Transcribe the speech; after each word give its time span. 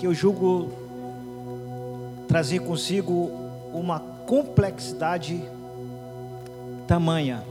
que 0.00 0.06
eu 0.06 0.14
julgo 0.14 0.72
trazer 2.26 2.60
consigo 2.60 3.30
uma 3.74 4.00
complexidade 4.00 5.44
tamanha. 6.86 7.44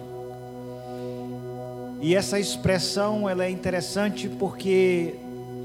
E 2.01 2.15
essa 2.15 2.39
expressão 2.39 3.29
ela 3.29 3.45
é 3.45 3.51
interessante 3.51 4.27
porque 4.27 5.13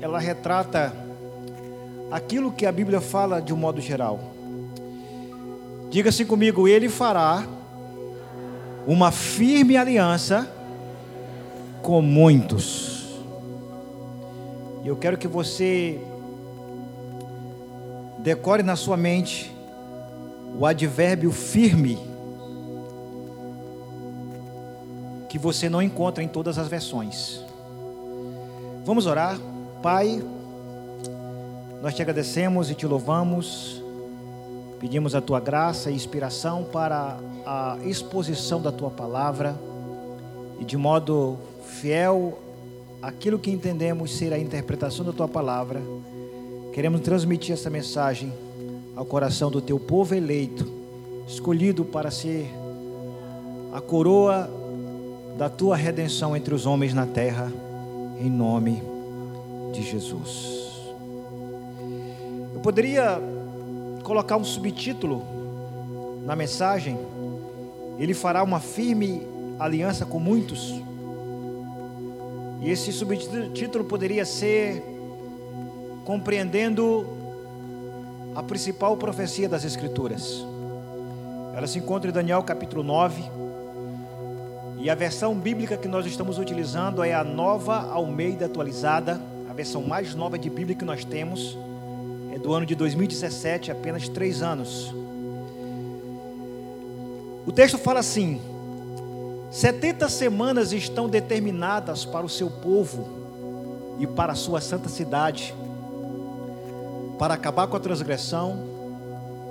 ela 0.02 0.18
retrata 0.18 0.92
aquilo 2.10 2.52
que 2.52 2.66
a 2.66 2.72
Bíblia 2.72 3.00
fala 3.00 3.40
de 3.40 3.54
um 3.54 3.56
modo 3.56 3.80
geral. 3.80 4.20
Diga 5.88 6.10
assim 6.10 6.26
comigo: 6.26 6.68
Ele 6.68 6.90
fará 6.90 7.46
uma 8.86 9.10
firme 9.10 9.74
aliança 9.74 10.46
com 11.80 12.02
muitos. 12.02 13.06
E 14.84 14.88
eu 14.88 14.96
quero 14.96 15.16
que 15.16 15.26
você 15.26 15.98
decore 18.24 18.62
na 18.62 18.74
sua 18.74 18.96
mente 18.96 19.54
o 20.58 20.64
advérbio 20.64 21.30
firme, 21.30 21.98
que 25.28 25.38
você 25.38 25.68
não 25.68 25.82
encontra 25.82 26.24
em 26.24 26.28
todas 26.28 26.56
as 26.56 26.66
versões. 26.66 27.44
Vamos 28.82 29.04
orar, 29.04 29.38
Pai. 29.82 30.24
Nós 31.82 31.94
te 31.94 32.00
agradecemos 32.00 32.70
e 32.70 32.74
te 32.74 32.86
louvamos. 32.86 33.82
Pedimos 34.80 35.14
a 35.14 35.20
tua 35.20 35.38
graça 35.38 35.90
e 35.90 35.94
inspiração 35.94 36.64
para 36.64 37.18
a 37.44 37.76
exposição 37.84 38.58
da 38.58 38.72
tua 38.72 38.90
palavra 38.90 39.54
e 40.58 40.64
de 40.64 40.78
modo 40.78 41.36
fiel 41.66 42.38
aquilo 43.02 43.38
que 43.38 43.50
entendemos 43.50 44.16
ser 44.16 44.32
a 44.32 44.38
interpretação 44.38 45.04
da 45.04 45.12
tua 45.12 45.28
palavra, 45.28 45.82
queremos 46.74 47.02
transmitir 47.02 47.52
essa 47.52 47.70
mensagem 47.70 48.32
ao 48.96 49.04
coração 49.04 49.48
do 49.48 49.60
teu 49.60 49.78
povo 49.78 50.12
eleito, 50.12 50.66
escolhido 51.24 51.84
para 51.84 52.10
ser 52.10 52.50
a 53.72 53.80
coroa 53.80 54.50
da 55.38 55.48
tua 55.48 55.76
redenção 55.76 56.36
entre 56.36 56.52
os 56.52 56.66
homens 56.66 56.92
na 56.92 57.06
terra, 57.06 57.52
em 58.18 58.28
nome 58.28 58.82
de 59.72 59.82
Jesus. 59.82 60.82
Eu 62.52 62.58
poderia 62.60 63.20
colocar 64.02 64.36
um 64.36 64.44
subtítulo 64.44 65.22
na 66.26 66.34
mensagem, 66.34 66.98
ele 68.00 68.14
fará 68.14 68.42
uma 68.42 68.58
firme 68.58 69.22
aliança 69.60 70.04
com 70.04 70.18
muitos. 70.18 70.74
E 72.60 72.68
esse 72.68 72.92
subtítulo 72.92 73.84
poderia 73.84 74.24
ser 74.24 74.93
Compreendendo 76.04 77.06
a 78.34 78.42
principal 78.42 78.96
profecia 78.96 79.48
das 79.48 79.64
Escrituras. 79.64 80.44
Ela 81.56 81.66
se 81.66 81.78
encontra 81.78 82.10
em 82.10 82.12
Daniel 82.12 82.42
capítulo 82.42 82.82
9. 82.82 83.22
E 84.80 84.90
a 84.90 84.94
versão 84.94 85.34
bíblica 85.34 85.76
que 85.76 85.88
nós 85.88 86.04
estamos 86.04 86.38
utilizando 86.38 87.02
é 87.02 87.14
a 87.14 87.24
nova 87.24 87.90
Almeida 87.90 88.46
atualizada, 88.46 89.20
a 89.48 89.52
versão 89.54 89.82
mais 89.82 90.14
nova 90.14 90.38
de 90.38 90.50
Bíblia 90.50 90.76
que 90.76 90.84
nós 90.84 91.04
temos. 91.04 91.56
É 92.34 92.38
do 92.38 92.52
ano 92.52 92.66
de 92.66 92.74
2017, 92.74 93.70
apenas 93.70 94.08
três 94.08 94.42
anos. 94.42 94.92
O 97.46 97.52
texto 97.52 97.78
fala 97.78 98.00
assim: 98.00 98.40
70 99.50 100.08
semanas 100.08 100.72
estão 100.72 101.08
determinadas 101.08 102.04
para 102.04 102.26
o 102.26 102.28
seu 102.28 102.50
povo 102.50 103.08
e 104.00 104.06
para 104.06 104.32
a 104.32 104.36
sua 104.36 104.60
santa 104.60 104.88
cidade, 104.88 105.54
para 107.24 107.32
acabar 107.32 107.66
com 107.68 107.74
a 107.74 107.80
transgressão, 107.80 108.54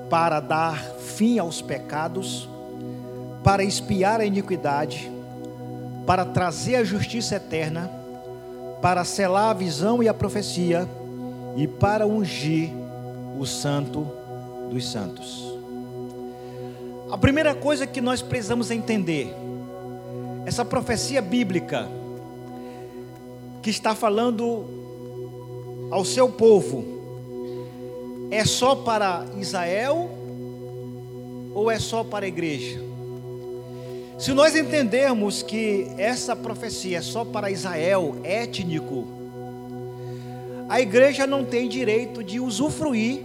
para 0.08 0.40
dar 0.40 0.78
fim 1.00 1.40
aos 1.40 1.60
pecados, 1.60 2.48
para 3.44 3.64
espiar 3.64 4.22
a 4.22 4.26
iniquidade, 4.26 5.12
para 6.06 6.24
trazer 6.24 6.76
a 6.76 6.84
justiça 6.84 7.38
eterna, 7.38 7.90
para 8.80 9.04
selar 9.04 9.50
a 9.50 9.54
visão 9.56 10.04
e 10.04 10.08
a 10.08 10.14
profecia 10.14 10.88
e 11.58 11.68
para 11.68 12.06
ungir 12.06 12.70
o 13.40 13.46
santo 13.48 14.08
dos 14.70 14.88
santos. 14.92 15.44
A 17.12 17.18
primeira 17.18 17.56
coisa 17.56 17.88
que 17.88 18.02
nós 18.02 18.22
precisamos 18.22 18.70
entender 18.70 19.34
essa 20.46 20.64
profecia 20.64 21.24
bíblica 21.24 21.88
que 23.64 23.72
está 23.72 23.96
falando 23.96 24.64
ao 25.90 26.06
seu 26.06 26.30
povo 26.30 27.02
é 28.34 28.46
só 28.46 28.76
para 28.76 29.28
Israel 29.40 30.10
ou 31.54 31.70
é 31.70 31.78
só 31.78 32.04
para 32.04 32.26
a 32.26 32.28
igreja? 32.28 32.82
Se 34.18 34.34
nós 34.34 34.56
entendermos 34.56 35.44
que 35.44 35.88
essa 36.00 36.36
profecia 36.36 36.98
é 36.98 37.02
só 37.02 37.24
para 37.24 37.52
Israel 37.52 38.16
étnico, 38.24 39.08
a 40.68 40.82
igreja 40.82 41.28
não 41.28 41.46
tem 41.46 41.70
direito 41.70 42.24
de 42.24 42.40
usufruir 42.40 43.24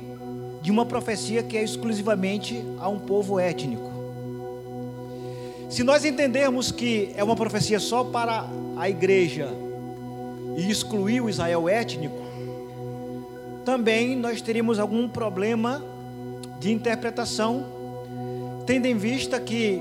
de 0.60 0.70
uma 0.70 0.84
profecia 0.84 1.42
que 1.42 1.56
é 1.56 1.62
exclusivamente 1.62 2.62
a 2.78 2.90
um 2.90 2.98
povo 2.98 3.40
étnico. 3.40 3.90
Se 5.70 5.82
nós 5.82 6.04
entendermos 6.04 6.70
que 6.70 7.14
é 7.16 7.24
uma 7.24 7.36
profecia 7.36 7.80
só 7.80 8.04
para 8.04 8.46
a 8.76 8.90
igreja 8.90 9.48
e 10.56 10.70
excluir 10.70 11.22
o 11.22 11.30
Israel 11.30 11.66
étnico, 11.66 12.27
também 13.68 14.16
nós 14.16 14.40
teríamos 14.40 14.78
algum 14.78 15.06
problema 15.06 15.84
de 16.58 16.72
interpretação, 16.72 17.66
tendo 18.64 18.86
em 18.86 18.96
vista 18.96 19.38
que, 19.38 19.78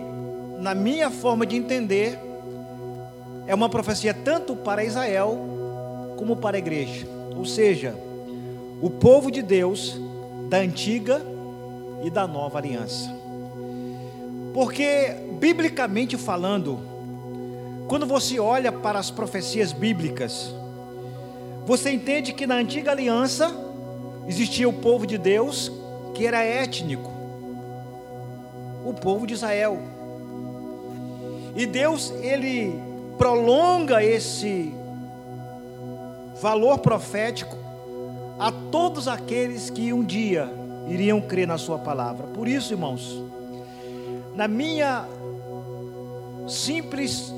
na 0.60 0.76
minha 0.76 1.10
forma 1.10 1.46
de 1.46 1.56
entender, 1.56 2.20
é 3.48 3.56
uma 3.56 3.70
profecia 3.70 4.14
tanto 4.14 4.58
para 4.58 4.84
Israel 4.84 5.40
como 6.18 6.36
para 6.36 6.58
a 6.58 6.60
igreja, 6.60 7.08
ou 7.34 7.46
seja, 7.46 7.96
o 8.82 8.90
povo 8.90 9.32
de 9.32 9.42
Deus 9.42 9.98
da 10.50 10.58
antiga 10.58 11.22
e 12.04 12.10
da 12.10 12.28
nova 12.28 12.58
aliança. 12.58 13.10
Porque, 14.54 15.16
biblicamente 15.40 16.18
falando, 16.18 16.78
quando 17.88 18.06
você 18.06 18.38
olha 18.38 18.70
para 18.70 19.00
as 19.00 19.10
profecias 19.10 19.72
bíblicas, 19.72 20.54
você 21.66 21.90
entende 21.90 22.34
que 22.34 22.46
na 22.46 22.56
antiga 22.56 22.92
aliança 22.92 23.67
existia 24.28 24.68
o 24.68 24.74
povo 24.74 25.06
de 25.08 25.18
Deus 25.18 25.72
que 26.14 26.26
era 26.26 26.44
étnico, 26.44 27.12
o 28.86 28.94
povo 28.94 29.28
de 29.28 29.34
Israel. 29.34 29.80
E 31.56 31.66
Deus, 31.66 32.12
ele 32.22 32.74
prolonga 33.18 34.04
esse 34.04 34.74
valor 36.42 36.80
profético 36.80 37.56
a 38.40 38.52
todos 38.52 39.08
aqueles 39.08 39.70
que 39.70 39.92
um 39.92 40.04
dia 40.04 40.50
iriam 40.88 41.20
crer 41.20 41.48
na 41.48 41.58
Sua 41.58 41.78
palavra. 41.78 42.28
Por 42.28 42.48
isso, 42.48 42.74
irmãos, 42.74 43.24
na 44.36 44.48
minha 44.48 45.08
simples 46.48 47.34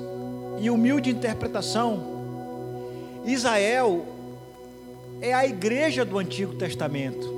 e 0.59 0.69
humilde 0.69 1.09
interpretação, 1.09 2.19
Israel 3.25 4.05
é 5.21 5.33
a 5.33 5.45
igreja 5.45 6.05
do 6.05 6.17
Antigo 6.17 6.55
Testamento. 6.55 7.37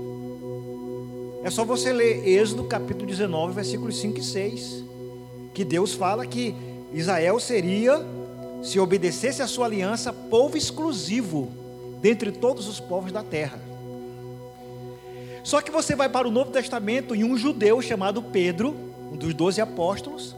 É 1.44 1.50
só 1.50 1.66
você 1.66 1.92
ler 1.92 2.28
Êxodo 2.28 2.66
capítulo 2.66 3.08
19, 3.08 3.54
versículos 3.54 4.00
5 4.00 4.20
e 4.20 4.24
6, 4.24 4.84
que 5.54 5.66
Deus 5.66 5.94
fala 5.94 6.26
que 6.26 6.56
Israel 6.94 7.40
seria, 7.40 8.00
se 8.62 8.80
obedecesse 8.80 9.42
a 9.42 9.48
sua 9.48 9.66
aliança, 9.66 10.14
povo 10.14 10.56
exclusivo 10.56 11.52
dentre 12.00 12.32
todos 12.32 12.68
os 12.68 12.80
povos 12.80 13.12
da 13.12 13.24
terra. 13.24 13.60
Só 15.44 15.60
que 15.60 15.72
você 15.72 15.96
vai 15.96 16.08
para 16.08 16.28
o 16.28 16.32
Novo 16.32 16.52
Testamento 16.52 17.16
e 17.16 17.24
um 17.24 17.36
judeu 17.36 17.82
chamado 17.82 18.22
Pedro, 18.22 18.76
um 19.12 19.18
dos 19.18 19.34
doze 19.34 19.60
apóstolos, 19.60 20.36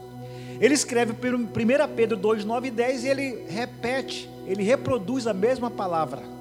ele 0.58 0.72
escreve 0.72 1.12
1 1.12 1.94
Pedro 1.94 2.16
2, 2.16 2.44
9 2.46 2.68
e 2.68 2.70
10 2.70 3.04
e 3.04 3.08
ele 3.08 3.44
repete, 3.48 4.30
ele 4.46 4.62
reproduz 4.62 5.26
a 5.26 5.34
mesma 5.34 5.70
palavra. 5.70 6.33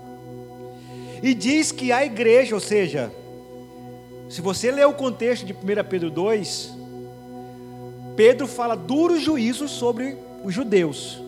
E 1.24 1.34
diz 1.34 1.72
que 1.72 1.90
a 1.90 2.06
igreja, 2.06 2.54
ou 2.54 2.60
seja, 2.60 3.10
se 4.30 4.42
você 4.42 4.70
ler 4.70 4.86
o 4.86 4.94
contexto 4.94 5.46
de 5.46 5.54
1 5.54 5.58
Pedro 5.90 6.12
2, 6.12 6.74
Pedro 8.18 8.46
fala 8.46 8.76
duros 8.76 9.22
juízos 9.22 9.72
sobre 9.72 10.18
os 10.44 10.54
judeus 10.54 11.24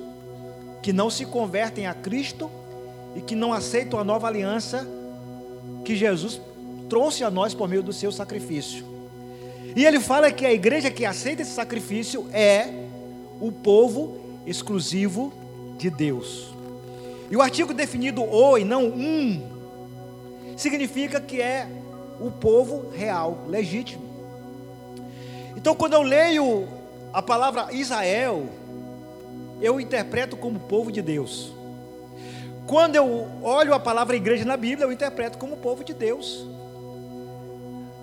que 0.84 0.92
não 0.92 1.10
se 1.10 1.26
convertem 1.26 1.88
a 1.88 1.94
Cristo 1.94 2.52
e 3.16 3.22
que 3.22 3.36
não 3.36 3.54
aceitam 3.54 3.98
a 3.98 4.04
nova 4.04 4.28
aliança 4.28 4.86
que 5.86 5.96
Jesus 5.96 6.42
trouxe 6.90 7.24
a 7.24 7.32
nós 7.32 7.54
por 7.54 7.70
meio 7.70 7.82
do 7.82 7.94
seu 7.94 8.12
sacrifício. 8.12 8.86
E 9.78 9.86
ele 9.86 10.02
fala 10.02 10.30
que 10.30 10.46
a 10.46 10.52
igreja 10.52 10.92
que 10.92 11.06
aceita 11.06 11.42
esse 11.42 11.52
sacrifício 11.52 12.28
é 12.34 12.68
o 13.40 13.50
povo 13.50 14.18
exclusivo 14.46 15.34
de 15.78 15.90
Deus. 15.90 16.54
E 17.32 17.38
o 17.38 17.42
artigo 17.42 17.74
definido 17.74 18.22
o 18.22 18.58
e 18.58 18.66
não 18.66 18.84
um 18.84 19.55
significa 20.56 21.19
que 21.19 21.42
é 21.42 21.68
o 22.19 22.31
povo 22.31 22.90
real, 22.90 23.46
legítimo. 23.48 24.04
Então, 25.56 25.75
quando 25.75 25.94
eu 25.94 26.02
leio 26.02 26.68
a 27.12 27.22
palavra 27.22 27.74
Israel, 27.74 28.48
eu 29.62 29.80
interpreto 29.80 30.36
como 30.38 30.60
povo 30.60 30.92
de 30.92 31.02
Deus. 31.02 31.52
Quando 32.68 32.96
eu 32.96 33.28
olho 33.42 33.74
a 33.74 33.80
palavra 33.80 34.16
igreja 34.16 34.44
na 34.44 34.57
Bíblia, 34.57 34.86
eu 34.86 34.92
interpreto 34.92 35.38
como 35.38 35.57
povo 35.57 35.84
de 35.84 35.94
Deus. 35.94 36.46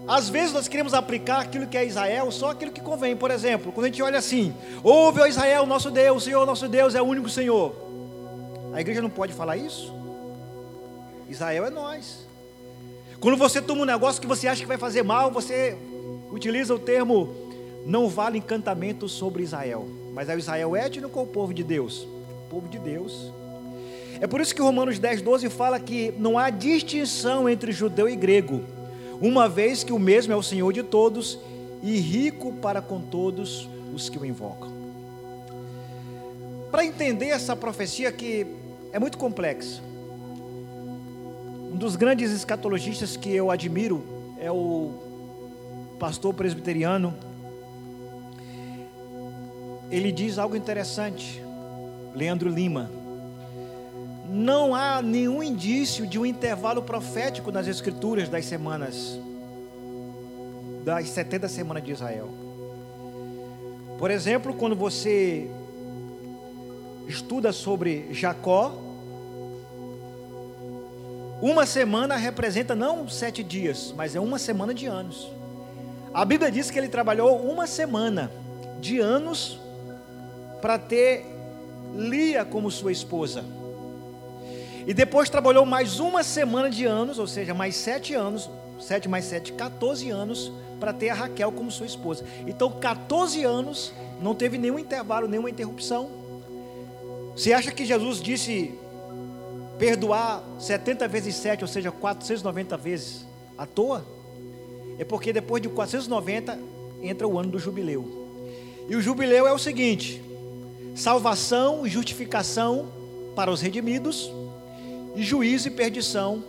Às 0.07 0.29
vezes 0.29 0.53
nós 0.53 0.69
queremos 0.69 0.95
aplicar 0.95 1.41
aquilo 1.41 1.67
que 1.67 1.77
é 1.77 1.85
Israel, 1.85 2.31
só 2.31 2.51
aquilo 2.51 2.73
que 2.73 2.81
convém. 2.81 3.17
Por 3.17 3.31
exemplo, 3.31 3.73
quando 3.73 3.87
a 3.87 3.89
gente 3.89 4.03
olha 4.03 4.19
assim: 4.19 4.55
Ouve, 4.83 5.21
ó 5.21 5.27
Israel, 5.27 5.67
nosso 5.67 5.91
Deus, 5.91 6.25
Senhor, 6.25 6.45
nosso 6.45 6.69
Deus 6.69 6.95
é 6.95 7.03
o 7.03 7.05
único 7.05 7.29
Senhor. 7.29 7.75
A 8.73 8.81
igreja 8.81 9.03
não 9.03 9.11
pode 9.11 9.33
falar 9.33 9.57
isso? 9.57 9.95
Israel 11.29 11.67
é 11.67 11.71
nós. 11.71 12.27
Quando 13.23 13.37
você 13.37 13.63
toma 13.63 13.83
um 13.83 13.85
negócio 13.85 14.21
que 14.21 14.27
você 14.27 14.49
acha 14.49 14.61
que 14.61 14.67
vai 14.67 14.77
fazer 14.77 15.05
mal, 15.05 15.31
você 15.31 15.77
utiliza 16.33 16.75
o 16.75 16.79
termo 16.79 17.33
não 17.87 18.09
vale 18.09 18.39
encantamento 18.39 19.09
sobre 19.09 19.45
Israel. 19.45 19.87
Mas 20.13 20.29
é 20.29 20.35
o 20.35 20.39
Israel 20.41 20.75
étnico 20.75 21.21
ou 21.21 21.25
o 21.25 21.29
povo 21.29 21.55
de 21.55 21.63
Deus? 21.63 22.03
O 22.03 22.51
povo 22.51 22.67
de 22.67 22.81
Deus. 22.81 23.33
É 24.21 24.27
por 24.27 24.41
isso 24.41 24.53
que 24.53 24.61
Romanos 24.61 24.99
10, 24.99 25.23
12 25.23 25.49
fala 25.51 25.79
que 25.79 26.13
não 26.19 26.37
há 26.37 26.51
distinção 26.51 27.49
entre 27.49 27.71
judeu 27.71 28.09
e 28.09 28.17
grego 28.17 28.61
uma 29.21 29.49
vez 29.49 29.85
que 29.85 29.93
o 29.93 30.01
mesmo 30.01 30.33
é 30.33 30.37
o 30.37 30.43
Senhor 30.43 30.73
de 30.73 30.83
todos 30.83 31.39
e 31.81 32.01
rico 32.01 32.55
para 32.55 32.83
com 32.83 33.01
todos 33.01 33.69
os 33.95 34.09
que 34.09 34.19
o 34.19 34.27
invocam. 34.27 34.73
Para 36.73 36.85
entender 36.85 37.29
essa 37.29 37.55
profecia 37.55 38.11
que 38.11 38.49
é 38.93 38.99
muito 38.99 39.17
complexa, 39.17 39.81
dos 41.83 41.97
grandes 41.97 42.31
escatologistas 42.31 43.17
que 43.17 43.35
eu 43.35 43.51
admiro 43.51 44.05
é 44.39 44.49
o 44.53 44.93
pastor 45.99 46.33
presbiteriano. 46.33 47.13
Ele 49.91 50.13
diz 50.13 50.39
algo 50.39 50.55
interessante, 50.55 51.43
Leandro 52.15 52.49
Lima 52.49 52.89
não 54.31 54.77
há 54.77 55.03
nenhum 55.03 55.43
indício 55.43 56.07
de 56.07 56.21
um 56.21 56.25
intervalo 56.25 56.83
profético 56.83 57.51
nas 57.51 57.67
escrituras 57.67 58.29
das 58.29 58.47
semanas, 58.47 59.19
das 60.85 61.09
70 61.09 61.49
semanas 61.49 61.83
de 61.83 61.91
Israel. 61.91 62.31
Por 63.99 64.09
exemplo, 64.09 64.55
quando 64.55 64.77
você 64.77 65.51
estuda 67.09 67.53
sobre 67.53 68.07
Jacó, 68.13 68.92
uma 71.43 71.67
semana 71.67 72.15
representa 72.15 72.73
não 72.73 73.09
sete 73.09 73.43
dias, 73.43 73.93
mas 73.97 74.15
é 74.15 74.21
uma 74.21 74.39
semana 74.39 74.73
de 74.73 74.87
anos. 74.87 75.29
A 76.15 76.25
Bíblia 76.25 76.53
diz 76.53 76.71
que 76.71 76.79
ele 76.79 76.89
trabalhou 76.89 77.37
uma 77.37 77.67
semana 77.67 78.31
de 78.81 79.01
anos 79.01 79.59
para 80.61 80.79
ter 80.79 81.27
Lia 81.97 82.45
como 82.45 82.71
sua 82.71 82.93
esposa. 82.93 83.45
E 84.87 84.95
depois 84.95 85.29
trabalhou 85.29 85.67
mais 85.67 85.99
uma 85.99 86.23
semana 86.23 86.71
de 86.71 86.85
anos, 86.85 87.19
ou 87.19 87.27
seja, 87.27 87.53
mais 87.53 87.75
sete 87.75 88.15
anos, 88.15 88.49
sete 88.79 89.09
mais 89.09 89.25
sete, 89.25 89.53
14 89.53 90.11
anos, 90.11 90.53
para 90.79 90.93
ter 90.93 91.11
a 91.11 91.15
Raquel 91.15 91.51
como 91.51 91.73
sua 91.73 91.87
esposa. 91.87 92.25
Então, 92.47 92.71
14 92.71 93.43
anos, 93.43 93.93
não 94.21 94.35
teve 94.35 94.59
nenhum 94.59 94.79
intervalo, 94.79 95.27
nenhuma 95.27 95.51
interrupção. 95.51 96.09
Você 97.37 97.53
acha 97.53 97.73
que 97.73 97.85
Jesus 97.85 98.21
disse 98.21 98.73
perdoar 99.79 100.43
70 100.59 101.09
vezes 101.09 101.35
7, 101.37 101.63
ou 101.63 101.69
seja, 101.69 101.91
490 101.91 102.77
vezes 102.77 103.27
à 103.57 103.67
toa? 103.67 104.05
É 104.99 105.05
porque 105.05 105.33
depois 105.33 105.63
de 105.63 105.69
490 105.69 106.59
entra 107.03 107.27
o 107.27 107.39
ano 107.39 107.51
do 107.51 107.59
jubileu. 107.59 108.23
E 108.89 108.97
o 108.97 109.01
jubileu 109.01 109.47
é 109.47 109.53
o 109.53 109.59
seguinte: 109.59 110.23
salvação 110.95 111.87
e 111.87 111.91
justificação 111.91 112.89
para 113.35 113.51
os 113.51 113.61
redimidos 113.61 114.31
e 115.17 115.23
juízo 115.23 115.69
e 115.69 115.71
perdição 115.71 116.43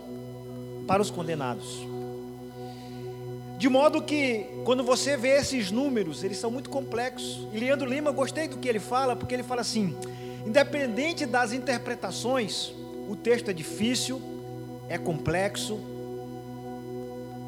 para 0.86 1.00
os 1.00 1.10
condenados. 1.10 1.86
De 3.58 3.68
modo 3.68 4.02
que, 4.02 4.46
quando 4.64 4.82
você 4.82 5.16
vê 5.16 5.36
esses 5.36 5.70
números, 5.70 6.22
eles 6.24 6.36
são 6.36 6.50
muito 6.50 6.68
complexos. 6.68 7.46
E 7.52 7.58
Leandro 7.58 7.88
Lima, 7.88 8.10
gostei 8.10 8.48
do 8.48 8.58
que 8.58 8.68
ele 8.68 8.80
fala, 8.80 9.16
porque 9.16 9.34
ele 9.34 9.42
fala 9.42 9.60
assim: 9.60 9.96
independente 10.44 11.24
das 11.24 11.52
interpretações, 11.52 12.74
o 13.08 13.16
texto 13.16 13.50
é 13.50 13.52
difícil, 13.52 14.20
é 14.88 14.98
complexo, 14.98 15.78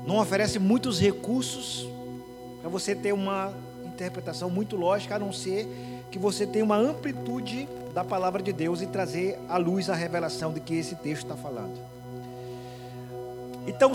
não 0.06 0.18
oferece 0.18 0.58
muitos 0.58 1.00
recursos 1.00 1.88
para 2.60 2.70
você 2.70 2.94
ter 2.94 3.12
uma 3.12 3.52
interpretação 3.84 4.50
muito 4.50 4.76
lógica, 4.76 5.16
a 5.16 5.18
não 5.18 5.32
ser 5.32 5.66
que 6.10 6.18
você 6.18 6.46
tenha 6.46 6.64
uma 6.64 6.76
amplitude 6.76 7.68
da 7.92 8.04
palavra 8.04 8.42
de 8.42 8.52
Deus 8.52 8.82
e 8.82 8.86
trazer 8.86 9.38
à 9.48 9.56
luz 9.56 9.88
a 9.88 9.94
revelação 9.94 10.52
de 10.52 10.60
que 10.60 10.74
esse 10.74 10.94
texto 10.96 11.22
está 11.22 11.36
falando. 11.36 11.78
Então, 13.66 13.92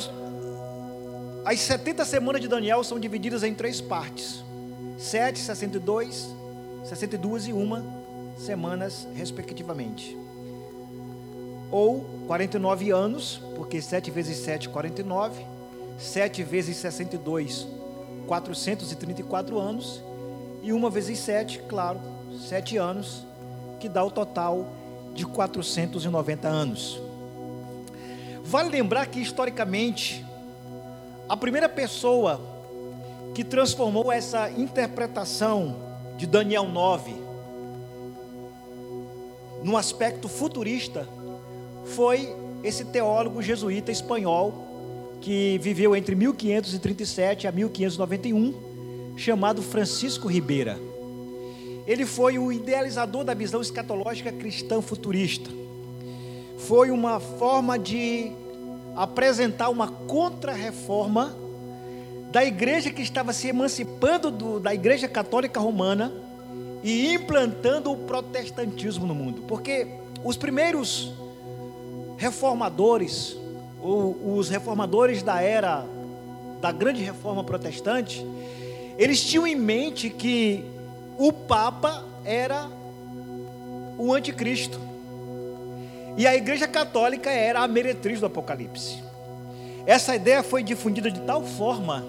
as 1.45 1.59
70 1.61 2.03
semanas 2.05 2.41
de 2.41 2.47
Daniel 2.47 2.83
são 2.83 2.99
divididas 2.99 3.43
em 3.43 3.53
três 3.53 3.79
partes: 3.79 4.43
7, 4.97 5.39
62, 5.39 6.27
62 6.83 7.47
e 7.47 7.53
1 7.53 8.01
semanas, 8.37 9.07
respectivamente. 9.15 10.17
Ou 11.71 12.05
49 12.27 12.91
anos, 12.91 13.41
porque 13.55 13.81
7 13.81 14.11
vezes 14.11 14.37
7, 14.37 14.69
49. 14.69 15.45
7 15.97 16.43
vezes 16.43 16.77
62, 16.77 17.67
434 18.27 19.57
anos. 19.57 20.03
E 20.61 20.73
1 20.73 20.89
vezes 20.89 21.19
7, 21.19 21.59
claro, 21.67 21.99
7 22.47 22.77
anos, 22.77 23.25
que 23.79 23.87
dá 23.87 24.03
o 24.03 24.11
total 24.11 24.67
de 25.13 25.25
490 25.25 26.47
anos. 26.47 27.01
Vale 28.43 28.69
lembrar 28.69 29.07
que, 29.07 29.19
historicamente, 29.19 30.25
a 31.27 31.37
primeira 31.37 31.69
pessoa 31.69 32.41
que 33.33 33.43
transformou 33.43 34.11
essa 34.11 34.49
interpretação 34.51 35.75
de 36.17 36.27
Daniel 36.27 36.67
9 36.67 37.15
num 39.63 39.77
aspecto 39.77 40.27
futurista 40.27 41.07
foi 41.91 42.33
esse 42.63 42.85
teólogo 42.85 43.41
jesuíta 43.41 43.91
espanhol 43.91 44.71
que 45.19 45.59
viveu 45.59 45.95
entre 45.95 46.15
1537 46.15 47.47
a 47.47 47.51
1591, 47.51 48.53
chamado 49.15 49.61
Francisco 49.61 50.27
Ribeira. 50.27 50.79
Ele 51.85 52.05
foi 52.05 52.39
o 52.39 52.51
idealizador 52.51 53.23
da 53.23 53.33
visão 53.33 53.61
escatológica 53.61 54.31
cristã 54.31 54.81
futurista. 54.81 55.49
Foi 56.57 56.91
uma 56.91 57.19
forma 57.19 57.77
de 57.77 58.31
apresentar 58.95 59.69
uma 59.69 59.87
contra-reforma 59.87 61.35
da 62.31 62.45
igreja 62.45 62.89
que 62.89 63.01
estava 63.01 63.33
se 63.33 63.47
emancipando 63.47 64.31
do, 64.31 64.59
da 64.59 64.73
igreja 64.73 65.07
católica 65.07 65.59
romana 65.59 66.11
e 66.83 67.13
implantando 67.13 67.91
o 67.91 67.97
protestantismo 67.97 69.05
no 69.05 69.13
mundo. 69.13 69.43
Porque 69.47 69.87
os 70.23 70.37
primeiros 70.37 71.11
reformadores, 72.21 73.35
ou 73.81 74.35
os 74.37 74.47
reformadores 74.47 75.23
da 75.23 75.41
era 75.41 75.83
da 76.61 76.71
grande 76.71 77.01
reforma 77.01 77.43
protestante, 77.43 78.23
eles 78.95 79.23
tinham 79.23 79.47
em 79.47 79.55
mente 79.55 80.07
que 80.07 80.63
o 81.17 81.33
Papa 81.33 82.05
era 82.23 82.69
o 83.97 84.13
anticristo. 84.13 84.79
E 86.15 86.27
a 86.27 86.35
Igreja 86.35 86.67
Católica 86.67 87.31
era 87.31 87.61
a 87.61 87.67
meretriz 87.67 88.19
do 88.19 88.27
Apocalipse. 88.27 89.01
Essa 89.87 90.15
ideia 90.15 90.43
foi 90.43 90.61
difundida 90.61 91.09
de 91.09 91.21
tal 91.21 91.43
forma 91.43 92.05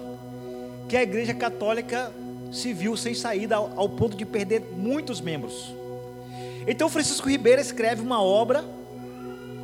que 0.87 0.95
a 0.95 1.01
Igreja 1.01 1.33
Católica 1.33 2.11
se 2.51 2.71
viu 2.71 2.95
sem 2.95 3.15
saída 3.15 3.55
ao, 3.55 3.71
ao 3.75 3.89
ponto 3.89 4.15
de 4.15 4.25
perder 4.25 4.61
muitos 4.77 5.19
membros. 5.19 5.73
Então 6.67 6.87
Francisco 6.87 7.27
Ribeiro 7.27 7.59
escreve 7.59 8.03
uma 8.03 8.21
obra 8.21 8.63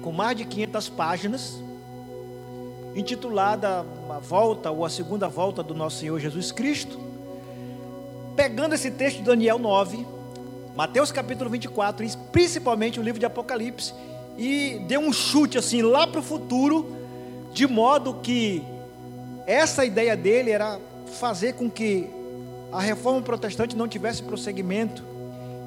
com 0.02 0.12
mais 0.12 0.38
de 0.38 0.46
500 0.46 0.90
páginas, 0.90 1.62
intitulada 2.96 3.86
A 4.10 4.20
Volta 4.20 4.72
ou 4.72 4.86
a 4.86 4.90
Segunda 4.90 5.28
Volta 5.28 5.62
do 5.62 5.74
Nosso 5.74 5.98
Senhor 5.98 6.20
Jesus 6.20 6.52
Cristo 6.52 7.10
pegando 8.40 8.74
esse 8.74 8.90
texto 8.90 9.18
de 9.18 9.24
Daniel 9.24 9.60
9, 9.60 10.08
Mateus 10.74 11.12
capítulo 11.12 11.50
24, 11.50 12.06
e 12.06 12.10
principalmente 12.32 12.98
o 12.98 13.04
livro 13.04 13.20
de 13.20 13.26
Apocalipse, 13.26 13.94
e 14.38 14.80
deu 14.88 15.02
um 15.02 15.12
chute 15.12 15.58
assim 15.58 15.82
lá 15.82 16.08
para 16.08 16.22
o 16.22 16.24
futuro, 16.24 16.96
de 17.52 17.68
modo 17.68 18.14
que 18.24 18.64
essa 19.46 19.84
ideia 19.84 20.16
dele 20.16 20.52
era 20.52 20.80
fazer 21.20 21.56
com 21.56 21.70
que 21.70 22.10
a 22.72 22.80
reforma 22.80 23.22
protestante 23.22 23.76
não 23.76 23.90
tivesse 23.90 24.24
prosseguimento 24.24 25.04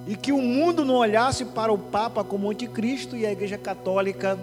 e 0.06 0.16
que 0.16 0.32
o 0.32 0.40
mundo 0.40 0.84
não 0.84 0.96
olhasse 0.96 1.44
para 1.44 1.72
o 1.72 1.78
Papa 1.78 2.24
como 2.24 2.50
anticristo 2.50 3.16
e 3.16 3.24
a 3.24 3.32
Igreja 3.32 3.56
Católica 3.56 4.38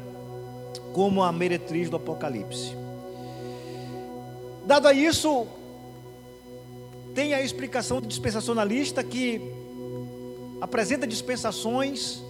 como 0.94 1.24
a 1.24 1.32
meretriz 1.32 1.90
do 1.90 1.98
Apocalipse. 1.98 2.76
Dado 4.66 4.92
isso, 4.92 5.48
tem 7.14 7.34
a 7.34 7.42
explicação 7.42 8.00
do 8.00 8.08
dispensacionalista 8.08 9.04
que 9.04 9.42
apresenta 10.62 11.08
dispensações 11.08 12.22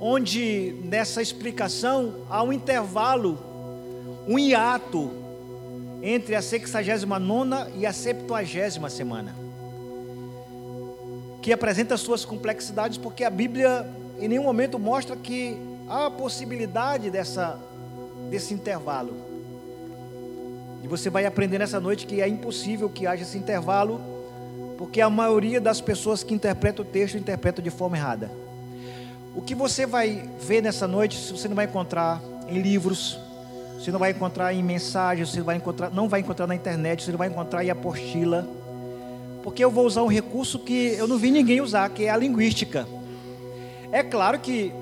onde 0.00 0.74
nessa 0.84 1.22
explicação 1.22 2.26
há 2.28 2.42
um 2.42 2.52
intervalo, 2.52 3.38
um 4.28 4.38
hiato 4.38 5.10
entre 6.02 6.34
a 6.34 6.42
69 6.42 7.72
e 7.76 7.86
a 7.86 7.92
70 7.92 8.90
semana, 8.90 9.34
que 11.46 11.52
apresenta 11.52 11.96
suas 11.96 12.24
complexidades, 12.24 12.98
porque 12.98 13.22
a 13.22 13.30
Bíblia 13.30 13.86
em 14.18 14.26
nenhum 14.26 14.42
momento 14.42 14.80
mostra 14.80 15.14
que 15.14 15.56
há 15.88 16.06
a 16.06 16.10
possibilidade 16.10 17.08
dessa, 17.08 17.56
desse 18.28 18.52
intervalo. 18.52 19.14
E 20.82 20.88
você 20.88 21.08
vai 21.08 21.24
aprender 21.24 21.60
nessa 21.60 21.78
noite 21.78 22.04
que 22.04 22.20
é 22.20 22.26
impossível 22.26 22.88
que 22.88 23.06
haja 23.06 23.22
esse 23.22 23.38
intervalo, 23.38 24.00
porque 24.76 25.00
a 25.00 25.08
maioria 25.08 25.60
das 25.60 25.80
pessoas 25.80 26.24
que 26.24 26.34
interpretam 26.34 26.84
o 26.84 26.88
texto 26.88 27.16
interpretam 27.16 27.62
de 27.62 27.70
forma 27.70 27.96
errada. 27.96 28.28
O 29.32 29.40
que 29.40 29.54
você 29.54 29.86
vai 29.86 30.28
ver 30.40 30.60
nessa 30.60 30.88
noite, 30.88 31.16
você 31.32 31.46
não 31.46 31.54
vai 31.54 31.66
encontrar 31.66 32.20
em 32.48 32.60
livros, 32.60 33.20
você 33.78 33.92
não 33.92 34.00
vai 34.00 34.10
encontrar 34.10 34.52
em 34.52 34.64
mensagens, 34.64 35.30
você 35.30 35.42
vai 35.42 35.54
encontrar, 35.54 35.92
não 35.92 36.08
vai 36.08 36.18
encontrar 36.18 36.48
na 36.48 36.56
internet, 36.56 37.04
você 37.04 37.12
não 37.12 37.18
vai 37.18 37.28
encontrar 37.28 37.64
em 37.64 37.70
apostila. 37.70 38.44
Porque 39.46 39.64
eu 39.64 39.70
vou 39.70 39.86
usar 39.86 40.02
um 40.02 40.08
recurso 40.08 40.58
que 40.58 40.96
eu 40.98 41.06
não 41.06 41.16
vi 41.16 41.30
ninguém 41.30 41.60
usar, 41.60 41.88
que 41.90 42.06
é 42.06 42.10
a 42.10 42.16
linguística. 42.16 42.84
É 43.92 44.02
claro 44.02 44.40
que 44.40 44.72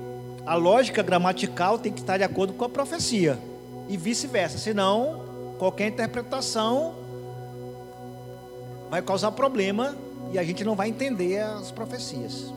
a 0.43 0.55
lógica 0.55 1.03
gramatical 1.03 1.77
tem 1.77 1.93
que 1.93 1.99
estar 1.99 2.17
de 2.17 2.23
acordo 2.23 2.51
com 2.51 2.65
a 2.65 2.69
profecia 2.69 3.37
e 3.87 3.95
vice-versa, 3.95 4.57
senão 4.57 5.53
qualquer 5.59 5.89
interpretação 5.89 6.95
vai 8.89 9.03
causar 9.03 9.31
problema 9.33 9.95
e 10.33 10.39
a 10.39 10.43
gente 10.43 10.63
não 10.63 10.73
vai 10.73 10.89
entender 10.89 11.41
as 11.41 11.69
profecias. 11.69 12.51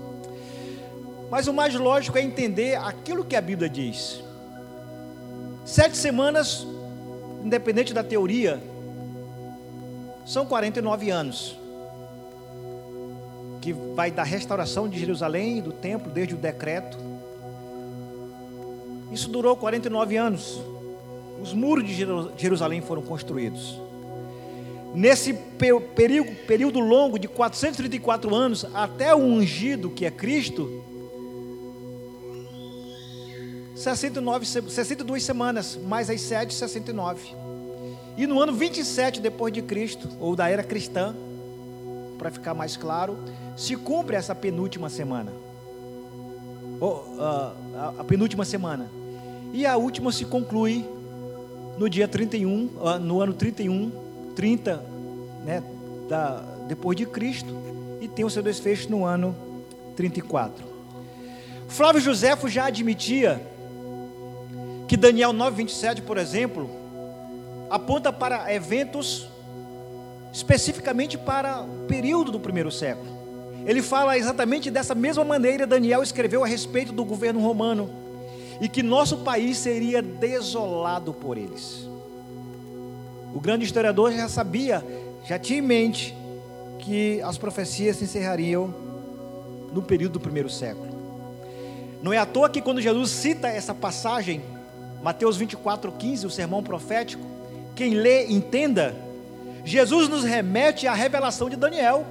Mas 1.31 1.47
o 1.47 1.53
mais 1.53 1.75
lógico 1.75 2.17
é 2.17 2.23
entender 2.23 2.77
aquilo 2.77 3.23
que 3.23 3.37
a 3.37 3.41
Bíblia 3.43 3.69
diz. 3.69 4.25
Sete 5.63 5.99
semanas, 5.99 6.67
independente 7.45 7.93
da 7.93 8.03
teoria, 8.03 8.59
são 10.25 10.47
49 10.47 11.11
anos. 11.11 11.68
Que 13.69 13.75
vai 13.95 14.11
da 14.11 14.23
restauração 14.23 14.89
de 14.89 14.99
Jerusalém, 14.99 15.61
do 15.61 15.73
templo, 15.73 16.11
desde 16.11 16.35
o 16.35 16.39
decreto. 16.39 16.97
Isso 19.13 19.29
durou 19.29 19.55
49 19.59 20.17
anos. 20.17 20.59
Os 21.43 21.53
muros 21.53 21.87
de 21.87 21.95
Jerusalém 22.39 22.81
foram 22.81 23.03
construídos. 23.03 23.79
Nesse 24.95 25.35
período, 25.35 26.35
período 26.47 26.81
longo 26.81 27.19
de 27.19 27.29
434 27.29 28.35
anos, 28.35 28.65
até 28.73 29.15
o 29.15 29.19
ungido 29.19 29.91
que 29.91 30.07
é 30.07 30.11
Cristo, 30.11 30.83
69, 33.75 34.47
62 34.47 35.23
semanas, 35.23 35.79
mais 35.87 36.09
as 36.09 36.23
7, 36.23 36.55
69. 36.55 37.21
E 38.17 38.27
no 38.27 38.41
ano 38.41 38.55
27 38.55 39.21
depois 39.21 39.53
de 39.53 39.61
Cristo, 39.61 40.09
ou 40.19 40.35
da 40.35 40.49
era 40.49 40.63
cristã, 40.63 41.15
para 42.19 42.31
ficar 42.31 42.53
mais 42.53 42.77
claro, 42.77 43.17
se 43.57 43.77
cumpre 43.77 44.17
essa 44.17 44.35
penúltima 44.35 44.91
semana. 44.91 45.33
Ou, 46.81 46.97
uh, 46.97 47.21
a, 47.77 47.95
a, 48.01 48.05
penúltima 48.05 48.45
semana. 48.45 48.91
E 49.53 49.65
a 49.65 49.77
última 49.77 50.13
se 50.13 50.25
conclui 50.25 50.85
no 51.79 51.89
dia 51.89 52.07
31, 52.07 52.67
uh, 52.67 52.99
no 52.99 53.21
ano 53.21 53.33
31, 53.33 53.91
30, 54.35 54.77
né, 55.45 55.63
da, 56.09 56.45
depois 56.67 56.97
de 56.97 57.07
Cristo, 57.07 57.57
e 58.01 58.09
tem 58.09 58.25
o 58.25 58.31
seu 58.31 58.43
desfecho 58.43 58.91
no 58.91 59.05
ano 59.05 59.35
34. 59.97 60.65
Flávio 61.69 62.01
Josefo 62.01 62.49
já 62.49 62.67
admitia 62.67 63.41
que 64.87 64.97
Daniel 64.97 65.33
9:27, 65.33 66.03
por 66.03 66.17
exemplo, 66.17 66.71
aponta 67.69 68.13
para 68.13 68.53
eventos 68.53 69.29
especificamente 70.39 71.19
para 71.19 71.63
o 71.63 71.87
período 71.89 72.31
do 72.31 72.39
primeiro 72.39 72.71
século. 72.71 73.19
Ele 73.67 73.83
fala 73.83 74.17
exatamente 74.17 74.71
dessa 74.71 74.95
mesma 74.95 75.25
maneira 75.25 75.67
Daniel 75.67 76.01
escreveu 76.01 76.45
a 76.45 76.47
respeito 76.47 76.93
do 76.93 77.05
governo 77.05 77.41
romano 77.41 77.91
e 78.61 78.69
que 78.69 78.81
nosso 78.81 79.19
país 79.19 79.59
seria 79.59 80.01
desolado 80.01 81.13
por 81.13 81.37
eles. 81.37 81.89
O 83.35 83.41
grande 83.41 83.65
historiador 83.65 84.13
já 84.13 84.29
sabia, 84.29 84.85
já 85.27 85.41
tinha 85.41 85.59
em 85.59 85.63
mente 85.63 86.17
que 86.79 87.21
as 87.23 87.37
profecias 87.37 87.97
se 87.97 88.05
encerrariam 88.05 88.73
no 89.73 89.83
período 89.83 90.13
do 90.13 90.21
primeiro 90.21 90.49
século. 90.49 90.87
Não 92.01 92.13
é 92.13 92.19
à 92.19 92.25
toa 92.25 92.49
que 92.49 92.63
quando 92.63 92.81
Jesus 92.81 93.11
cita 93.11 93.49
essa 93.49 93.75
passagem 93.75 94.41
Mateus 95.03 95.37
24, 95.37 95.91
15, 95.91 96.27
o 96.27 96.31
sermão 96.31 96.63
profético. 96.63 97.25
Quem 97.75 97.95
lê, 97.95 98.27
entenda. 98.27 99.08
Jesus 99.69 100.09
nos 100.09 100.25
remete 100.25 100.87
à 100.87 100.95
revelação 100.95 101.51
de 101.51 101.57
Daniel. 101.57 102.07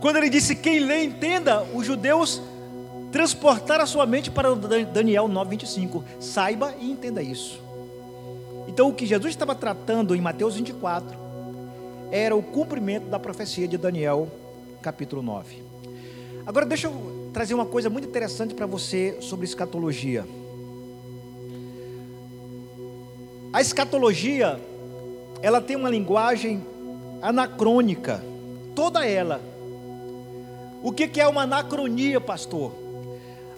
Quando 0.00 0.16
ele 0.16 0.28
disse: 0.28 0.56
Quem 0.56 0.80
lê, 0.80 1.04
entenda, 1.04 1.62
os 1.74 1.86
judeus 1.86 2.42
transportaram 3.12 3.84
a 3.84 3.86
sua 3.86 4.04
mente 4.04 4.30
para 4.30 4.54
Daniel 4.54 5.28
9,25. 5.28 6.02
Saiba 6.18 6.74
e 6.80 6.90
entenda 6.90 7.22
isso. 7.22 7.60
Então, 8.66 8.88
o 8.88 8.94
que 8.94 9.06
Jesus 9.06 9.32
estava 9.32 9.54
tratando 9.54 10.14
em 10.14 10.20
Mateus 10.20 10.56
24 10.56 11.16
era 12.10 12.34
o 12.34 12.42
cumprimento 12.42 13.06
da 13.06 13.18
profecia 13.18 13.68
de 13.68 13.78
Daniel, 13.78 14.28
capítulo 14.82 15.22
9. 15.22 15.62
Agora, 16.46 16.66
deixa 16.66 16.88
eu 16.88 17.30
trazer 17.32 17.54
uma 17.54 17.66
coisa 17.66 17.88
muito 17.88 18.08
interessante 18.08 18.54
para 18.54 18.66
você 18.66 19.16
sobre 19.20 19.46
escatologia. 19.46 20.26
A 23.52 23.60
escatologia, 23.60 24.60
ela 25.42 25.60
tem 25.60 25.76
uma 25.76 25.90
linguagem 25.90 26.64
anacrônica, 27.22 28.22
toda 28.74 29.06
ela. 29.06 29.40
O 30.82 30.92
que 30.92 31.20
é 31.20 31.26
uma 31.26 31.42
anacronia, 31.42 32.20
pastor? 32.20 32.72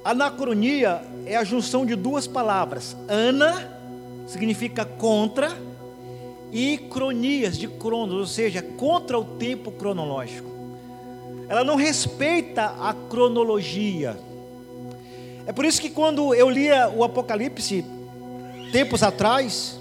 Anacronia 0.04 1.02
é 1.24 1.36
a 1.36 1.44
junção 1.44 1.86
de 1.86 1.94
duas 1.94 2.26
palavras. 2.26 2.96
Ana 3.08 3.78
significa 4.26 4.84
contra 4.84 5.56
e 6.50 6.76
cronias 6.76 7.56
de 7.56 7.68
cronos, 7.68 8.14
ou 8.14 8.26
seja, 8.26 8.60
contra 8.60 9.18
o 9.18 9.24
tempo 9.24 9.70
cronológico. 9.70 10.50
Ela 11.48 11.64
não 11.64 11.76
respeita 11.76 12.74
a 12.80 12.94
cronologia. 13.08 14.18
É 15.46 15.52
por 15.52 15.64
isso 15.64 15.80
que 15.80 15.90
quando 15.90 16.34
eu 16.34 16.48
lia 16.48 16.88
o 16.88 17.04
Apocalipse 17.04 17.84
tempos 18.70 19.02
atrás, 19.02 19.78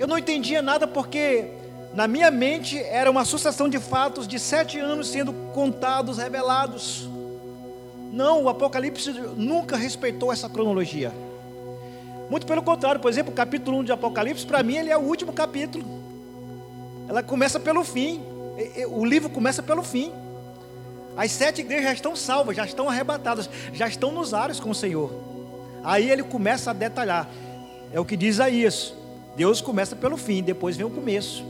eu 0.00 0.06
não 0.06 0.16
entendia 0.16 0.62
nada 0.62 0.86
porque 0.86 1.50
na 1.92 2.08
minha 2.08 2.30
mente 2.30 2.78
era 2.78 3.10
uma 3.10 3.22
sucessão 3.22 3.68
de 3.68 3.78
fatos 3.78 4.26
de 4.26 4.38
sete 4.38 4.78
anos 4.78 5.08
sendo 5.08 5.30
contados, 5.52 6.16
revelados. 6.16 7.06
Não, 8.10 8.44
o 8.44 8.48
Apocalipse 8.48 9.12
nunca 9.36 9.76
respeitou 9.76 10.32
essa 10.32 10.48
cronologia. 10.48 11.12
Muito 12.30 12.46
pelo 12.46 12.62
contrário, 12.62 12.98
por 12.98 13.10
exemplo, 13.10 13.30
o 13.30 13.36
capítulo 13.36 13.76
1 13.80 13.84
de 13.84 13.92
Apocalipse, 13.92 14.46
para 14.46 14.62
mim, 14.62 14.76
ele 14.76 14.88
é 14.88 14.96
o 14.96 15.02
último 15.02 15.34
capítulo. 15.34 15.84
Ela 17.06 17.22
começa 17.22 17.60
pelo 17.60 17.84
fim. 17.84 18.22
O 18.88 19.04
livro 19.04 19.28
começa 19.28 19.62
pelo 19.62 19.82
fim. 19.82 20.10
As 21.14 21.30
sete 21.30 21.60
igrejas 21.60 21.84
já 21.84 21.92
estão 21.92 22.16
salvas, 22.16 22.56
já 22.56 22.64
estão 22.64 22.88
arrebatadas, 22.88 23.50
já 23.74 23.86
estão 23.86 24.10
nos 24.12 24.32
ares 24.32 24.58
com 24.58 24.70
o 24.70 24.74
Senhor. 24.74 25.12
Aí 25.84 26.10
ele 26.10 26.22
começa 26.22 26.70
a 26.70 26.72
detalhar. 26.72 27.28
É 27.92 28.00
o 28.00 28.04
que 28.06 28.16
diz 28.16 28.36
Isaías. 28.36 28.94
Deus 29.40 29.62
começa 29.62 29.96
pelo 29.96 30.18
fim, 30.18 30.42
depois 30.42 30.76
vem 30.76 30.84
o 30.84 30.90
começo. 30.90 31.42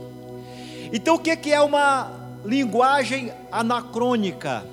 Então 0.93 1.15
o 1.15 1.19
que 1.19 1.51
é 1.51 1.59
uma 1.59 2.09
linguagem 2.45 3.33
anacrônica? 3.51 4.63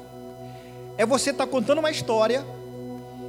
É 0.96 1.04
você 1.04 1.30
estar 1.30 1.44
tá 1.44 1.50
contando 1.50 1.80
uma 1.80 1.90
história 1.90 2.46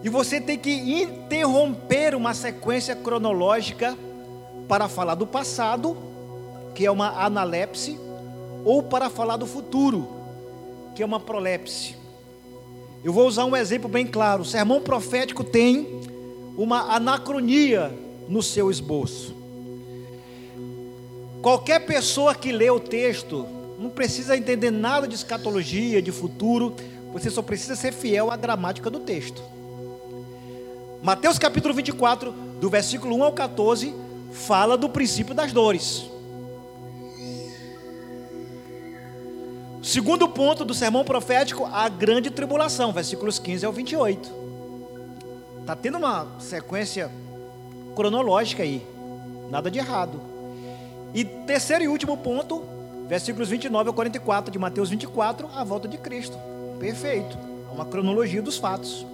e 0.04 0.08
você 0.08 0.40
tem 0.40 0.60
que 0.60 0.72
interromper 0.72 2.14
uma 2.14 2.36
sequência 2.36 2.96
cronológica 2.96 3.98
para 4.68 4.88
falar 4.88 5.16
do 5.16 5.26
passado, 5.26 5.98
que 6.76 6.86
é 6.86 6.92
uma 6.92 7.26
analepse, 7.26 8.00
ou 8.64 8.84
para 8.84 9.10
falar 9.10 9.38
do 9.38 9.48
futuro, 9.48 10.08
que 10.94 11.02
é 11.02 11.06
uma 11.06 11.20
prolepse. 11.20 11.96
Eu 13.04 13.12
vou 13.12 13.26
usar 13.26 13.46
um 13.46 13.56
exemplo 13.56 13.90
bem 13.90 14.06
claro. 14.06 14.44
O 14.44 14.46
sermão 14.46 14.82
profético 14.82 15.44
tem 15.44 16.00
uma 16.56 16.94
anacronia 16.94 17.92
no 18.28 18.44
seu 18.44 18.70
esboço. 18.70 19.39
Qualquer 21.42 21.86
pessoa 21.86 22.36
que 22.36 22.52
lê 22.52 22.70
o 22.70 22.80
texto 22.80 23.48
não 23.78 23.90
precisa 23.90 24.36
entender 24.36 24.72
nada 24.72 25.08
de 25.08 25.16
escatologia, 25.16 26.02
de 26.02 26.12
futuro, 26.12 26.76
você 27.14 27.30
só 27.30 27.42
precisa 27.42 27.78
ser 27.78 27.94
fiel 27.94 28.30
à 28.30 28.36
gramática 28.36 28.90
do 28.90 29.00
texto. 29.00 29.42
Mateus 31.02 31.40
capítulo 31.40 31.74
24 31.74 32.32
do 32.60 32.70
versículo 32.70 33.16
1 33.16 33.24
ao 33.24 33.32
14, 33.32 33.96
fala 34.34 34.78
do 34.78 34.90
princípio 34.90 35.34
das 35.34 35.54
dores. 35.54 36.10
Segundo 39.82 40.28
ponto 40.28 40.66
do 40.66 40.74
sermão 40.74 41.06
profético, 41.06 41.66
a 41.66 41.88
grande 41.88 42.30
tribulação, 42.30 42.92
versículos 42.92 43.40
15 43.40 43.66
ao 43.66 43.72
28. 43.72 44.30
Está 45.62 45.74
tendo 45.74 45.98
uma 45.98 46.28
sequência 46.40 47.10
cronológica 47.96 48.62
aí, 48.62 48.86
nada 49.50 49.72
de 49.72 49.80
errado. 49.80 50.29
E 51.14 51.24
terceiro 51.24 51.84
e 51.84 51.88
último 51.88 52.16
ponto, 52.16 52.64
versículos 53.08 53.50
29 53.50 53.90
ao 53.90 53.94
44 53.94 54.52
de 54.52 54.60
Mateus 54.60 54.90
24, 54.90 55.50
a 55.56 55.64
volta 55.64 55.88
de 55.88 55.98
Cristo. 55.98 56.38
Perfeito, 56.80 57.38
uma 57.74 57.86
cronologia 57.86 58.42
dos 58.42 58.58
fatos. 58.58 59.06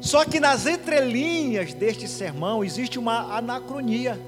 Só 0.00 0.24
que 0.24 0.40
nas 0.40 0.66
entrelinhas 0.66 1.72
deste 1.72 2.08
sermão 2.08 2.64
existe 2.64 2.98
uma 2.98 3.36
anacronia. 3.36 4.18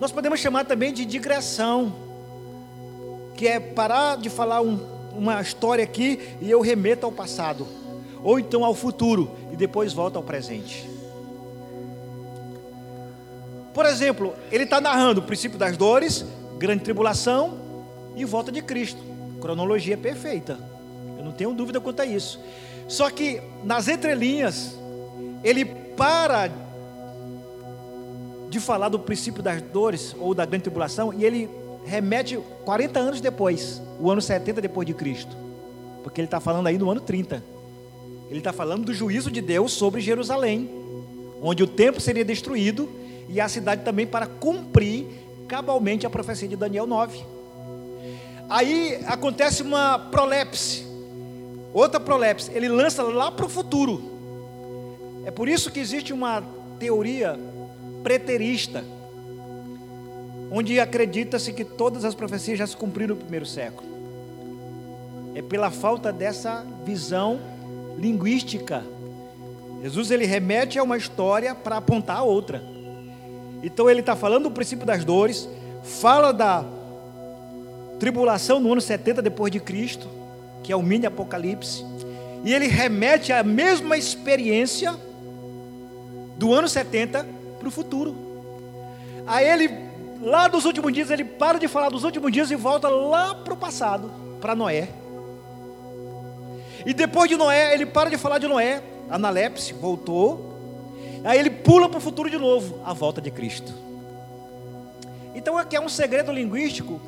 Nós 0.00 0.10
podemos 0.10 0.40
chamar 0.40 0.64
também 0.64 0.92
de 0.92 1.04
digressão 1.04 1.92
que 3.36 3.46
é 3.46 3.58
parar 3.58 4.18
de 4.18 4.28
falar 4.28 4.60
um, 4.60 4.78
uma 5.16 5.40
história 5.40 5.82
aqui 5.82 6.20
e 6.42 6.50
eu 6.50 6.60
remeto 6.60 7.06
ao 7.06 7.12
passado, 7.12 7.66
ou 8.22 8.38
então 8.38 8.64
ao 8.64 8.74
futuro 8.74 9.30
e 9.50 9.56
depois 9.56 9.94
volta 9.94 10.18
ao 10.18 10.22
presente. 10.22 10.89
Por 13.72 13.86
exemplo, 13.86 14.34
ele 14.50 14.64
está 14.64 14.80
narrando 14.80 15.20
o 15.20 15.24
princípio 15.24 15.58
das 15.58 15.76
dores, 15.76 16.24
grande 16.58 16.82
tribulação 16.82 17.58
e 18.16 18.24
volta 18.24 18.50
de 18.50 18.60
Cristo. 18.62 19.00
Cronologia 19.40 19.96
perfeita. 19.96 20.58
Eu 21.16 21.24
não 21.24 21.32
tenho 21.32 21.52
dúvida 21.52 21.80
quanto 21.80 22.02
a 22.02 22.06
isso. 22.06 22.40
Só 22.88 23.08
que 23.08 23.40
nas 23.62 23.88
entrelinhas, 23.88 24.76
ele 25.44 25.64
para 25.64 26.50
de 28.48 28.58
falar 28.58 28.88
do 28.88 28.98
princípio 28.98 29.42
das 29.42 29.62
dores 29.62 30.14
ou 30.18 30.34
da 30.34 30.44
grande 30.44 30.64
tribulação 30.64 31.14
e 31.14 31.24
ele 31.24 31.48
remete 31.84 32.36
40 32.64 32.98
anos 32.98 33.20
depois, 33.20 33.80
o 34.00 34.10
ano 34.10 34.20
70 34.20 34.60
depois 34.60 34.86
de 34.86 34.92
Cristo. 34.92 35.36
Porque 36.02 36.20
ele 36.20 36.26
está 36.26 36.40
falando 36.40 36.66
aí 36.66 36.76
do 36.76 36.90
ano 36.90 37.00
30. 37.00 37.42
Ele 38.28 38.38
está 38.38 38.52
falando 38.52 38.84
do 38.84 38.92
juízo 38.92 39.30
de 39.30 39.40
Deus 39.40 39.72
sobre 39.72 40.00
Jerusalém, 40.00 40.68
onde 41.40 41.62
o 41.62 41.66
templo 41.66 42.00
seria 42.00 42.24
destruído 42.24 42.88
e 43.30 43.40
a 43.40 43.48
cidade 43.48 43.82
também 43.82 44.06
para 44.06 44.26
cumprir 44.26 45.06
cabalmente 45.48 46.06
a 46.06 46.10
profecia 46.10 46.48
de 46.48 46.56
Daniel 46.56 46.86
9. 46.86 47.24
Aí 48.48 49.00
acontece 49.06 49.62
uma 49.62 49.98
prolepse, 49.98 50.84
outra 51.72 52.00
prolepse, 52.00 52.50
ele 52.52 52.68
lança 52.68 53.02
lá 53.02 53.30
para 53.30 53.46
o 53.46 53.48
futuro. 53.48 54.10
É 55.24 55.30
por 55.30 55.48
isso 55.48 55.70
que 55.70 55.78
existe 55.78 56.12
uma 56.12 56.42
teoria 56.78 57.38
preterista 58.02 58.84
onde 60.50 60.80
acredita-se 60.80 61.52
que 61.52 61.64
todas 61.64 62.04
as 62.04 62.14
profecias 62.14 62.58
já 62.58 62.66
se 62.66 62.76
cumpriram 62.76 63.14
no 63.14 63.20
primeiro 63.20 63.46
século. 63.46 63.88
É 65.34 65.40
pela 65.40 65.70
falta 65.70 66.12
dessa 66.12 66.66
visão 66.84 67.38
linguística. 67.96 68.84
Jesus 69.80 70.10
ele 70.10 70.26
remete 70.26 70.78
a 70.78 70.82
uma 70.82 70.96
história 70.96 71.54
para 71.54 71.76
apontar 71.76 72.16
a 72.16 72.22
outra. 72.22 72.62
Então 73.62 73.88
ele 73.88 74.00
está 74.00 74.16
falando 74.16 74.44
do 74.44 74.50
princípio 74.50 74.86
das 74.86 75.04
dores, 75.04 75.48
fala 75.82 76.32
da 76.32 76.64
tribulação 77.98 78.58
no 78.60 78.72
ano 78.72 78.80
70 78.80 79.20
depois 79.20 79.52
de 79.52 79.60
Cristo, 79.60 80.08
que 80.62 80.72
é 80.72 80.76
o 80.76 80.82
mini 80.82 81.06
apocalipse, 81.06 81.84
e 82.44 82.54
ele 82.54 82.66
remete 82.66 83.32
a 83.32 83.42
mesma 83.42 83.96
experiência 83.96 84.94
do 86.36 86.54
ano 86.54 86.68
70 86.68 87.26
para 87.58 87.68
o 87.68 87.70
futuro. 87.70 88.16
Aí 89.26 89.46
ele 89.46 89.90
lá 90.22 90.48
dos 90.48 90.64
últimos 90.64 90.92
dias, 90.92 91.10
ele 91.10 91.24
para 91.24 91.58
de 91.58 91.68
falar 91.68 91.90
dos 91.90 92.04
últimos 92.04 92.30
dias 92.32 92.50
e 92.50 92.56
volta 92.56 92.88
lá 92.88 93.34
para 93.34 93.54
o 93.54 93.56
passado, 93.56 94.10
para 94.40 94.54
Noé. 94.54 94.88
E 96.84 96.94
depois 96.94 97.28
de 97.28 97.36
Noé, 97.36 97.74
ele 97.74 97.86
para 97.86 98.08
de 98.08 98.16
falar 98.16 98.38
de 98.38 98.48
Noé, 98.48 98.82
Analepse, 99.10 99.72
voltou. 99.74 100.49
Aí 101.24 101.38
ele 101.38 101.50
pula 101.50 101.88
para 101.88 101.98
o 101.98 102.00
futuro 102.00 102.30
de 102.30 102.38
novo, 102.38 102.80
a 102.84 102.92
volta 102.92 103.20
de 103.20 103.30
Cristo. 103.30 103.72
Então 105.34 105.56
aqui 105.58 105.76
é 105.76 105.80
um 105.80 105.88
segredo 105.88 106.32
linguístico 106.32 107.00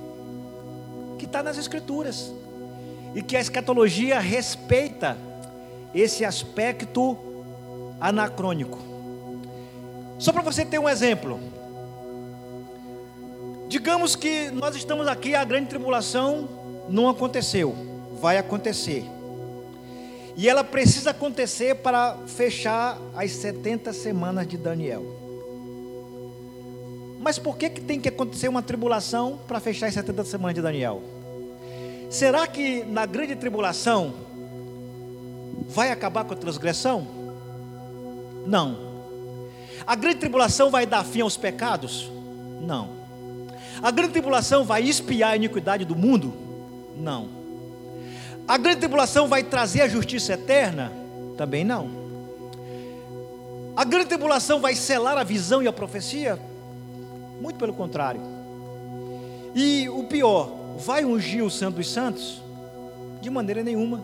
que 1.19 1.25
está 1.25 1.43
nas 1.43 1.59
Escrituras. 1.59 2.33
E 3.15 3.23
que 3.23 3.37
a 3.37 3.41
escatologia 3.41 4.19
respeita 4.19 5.17
esse 5.95 6.25
aspecto 6.25 7.19
anacrônico. 8.01 8.79
Só 10.19 10.33
para 10.33 10.43
você 10.43 10.65
ter 10.65 10.79
um 10.79 10.89
exemplo. 10.89 11.39
Digamos 13.69 14.17
que 14.17 14.51
nós 14.51 14.77
estamos 14.77 15.07
aqui, 15.07 15.35
a 15.35 15.45
grande 15.45 15.69
tribulação 15.69 16.49
não 16.89 17.09
aconteceu, 17.09 17.75
vai 18.21 18.37
acontecer. 18.39 19.05
E 20.37 20.49
ela 20.49 20.65
precisa 20.65 21.11
acontecer 21.11 21.77
para 21.77 22.17
fechar 22.27 22.99
as 23.15 23.33
70 23.33 23.93
semanas 23.93 24.47
de 24.47 24.57
Daniel. 24.57 25.05
Mas 27.21 27.39
por 27.39 27.57
que, 27.57 27.71
que 27.71 27.81
tem 27.81 28.01
que 28.01 28.09
acontecer 28.09 28.49
uma 28.49 28.63
tribulação 28.63 29.39
para 29.47 29.61
fechar 29.61 29.87
as 29.87 29.95
70 29.95 30.25
semanas 30.25 30.55
de 30.55 30.63
Daniel? 30.63 31.03
Será 32.11 32.47
que 32.47 32.83
na 32.85 33.07
grande 33.07 33.37
tribulação 33.37 34.15
vai 35.69 35.91
acabar 35.91 36.25
com 36.25 36.35
a 36.35 36.37
transgressão? 36.37 37.07
Não. 38.47 38.77
A 39.87 39.95
grande 39.95 40.19
tribulação 40.19 40.71
vai 40.71 40.87
dar 40.87 41.05
fim 41.05 41.21
aos 41.21 41.37
pecados? 41.37 42.11
Não. 42.61 42.91
A 43.83 43.91
grande 43.91 44.13
tribulação 44.13 44.65
vai 44.65 44.83
espiar 44.83 45.33
a 45.33 45.37
iniquidade 45.37 45.85
do 45.85 45.97
mundo? 45.97 46.35
Não. 46.97 47.42
A 48.47 48.59
grande 48.59 48.81
tribulação 48.81 49.29
vai 49.29 49.43
trazer 49.43 49.83
a 49.83 49.89
justiça 49.89 50.35
eterna? 50.35 50.93
Também 51.37 51.65
não. 51.65 52.03
A 53.77 53.85
grande 53.85 54.07
tribulação 54.07 54.61
vai 54.61 54.75
selar 54.75 55.17
a 55.17 55.25
visão 55.25 55.63
e 55.63 55.69
a 55.69 55.73
profecia? 55.73 56.39
Muito 57.41 57.59
pelo 57.59 57.73
contrário. 57.73 58.21
E 59.55 59.89
o 59.89 60.05
pior, 60.05 60.51
vai 60.79 61.05
ungir 61.05 61.45
o 61.45 61.51
Santo 61.51 61.77
dos 61.77 61.91
Santos? 61.91 62.43
De 63.21 63.31
maneira 63.31 63.63
nenhuma. 63.63 64.03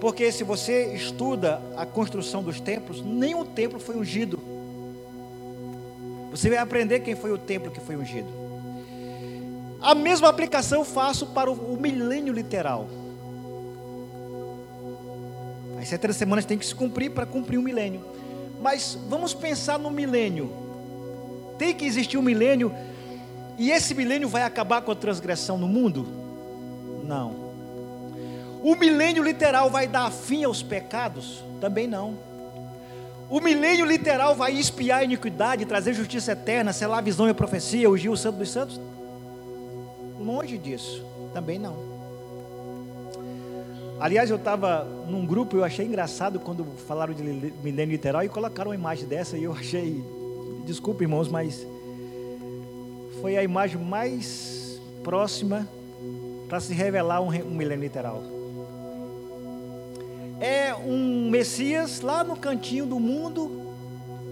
Porque 0.00 0.30
se 0.32 0.44
você 0.44 0.92
estuda 0.94 1.62
a 1.76 1.86
construção 1.86 2.42
dos 2.42 2.60
templos, 2.60 3.02
nenhum 3.02 3.44
templo 3.44 3.78
foi 3.78 3.96
ungido. 3.96 4.38
Você 6.30 6.50
vai 6.50 6.58
aprender 6.58 7.00
quem 7.00 7.14
foi 7.14 7.30
o 7.32 7.38
templo 7.38 7.70
que 7.70 7.80
foi 7.80 7.96
ungido. 7.96 8.28
A 9.80 9.94
mesma 9.94 10.28
aplicação 10.28 10.84
faço 10.84 11.26
para 11.28 11.50
o 11.50 11.80
milênio 11.80 12.32
literal. 12.32 12.88
As 15.84 15.90
70 15.90 16.14
semanas 16.14 16.46
tem 16.46 16.56
que 16.56 16.64
se 16.64 16.74
cumprir 16.74 17.10
para 17.10 17.26
cumprir 17.26 17.58
o 17.58 17.60
um 17.60 17.64
milênio. 17.64 18.02
Mas 18.62 18.98
vamos 19.06 19.34
pensar 19.34 19.78
no 19.78 19.90
milênio. 19.90 20.50
Tem 21.58 21.74
que 21.74 21.84
existir 21.84 22.16
um 22.16 22.22
milênio 22.22 22.74
e 23.58 23.70
esse 23.70 23.94
milênio 23.94 24.26
vai 24.26 24.44
acabar 24.44 24.80
com 24.80 24.90
a 24.90 24.94
transgressão 24.94 25.58
no 25.58 25.68
mundo? 25.68 26.06
Não. 27.04 27.34
O 28.62 28.74
milênio 28.74 29.22
literal 29.22 29.68
vai 29.68 29.86
dar 29.86 30.10
fim 30.10 30.42
aos 30.44 30.62
pecados? 30.62 31.44
Também 31.60 31.86
não. 31.86 32.16
O 33.28 33.38
milênio 33.38 33.84
literal 33.84 34.34
vai 34.34 34.54
espiar 34.54 35.00
a 35.00 35.04
iniquidade, 35.04 35.66
trazer 35.66 35.92
justiça 35.92 36.32
eterna, 36.32 36.72
selar 36.72 37.00
a 37.00 37.02
visão 37.02 37.26
e 37.28 37.30
a 37.30 37.34
profecia, 37.34 37.90
ungir 37.90 38.10
o 38.10 38.16
santo 38.16 38.38
dos 38.38 38.50
santos? 38.50 38.80
Longe 40.18 40.56
disso, 40.56 41.04
também 41.34 41.58
não. 41.58 41.93
Aliás, 44.00 44.28
eu 44.28 44.36
estava 44.36 44.84
num 45.08 45.24
grupo, 45.24 45.56
eu 45.56 45.64
achei 45.64 45.86
engraçado 45.86 46.40
quando 46.40 46.64
falaram 46.86 47.14
de 47.14 47.22
milênio 47.22 47.92
literal 47.92 48.24
e 48.24 48.28
colocaram 48.28 48.70
uma 48.70 48.74
imagem 48.74 49.06
dessa 49.06 49.36
e 49.38 49.44
eu 49.44 49.52
achei, 49.52 50.02
desculpa 50.66 51.04
irmãos, 51.04 51.28
mas 51.28 51.66
foi 53.20 53.36
a 53.36 53.42
imagem 53.42 53.80
mais 53.80 54.80
próxima 55.02 55.68
para 56.48 56.60
se 56.60 56.74
revelar 56.74 57.20
um, 57.20 57.28
um 57.28 57.54
milênio 57.54 57.84
literal. 57.84 58.22
É 60.40 60.74
um 60.74 61.30
Messias 61.30 62.00
lá 62.00 62.24
no 62.24 62.36
cantinho 62.36 62.86
do 62.86 62.98
mundo, 62.98 63.62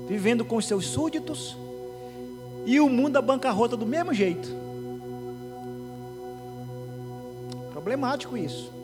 vivendo 0.09 0.44
com 0.44 0.61
seus 0.61 0.87
súditos, 0.87 1.57
e 2.66 2.81
o 2.81 2.88
mundo 2.88 3.16
a 3.16 3.22
bancarrota 3.22 3.77
do 3.77 3.87
mesmo 3.87 4.12
jeito. 4.12 4.48
Problemático 7.72 8.37
isso. 8.37 8.82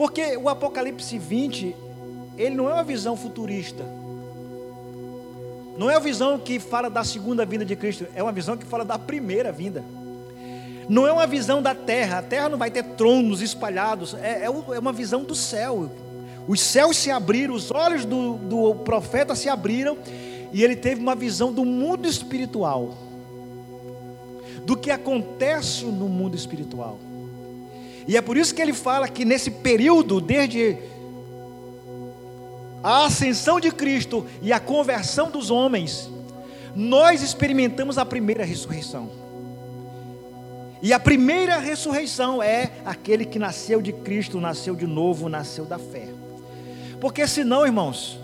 Porque 0.00 0.34
o 0.38 0.48
Apocalipse 0.48 1.18
20, 1.18 1.76
ele 2.38 2.54
não 2.54 2.70
é 2.70 2.72
uma 2.72 2.82
visão 2.82 3.14
futurista. 3.18 3.84
Não 5.76 5.90
é 5.90 5.92
uma 5.92 6.00
visão 6.00 6.38
que 6.38 6.58
fala 6.58 6.88
da 6.88 7.04
segunda 7.04 7.44
vinda 7.44 7.66
de 7.66 7.76
Cristo, 7.76 8.06
é 8.14 8.22
uma 8.22 8.32
visão 8.32 8.56
que 8.56 8.64
fala 8.64 8.82
da 8.82 8.98
primeira 8.98 9.52
vinda. 9.52 9.84
Não 10.88 11.06
é 11.06 11.12
uma 11.12 11.26
visão 11.26 11.60
da 11.60 11.74
terra, 11.74 12.20
a 12.20 12.22
terra 12.22 12.48
não 12.48 12.56
vai 12.56 12.70
ter 12.70 12.82
tronos 12.82 13.42
espalhados, 13.42 14.14
é, 14.14 14.44
é, 14.44 14.46
é 14.46 14.78
uma 14.78 14.90
visão 14.90 15.22
do 15.22 15.34
céu. 15.34 15.90
Os 16.48 16.62
céus 16.62 16.96
se 16.96 17.10
abriram, 17.10 17.52
os 17.52 17.70
olhos 17.70 18.06
do, 18.06 18.36
do 18.38 18.76
profeta 18.76 19.34
se 19.34 19.50
abriram, 19.50 19.98
e 20.50 20.64
ele 20.64 20.76
teve 20.76 20.98
uma 20.98 21.14
visão 21.14 21.52
do 21.52 21.62
mundo 21.62 22.08
espiritual, 22.08 22.96
do 24.64 24.78
que 24.78 24.90
acontece 24.90 25.84
no 25.84 26.08
mundo 26.08 26.34
espiritual. 26.34 26.98
E 28.10 28.16
é 28.16 28.20
por 28.20 28.36
isso 28.36 28.52
que 28.52 28.60
ele 28.60 28.72
fala 28.72 29.06
que 29.06 29.24
nesse 29.24 29.52
período, 29.52 30.20
desde 30.20 30.76
a 32.82 33.06
ascensão 33.06 33.60
de 33.60 33.70
Cristo 33.70 34.26
e 34.42 34.52
a 34.52 34.58
conversão 34.58 35.30
dos 35.30 35.48
homens, 35.48 36.10
nós 36.74 37.22
experimentamos 37.22 37.98
a 37.98 38.04
primeira 38.04 38.44
ressurreição. 38.44 39.08
E 40.82 40.92
a 40.92 40.98
primeira 40.98 41.58
ressurreição 41.58 42.42
é 42.42 42.72
aquele 42.84 43.24
que 43.24 43.38
nasceu 43.38 43.80
de 43.80 43.92
Cristo, 43.92 44.40
nasceu 44.40 44.74
de 44.74 44.88
novo, 44.88 45.28
nasceu 45.28 45.64
da 45.64 45.78
fé. 45.78 46.08
Porque 47.00 47.28
senão, 47.28 47.64
irmãos, 47.64 48.18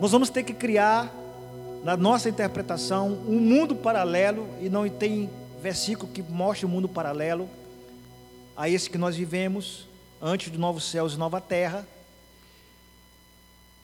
nós 0.00 0.10
vamos 0.10 0.28
ter 0.28 0.42
que 0.42 0.52
criar, 0.52 1.08
na 1.84 1.96
nossa 1.96 2.28
interpretação, 2.28 3.16
um 3.28 3.38
mundo 3.38 3.76
paralelo, 3.76 4.48
e 4.60 4.68
não 4.68 4.88
tem 4.88 5.30
versículo 5.62 6.10
que 6.12 6.20
mostre 6.20 6.66
o 6.66 6.68
um 6.68 6.72
mundo 6.72 6.88
paralelo 6.88 7.48
a 8.60 8.68
esse 8.68 8.90
que 8.90 8.98
nós 8.98 9.16
vivemos, 9.16 9.88
antes 10.20 10.52
de 10.52 10.58
novos 10.58 10.84
céus 10.84 11.14
e 11.14 11.16
nova 11.16 11.40
terra. 11.40 11.88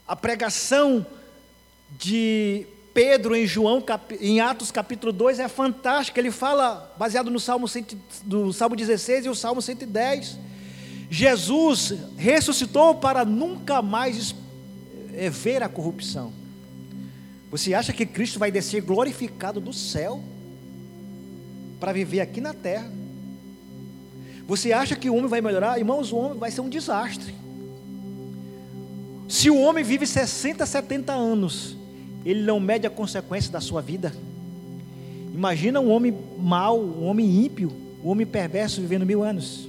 A 0.06 0.14
pregação 0.14 1.06
de 1.98 2.66
Pedro 2.92 3.34
em 3.34 3.46
João, 3.46 3.82
em 4.20 4.38
Atos 4.38 4.70
capítulo 4.70 5.14
2 5.14 5.40
é 5.40 5.48
fantástica. 5.48 6.20
Ele 6.20 6.30
fala, 6.30 6.94
baseado 6.98 7.30
no 7.30 7.40
Salmo, 7.40 7.66
100, 7.66 7.86
do 8.24 8.52
Salmo 8.52 8.76
16 8.76 9.24
e 9.24 9.28
o 9.30 9.34
Salmo 9.34 9.62
110. 9.62 10.36
Jesus 11.08 11.94
ressuscitou 12.18 12.96
para 12.96 13.24
nunca 13.24 13.80
mais 13.80 14.34
é, 15.14 15.30
ver 15.30 15.62
a 15.62 15.70
corrupção. 15.70 16.34
Você 17.50 17.72
acha 17.72 17.94
que 17.94 18.04
Cristo 18.04 18.38
vai 18.38 18.50
descer 18.50 18.82
glorificado 18.82 19.58
do 19.58 19.72
céu 19.72 20.22
para 21.80 21.94
viver 21.94 22.20
aqui 22.20 22.42
na 22.42 22.52
terra? 22.52 23.06
Você 24.46 24.72
acha 24.72 24.94
que 24.94 25.11
o 25.11 25.14
homem 25.14 25.28
vai 25.28 25.40
melhorar? 25.40 25.78
Irmãos, 25.78 26.12
o 26.12 26.16
homem 26.16 26.38
vai 26.38 26.50
ser 26.50 26.61
um 26.61 26.68
desastre. 26.68 27.35
Se 29.28 29.50
o 29.50 29.61
homem 29.61 29.82
vive 29.82 30.06
60, 30.06 30.64
70 30.64 31.12
anos 31.12 31.76
ele 32.26 32.42
não 32.42 32.59
mede 32.59 32.88
a 32.88 32.90
consequência 32.90 33.52
da 33.52 33.61
sua 33.61 33.80
vida. 33.80 34.12
Imagina 35.32 35.80
um 35.80 35.92
homem 35.92 36.12
mau, 36.37 36.80
um 36.80 37.04
homem 37.04 37.44
ímpio, 37.44 37.72
um 38.04 38.09
homem 38.09 38.26
perverso 38.26 38.80
vivendo 38.80 39.06
mil 39.06 39.22
anos. 39.22 39.68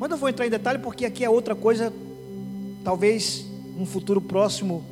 Mas 0.00 0.08
não 0.08 0.16
vou 0.16 0.30
entrar 0.30 0.46
em 0.46 0.50
detalhe 0.50 0.78
porque 0.78 1.04
aqui 1.04 1.22
é 1.22 1.28
outra 1.28 1.54
coisa, 1.54 1.92
talvez 2.82 3.44
um 3.78 3.84
futuro 3.84 4.20
próximo 4.20 4.82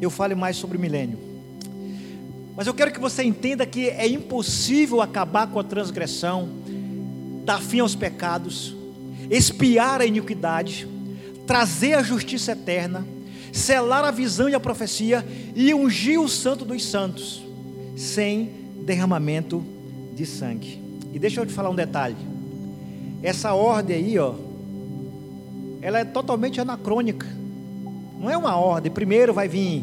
eu 0.00 0.08
fale 0.08 0.34
mais 0.34 0.56
sobre 0.56 0.78
o 0.78 0.80
milênio. 0.80 1.29
Mas 2.60 2.66
eu 2.66 2.74
quero 2.74 2.92
que 2.92 3.00
você 3.00 3.22
entenda 3.22 3.64
que 3.64 3.88
é 3.88 4.06
impossível 4.06 5.00
acabar 5.00 5.46
com 5.46 5.58
a 5.58 5.64
transgressão, 5.64 6.46
dar 7.42 7.58
fim 7.58 7.80
aos 7.80 7.94
pecados, 7.94 8.76
espiar 9.30 10.02
a 10.02 10.04
iniquidade, 10.04 10.86
trazer 11.46 11.94
a 11.94 12.02
justiça 12.02 12.52
eterna, 12.52 13.06
selar 13.50 14.04
a 14.04 14.10
visão 14.10 14.46
e 14.46 14.54
a 14.54 14.60
profecia 14.60 15.26
e 15.56 15.72
ungir 15.72 16.20
o 16.20 16.28
santo 16.28 16.66
dos 16.66 16.84
santos, 16.84 17.42
sem 17.96 18.50
derramamento 18.84 19.64
de 20.14 20.26
sangue. 20.26 20.82
E 21.14 21.18
deixa 21.18 21.40
eu 21.40 21.46
te 21.46 21.54
falar 21.54 21.70
um 21.70 21.74
detalhe. 21.74 22.16
Essa 23.22 23.54
ordem 23.54 23.96
aí, 23.96 24.18
ó, 24.18 24.34
ela 25.80 25.98
é 25.98 26.04
totalmente 26.04 26.60
anacrônica. 26.60 27.26
Não 28.20 28.28
é 28.28 28.36
uma 28.36 28.54
ordem. 28.54 28.92
Primeiro 28.92 29.32
vai 29.32 29.48
vir 29.48 29.82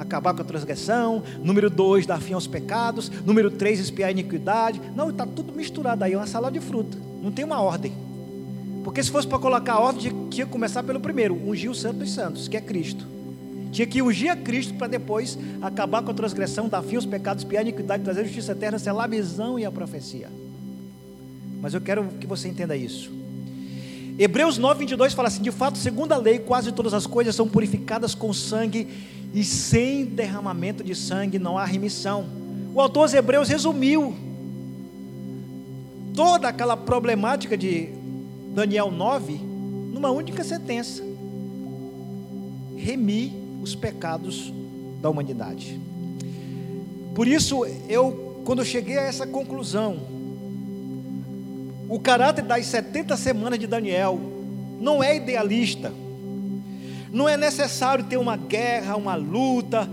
acabar 0.00 0.32
com 0.32 0.40
a 0.40 0.44
transgressão. 0.44 1.22
Número 1.42 1.68
dois, 1.68 2.06
dar 2.06 2.20
fim 2.20 2.32
aos 2.32 2.46
pecados. 2.46 3.10
Número 3.24 3.50
três, 3.50 3.78
espiar 3.78 4.08
a 4.08 4.12
iniquidade. 4.12 4.80
Não, 4.96 5.10
está 5.10 5.26
tudo 5.26 5.52
misturado 5.52 6.02
aí, 6.02 6.14
é 6.14 6.16
uma 6.16 6.26
salada 6.26 6.58
de 6.58 6.64
fruta. 6.64 6.96
Não 7.22 7.30
tem 7.30 7.44
uma 7.44 7.60
ordem. 7.60 7.92
Porque 8.82 9.02
se 9.02 9.10
fosse 9.10 9.28
para 9.28 9.38
colocar 9.38 9.74
a 9.74 9.80
ordem, 9.80 10.10
tinha 10.30 10.46
que 10.46 10.52
começar 10.52 10.82
pelo 10.82 10.98
primeiro, 10.98 11.34
ungir 11.34 11.70
o 11.70 11.74
santo 11.74 11.98
dos 11.98 12.12
santos, 12.12 12.48
que 12.48 12.56
é 12.56 12.60
Cristo. 12.62 13.06
Tinha 13.70 13.86
que 13.86 14.00
ungir 14.00 14.32
a 14.32 14.36
Cristo 14.36 14.74
para 14.74 14.88
depois 14.88 15.38
acabar 15.60 16.02
com 16.02 16.10
a 16.10 16.14
transgressão, 16.14 16.66
dar 16.66 16.82
fim 16.82 16.96
aos 16.96 17.06
pecados, 17.06 17.44
piar 17.44 17.60
a 17.60 17.62
iniquidade, 17.62 18.02
trazer 18.02 18.22
a 18.22 18.24
justiça 18.24 18.52
eterna, 18.52 18.78
selar 18.78 19.04
a 19.04 19.08
visão 19.08 19.58
e 19.58 19.66
a 19.66 19.70
profecia. 19.70 20.28
Mas 21.60 21.74
eu 21.74 21.80
quero 21.80 22.04
que 22.18 22.26
você 22.26 22.48
entenda 22.48 22.74
isso. 22.74 23.12
Hebreus 24.18 24.58
9, 24.58 24.80
22 24.80 25.12
fala 25.12 25.28
assim: 25.28 25.42
De 25.42 25.50
fato, 25.50 25.78
segundo 25.78 26.12
a 26.12 26.16
lei, 26.16 26.38
quase 26.38 26.72
todas 26.72 26.92
as 26.92 27.06
coisas 27.06 27.34
são 27.34 27.48
purificadas 27.48 28.14
com 28.14 28.32
sangue, 28.32 28.88
e 29.32 29.44
sem 29.44 30.04
derramamento 30.04 30.82
de 30.82 30.94
sangue 30.94 31.38
não 31.38 31.56
há 31.56 31.64
remissão. 31.64 32.26
O 32.74 32.80
autor 32.80 33.02
aos 33.02 33.14
Hebreus 33.14 33.48
resumiu 33.48 34.14
toda 36.14 36.48
aquela 36.48 36.76
problemática 36.76 37.56
de 37.56 37.88
Daniel 38.54 38.90
9, 38.90 39.34
numa 39.92 40.10
única 40.10 40.42
sentença: 40.42 41.02
remir 42.76 43.32
os 43.62 43.74
pecados 43.74 44.52
da 45.00 45.08
humanidade. 45.08 45.80
Por 47.14 47.26
isso, 47.26 47.64
eu, 47.88 48.42
quando 48.44 48.64
cheguei 48.64 48.98
a 48.98 49.02
essa 49.02 49.26
conclusão, 49.26 49.98
o 51.88 51.98
caráter 51.98 52.44
das 52.44 52.66
70 52.66 53.16
semanas 53.16 53.58
de 53.58 53.66
Daniel 53.66 54.20
não 54.80 55.02
é 55.02 55.16
idealista, 55.16 55.92
não 57.12 57.28
é 57.28 57.36
necessário 57.36 58.04
ter 58.04 58.16
uma 58.16 58.36
guerra, 58.36 58.96
uma 58.96 59.14
luta. 59.14 59.88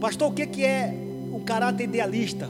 Pastor, 0.00 0.30
o 0.30 0.32
que 0.34 0.64
é 0.64 0.94
o 1.30 1.40
caráter 1.40 1.84
idealista? 1.84 2.48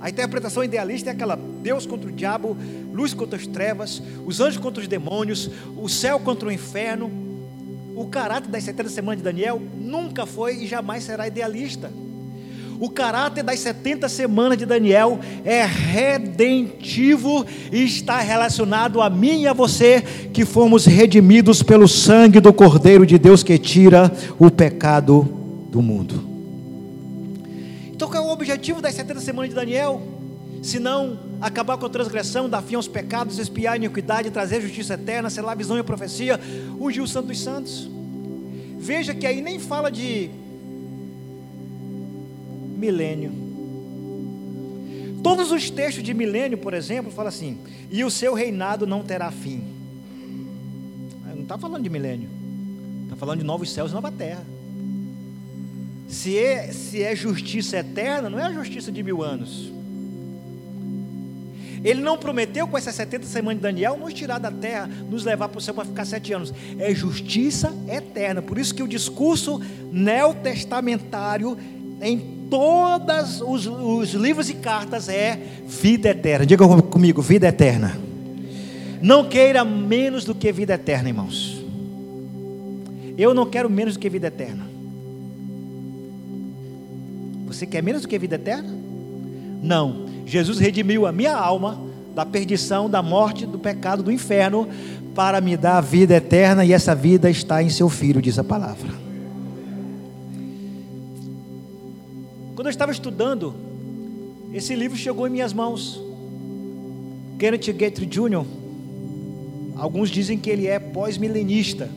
A 0.00 0.10
interpretação 0.10 0.62
idealista 0.62 1.10
é 1.10 1.12
aquela 1.12 1.36
Deus 1.36 1.86
contra 1.86 2.08
o 2.08 2.12
diabo, 2.12 2.56
luz 2.92 3.14
contra 3.14 3.38
as 3.38 3.46
trevas, 3.46 4.02
os 4.24 4.40
anjos 4.40 4.58
contra 4.58 4.82
os 4.82 4.88
demônios, 4.88 5.50
o 5.76 5.88
céu 5.88 6.20
contra 6.20 6.48
o 6.48 6.52
inferno. 6.52 7.10
O 7.96 8.06
caráter 8.06 8.50
das 8.50 8.62
70 8.64 8.90
semanas 8.90 9.18
de 9.18 9.24
Daniel 9.24 9.60
nunca 9.76 10.26
foi 10.26 10.62
e 10.62 10.66
jamais 10.66 11.02
será 11.02 11.26
idealista. 11.26 11.90
O 12.78 12.90
caráter 12.90 13.42
das 13.42 13.60
70 13.60 14.08
semanas 14.08 14.58
de 14.58 14.66
Daniel 14.66 15.18
é 15.44 15.64
redentivo 15.64 17.46
e 17.72 17.84
está 17.84 18.20
relacionado 18.20 19.00
a 19.00 19.08
mim 19.08 19.42
e 19.42 19.46
a 19.46 19.52
você, 19.52 20.02
que 20.32 20.44
fomos 20.44 20.84
redimidos 20.84 21.62
pelo 21.62 21.88
sangue 21.88 22.38
do 22.38 22.52
Cordeiro 22.52 23.06
de 23.06 23.18
Deus 23.18 23.42
que 23.42 23.58
tira 23.58 24.12
o 24.38 24.50
pecado 24.50 25.22
do 25.70 25.80
mundo. 25.80 26.22
Então, 27.94 28.10
qual 28.10 28.24
é 28.24 28.26
o 28.26 28.30
objetivo 28.30 28.82
das 28.82 28.94
70 28.94 29.20
semanas 29.20 29.48
de 29.48 29.56
Daniel? 29.56 30.02
Se 30.62 30.78
não 30.78 31.18
acabar 31.40 31.78
com 31.78 31.86
a 31.86 31.88
transgressão, 31.88 32.48
dar 32.48 32.60
fim 32.60 32.74
aos 32.74 32.88
pecados, 32.88 33.38
espiar 33.38 33.74
a 33.74 33.76
iniquidade, 33.76 34.30
trazer 34.30 34.60
justiça 34.60 34.94
eterna, 34.94 35.30
selar 35.30 35.52
a 35.52 35.54
visão 35.54 35.76
e 35.78 35.80
a 35.80 35.84
profecia, 35.84 36.38
ungir 36.78 37.02
o 37.02 37.08
santo 37.08 37.28
dos 37.28 37.40
santos. 37.40 37.88
Veja 38.78 39.14
que 39.14 39.26
aí 39.26 39.40
nem 39.40 39.58
fala 39.58 39.90
de 39.90 40.30
milênio. 42.76 43.32
Todos 45.22 45.50
os 45.50 45.70
textos 45.70 46.04
de 46.04 46.14
milênio, 46.14 46.58
por 46.58 46.74
exemplo, 46.74 47.10
falam 47.10 47.28
assim: 47.28 47.58
e 47.90 48.04
o 48.04 48.10
seu 48.10 48.34
reinado 48.34 48.86
não 48.86 49.02
terá 49.02 49.30
fim. 49.30 49.62
Não 51.34 51.42
está 51.42 51.58
falando 51.58 51.82
de 51.82 51.90
milênio, 51.90 52.28
está 53.04 53.16
falando 53.16 53.38
de 53.38 53.44
novos 53.44 53.70
céus 53.72 53.90
e 53.90 53.94
nova 53.94 54.10
terra. 54.10 54.44
Se 56.08 56.38
é, 56.38 56.72
se 56.72 57.02
é 57.02 57.16
justiça 57.16 57.78
eterna, 57.78 58.30
não 58.30 58.38
é 58.38 58.44
a 58.44 58.52
justiça 58.52 58.92
de 58.92 59.02
mil 59.02 59.22
anos. 59.22 59.72
Ele 61.84 62.00
não 62.00 62.16
prometeu 62.18 62.66
com 62.66 62.76
essas 62.76 62.94
70 62.94 63.26
semanas 63.26 63.58
de 63.58 63.62
Daniel 63.62 63.96
nos 63.96 64.12
tirar 64.14 64.38
da 64.38 64.50
terra, 64.50 64.88
nos 65.08 65.24
levar 65.24 65.48
para 65.48 65.58
o 65.58 65.60
céu 65.60 65.74
para 65.74 65.84
ficar 65.84 66.04
sete 66.04 66.32
anos. 66.32 66.52
É 66.78 66.94
justiça 66.94 67.72
eterna. 67.88 68.42
Por 68.42 68.58
isso 68.58 68.74
que 68.74 68.82
o 68.82 68.88
discurso 68.88 69.60
neotestamentário 69.92 71.56
em 72.00 72.35
todos 72.50 73.40
os, 73.40 73.66
os 73.66 74.14
livros 74.14 74.48
e 74.50 74.54
cartas 74.54 75.08
é 75.08 75.38
vida 75.66 76.10
eterna. 76.10 76.46
Diga 76.46 76.66
comigo, 76.82 77.22
vida 77.22 77.48
eterna. 77.48 77.98
Não 79.02 79.28
queira 79.28 79.64
menos 79.64 80.24
do 80.24 80.34
que 80.34 80.50
vida 80.52 80.74
eterna, 80.74 81.08
irmãos. 81.08 81.62
Eu 83.16 83.34
não 83.34 83.46
quero 83.46 83.70
menos 83.70 83.94
do 83.94 84.00
que 84.00 84.08
vida 84.08 84.28
eterna. 84.28 84.66
Você 87.46 87.66
quer 87.66 87.82
menos 87.82 88.02
do 88.02 88.08
que 88.08 88.18
vida 88.18 88.34
eterna? 88.34 88.68
Não. 89.62 90.06
Jesus 90.26 90.58
redimiu 90.58 91.06
a 91.06 91.12
minha 91.12 91.34
alma 91.34 91.80
da 92.14 92.24
perdição, 92.24 92.88
da 92.88 93.02
morte, 93.02 93.46
do 93.46 93.58
pecado, 93.58 94.02
do 94.02 94.10
inferno, 94.10 94.68
para 95.14 95.40
me 95.40 95.56
dar 95.56 95.78
a 95.78 95.80
vida 95.80 96.14
eterna, 96.14 96.64
e 96.64 96.72
essa 96.72 96.94
vida 96.94 97.30
está 97.30 97.62
em 97.62 97.70
seu 97.70 97.88
filho, 97.88 98.20
diz 98.20 98.38
a 98.38 98.44
palavra. 98.44 99.05
Quando 102.56 102.68
eu 102.68 102.70
estava 102.70 102.90
estudando, 102.90 103.54
esse 104.50 104.74
livro 104.74 104.96
chegou 104.96 105.26
em 105.26 105.30
minhas 105.30 105.52
mãos. 105.52 106.02
Kenneth 107.38 107.70
Guthrie 107.70 108.06
Jr., 108.06 108.46
alguns 109.76 110.08
dizem 110.08 110.38
que 110.38 110.48
ele 110.48 110.66
é 110.66 110.78
pós-milenista. 110.78 111.90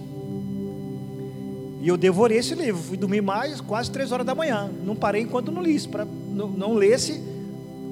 E 1.82 1.88
eu 1.88 1.96
devorei 1.96 2.40
esse 2.40 2.56
livro. 2.56 2.82
Fui 2.82 2.98
dormir 2.98 3.22
mais, 3.22 3.62
quase 3.62 3.90
três 3.90 4.12
horas 4.12 4.26
da 4.26 4.36
manhã. 4.36 4.70
Não 4.86 4.98
parei 4.98 5.22
enquanto 5.22 5.50
não 5.50 5.64
li, 5.64 5.80
para 5.88 6.04
não, 6.04 6.50
não 6.50 6.74
lesse, 6.74 7.22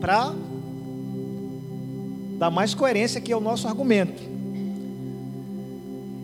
para 0.01 0.36
dar 2.38 2.51
mais 2.51 2.73
coerência 2.73 3.19
aqui 3.19 3.32
ao 3.32 3.39
nosso 3.39 3.65
argumento. 3.65 4.21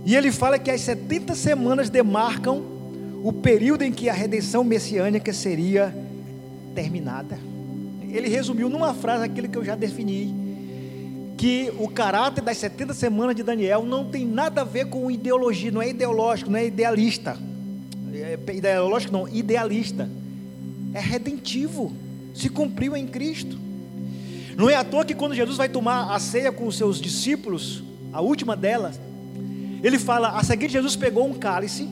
E 0.06 0.14
ele 0.14 0.30
fala 0.30 0.60
que 0.60 0.70
as 0.70 0.82
70 0.82 1.36
semanas 1.36 1.90
demarcam 1.90 2.62
o 3.24 3.32
período 3.32 3.84
em 3.84 3.94
que 3.94 4.10
a 4.10 4.14
redenção 4.14 4.62
messiânica 4.62 5.32
seria 5.32 6.03
terminada. 6.74 7.40
Ele 8.10 8.28
resumiu 8.28 8.70
numa 8.70 8.94
frase 8.94 9.24
aquilo 9.24 9.48
que 9.48 9.58
eu 9.58 9.64
já 9.64 9.76
defini, 9.76 10.34
que 11.38 11.72
o 11.80 11.88
caráter 11.88 12.44
das 12.44 12.58
70 12.58 12.94
semanas 12.94 13.36
de 13.36 13.44
Daniel 13.44 13.84
não 13.84 14.06
tem 14.06 14.26
nada 14.26 14.62
a 14.62 14.64
ver 14.64 14.88
com 14.88 15.10
ideologia, 15.10 15.72
não 15.72 15.82
é 15.82 15.90
ideológico, 15.90 16.52
não 16.52 16.60
é 16.60 16.66
idealista. 16.68 17.38
É 18.14 18.38
ideológico 18.56 19.12
não, 19.12 19.28
idealista. 19.28 20.10
É 20.94 21.00
redentivo. 21.00 21.92
Se 22.36 22.50
cumpriu 22.50 22.96
em 22.96 23.08
Cristo. 23.08 23.58
Não 24.56 24.70
é 24.70 24.76
à 24.76 24.84
toa 24.84 25.04
que 25.04 25.16
quando 25.16 25.34
Jesus 25.34 25.58
vai 25.58 25.68
tomar 25.68 26.14
a 26.14 26.20
ceia 26.20 26.52
com 26.52 26.68
os 26.68 26.78
seus 26.78 27.02
discípulos, 27.02 27.84
a 28.12 28.22
última 28.22 28.56
delas, 28.56 29.00
ele 29.82 29.98
fala: 29.98 30.38
a 30.38 30.44
seguir, 30.44 30.70
Jesus 30.70 30.96
pegou 30.96 31.28
um 31.28 31.34
cálice 31.34 31.88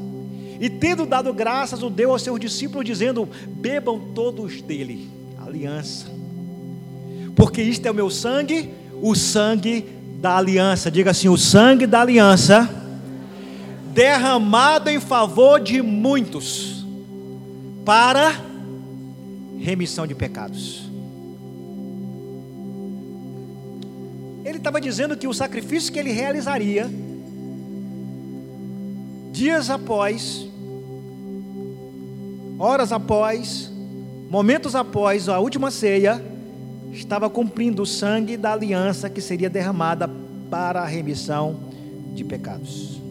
e, 0.62 0.69
tendo 0.69 1.08
dado 1.08 1.34
graças, 1.34 1.82
o 1.82 1.89
deu 1.89 2.12
aos 2.12 2.21
seus 2.21 2.39
discípulos, 2.39 2.86
dizendo: 2.86 3.28
Bebam 3.47 4.00
todos 4.13 4.62
dele, 4.62 5.10
aliança, 5.43 6.06
porque 7.36 7.63
isto 7.63 7.84
é 7.88 7.89
o 7.89 7.95
meu 7.95 8.12
sangue, 8.12 8.69
o 9.02 9.15
sangue 9.15 9.88
da 10.19 10.38
aliança. 10.38 10.91
Diga 10.91 11.10
assim: 11.10 11.30
o 11.30 11.36
sangue 11.36 11.88
da 11.88 12.02
aliança, 12.02 12.69
derramado 13.91 14.88
em 14.88 15.00
favor 15.00 15.60
de 15.60 15.82
muitos, 15.82 16.86
para 17.84 18.39
remissão 19.60 20.06
de 20.06 20.13
pecados. 20.13 20.84
Ele 24.45 24.58
estava 24.58 24.80
dizendo 24.80 25.17
que 25.17 25.28
o 25.28 25.34
sacrifício 25.34 25.91
que 25.91 25.97
ele 25.97 26.12
realizaria 26.12 26.88
dias 29.32 29.71
após, 29.71 30.51
horas 32.62 32.91
após, 32.91 33.71
momentos 34.30 34.76
após 34.76 35.28
a 35.28 35.39
última 35.39 35.71
ceia, 35.71 36.24
estava 36.91 37.28
cumprindo 37.28 37.82
o 37.82 37.86
sangue 37.88 38.38
da 38.38 38.54
aliança 38.54 39.10
que 39.10 39.19
seria 39.19 39.50
derramada 39.50 40.08
para 40.50 40.82
a 40.82 40.86
remissão 40.86 41.60
de 42.13 42.24
pecados. 42.24 43.02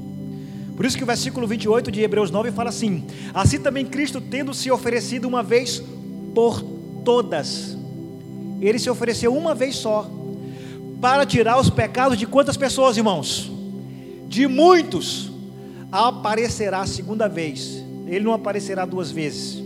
Por 0.76 0.86
isso 0.86 0.96
que 0.96 1.02
o 1.02 1.06
versículo 1.06 1.48
28 1.48 1.90
de 1.90 2.00
Hebreus 2.00 2.30
9 2.30 2.52
fala 2.52 2.68
assim: 2.68 3.04
Assim 3.34 3.58
também 3.58 3.84
Cristo, 3.84 4.20
tendo 4.20 4.54
se 4.54 4.70
oferecido 4.70 5.26
uma 5.26 5.42
vez 5.42 5.82
por 6.32 6.62
todas, 7.04 7.76
ele 8.60 8.78
se 8.78 8.88
ofereceu 8.88 9.34
uma 9.34 9.52
vez 9.52 9.74
só, 9.74 10.08
para 11.00 11.26
tirar 11.26 11.58
os 11.58 11.68
pecados 11.68 12.16
de 12.16 12.24
quantas 12.24 12.56
pessoas, 12.56 12.96
irmãos? 12.96 13.50
De 14.28 14.46
muitos 14.46 15.28
aparecerá 15.90 16.82
a 16.82 16.86
segunda 16.86 17.28
vez. 17.28 17.80
Ele 18.11 18.25
não 18.25 18.33
aparecerá 18.33 18.85
duas 18.85 19.11
vezes, 19.11 19.62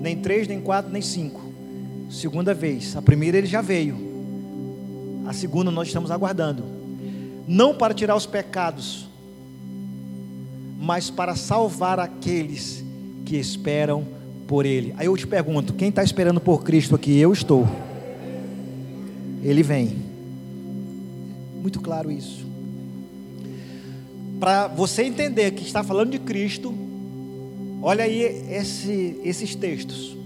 nem 0.00 0.16
três, 0.16 0.48
nem 0.48 0.60
quatro, 0.60 0.90
nem 0.90 1.00
cinco. 1.00 1.40
Segunda 2.10 2.52
vez. 2.52 2.96
A 2.96 3.00
primeira 3.00 3.38
ele 3.38 3.46
já 3.46 3.60
veio. 3.60 3.96
A 5.26 5.32
segunda 5.32 5.70
nós 5.70 5.86
estamos 5.86 6.10
aguardando. 6.10 6.64
Não 7.46 7.74
para 7.74 7.94
tirar 7.94 8.16
os 8.16 8.26
pecados, 8.26 9.08
mas 10.78 11.08
para 11.08 11.36
salvar 11.36 12.00
aqueles 12.00 12.84
que 13.24 13.36
esperam 13.36 14.04
por 14.46 14.66
Ele. 14.66 14.92
Aí 14.96 15.06
eu 15.06 15.16
te 15.16 15.26
pergunto: 15.26 15.72
quem 15.72 15.88
está 15.88 16.02
esperando 16.02 16.40
por 16.40 16.64
Cristo 16.64 16.94
aqui? 16.94 17.16
Eu 17.16 17.32
estou. 17.32 17.66
Ele 19.42 19.62
vem. 19.62 19.96
Muito 21.62 21.80
claro 21.80 22.10
isso 22.10 22.48
para 24.38 24.68
você 24.68 25.02
entender 25.02 25.50
que 25.52 25.64
está 25.64 25.82
falando 25.82 26.10
de 26.10 26.18
Cristo, 26.18 26.72
olha 27.82 28.04
aí 28.04 28.22
esse, 28.50 29.20
esses 29.24 29.54
textos. 29.54 30.16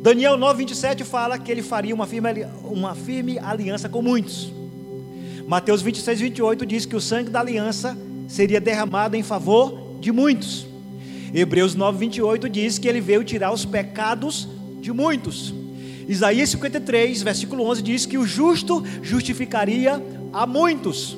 Daniel 0.00 0.38
9,27 0.38 1.04
fala 1.04 1.38
que 1.38 1.50
ele 1.50 1.62
faria 1.62 1.94
uma 1.94 2.06
firme, 2.06 2.46
uma 2.62 2.94
firme 2.94 3.38
aliança 3.38 3.88
com 3.88 4.02
muitos. 4.02 4.52
Mateus 5.46 5.82
26, 5.82 6.20
28 6.20 6.66
diz 6.66 6.86
que 6.86 6.96
o 6.96 7.00
sangue 7.00 7.30
da 7.30 7.40
aliança 7.40 7.96
seria 8.28 8.60
derramado 8.60 9.16
em 9.16 9.22
favor 9.22 9.98
de 10.00 10.12
muitos. 10.12 10.66
Hebreus 11.34 11.74
9, 11.74 11.98
28 11.98 12.48
diz 12.48 12.78
que 12.78 12.88
ele 12.88 13.00
veio 13.00 13.24
tirar 13.24 13.52
os 13.52 13.64
pecados 13.64 14.48
de 14.80 14.92
muitos. 14.92 15.54
Isaías 16.08 16.50
53, 16.50 17.22
versículo 17.22 17.64
11 17.64 17.82
diz 17.82 18.06
que 18.06 18.16
o 18.16 18.26
justo 18.26 18.84
justificaria 19.02 20.00
a 20.32 20.46
muitos. 20.46 21.16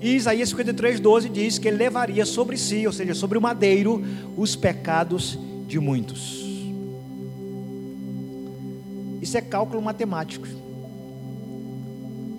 E 0.00 0.14
Isaías 0.14 0.48
53, 0.50 1.00
12 1.00 1.28
diz 1.28 1.58
que 1.58 1.68
ele 1.68 1.76
levaria 1.76 2.24
sobre 2.24 2.56
si, 2.56 2.86
ou 2.86 2.92
seja, 2.92 3.14
sobre 3.14 3.36
o 3.36 3.40
madeiro, 3.40 4.02
os 4.36 4.54
pecados 4.54 5.38
de 5.66 5.80
muitos. 5.80 6.46
Isso 9.20 9.36
é 9.36 9.40
cálculo 9.40 9.82
matemático. 9.82 10.46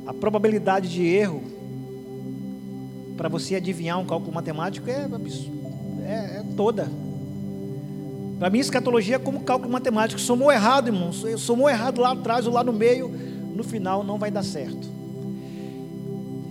A 0.08 0.14
probabilidade 0.14 0.90
de 0.90 1.06
erro 1.06 1.44
para 3.18 3.28
você 3.28 3.56
adivinhar 3.56 4.00
um 4.00 4.06
cálculo 4.06 4.34
matemático 4.34 4.90
é, 4.90 5.08
é, 6.06 6.14
é 6.38 6.44
toda. 6.56 6.90
Para 8.40 8.50
mim, 8.50 8.60
escatologia 8.60 9.18
é 9.18 9.20
como 9.20 9.42
cálculo 9.42 9.70
matemático. 9.70 10.22
Somou 10.22 10.50
errado, 10.50 10.88
irmãos. 10.88 11.26
Somou 11.38 11.70
errado 11.70 12.00
lá 12.00 12.14
atrás 12.14 12.48
ou 12.48 12.54
lá 12.54 12.64
no 12.64 12.72
meio. 12.72 13.10
No 13.54 13.66
final 13.66 14.02
não 14.02 14.18
vai 14.18 14.32
dar 14.32 14.44
certo. 14.44 14.99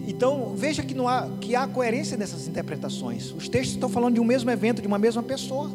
Então, 0.09 0.55
veja 0.57 0.83
que, 0.83 0.95
não 0.95 1.07
há, 1.07 1.29
que 1.39 1.55
há 1.55 1.67
coerência 1.67 2.17
nessas 2.17 2.49
interpretações. 2.49 3.31
Os 3.31 3.47
textos 3.47 3.75
estão 3.75 3.91
falando 3.91 4.15
de 4.15 4.21
um 4.21 4.25
mesmo 4.25 4.51
evento, 4.51 4.81
de 4.81 4.89
uma 4.89 4.99
mesma 4.99 5.23
pessoa. 5.23 5.71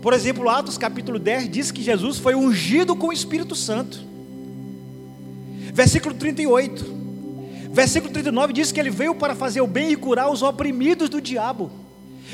Por 0.00 0.14
exemplo, 0.14 0.48
Atos 0.48 0.78
capítulo 0.78 1.18
10 1.18 1.50
diz 1.50 1.70
que 1.70 1.82
Jesus 1.82 2.16
foi 2.16 2.34
ungido 2.34 2.96
com 2.96 3.08
o 3.08 3.12
Espírito 3.12 3.54
Santo. 3.54 4.02
Versículo 5.74 6.14
38. 6.14 6.86
Versículo 7.70 8.10
39 8.10 8.54
diz 8.54 8.72
que 8.72 8.80
ele 8.80 8.88
veio 8.88 9.14
para 9.14 9.34
fazer 9.34 9.60
o 9.60 9.66
bem 9.66 9.92
e 9.92 9.96
curar 9.96 10.30
os 10.30 10.42
oprimidos 10.42 11.10
do 11.10 11.20
diabo. 11.20 11.70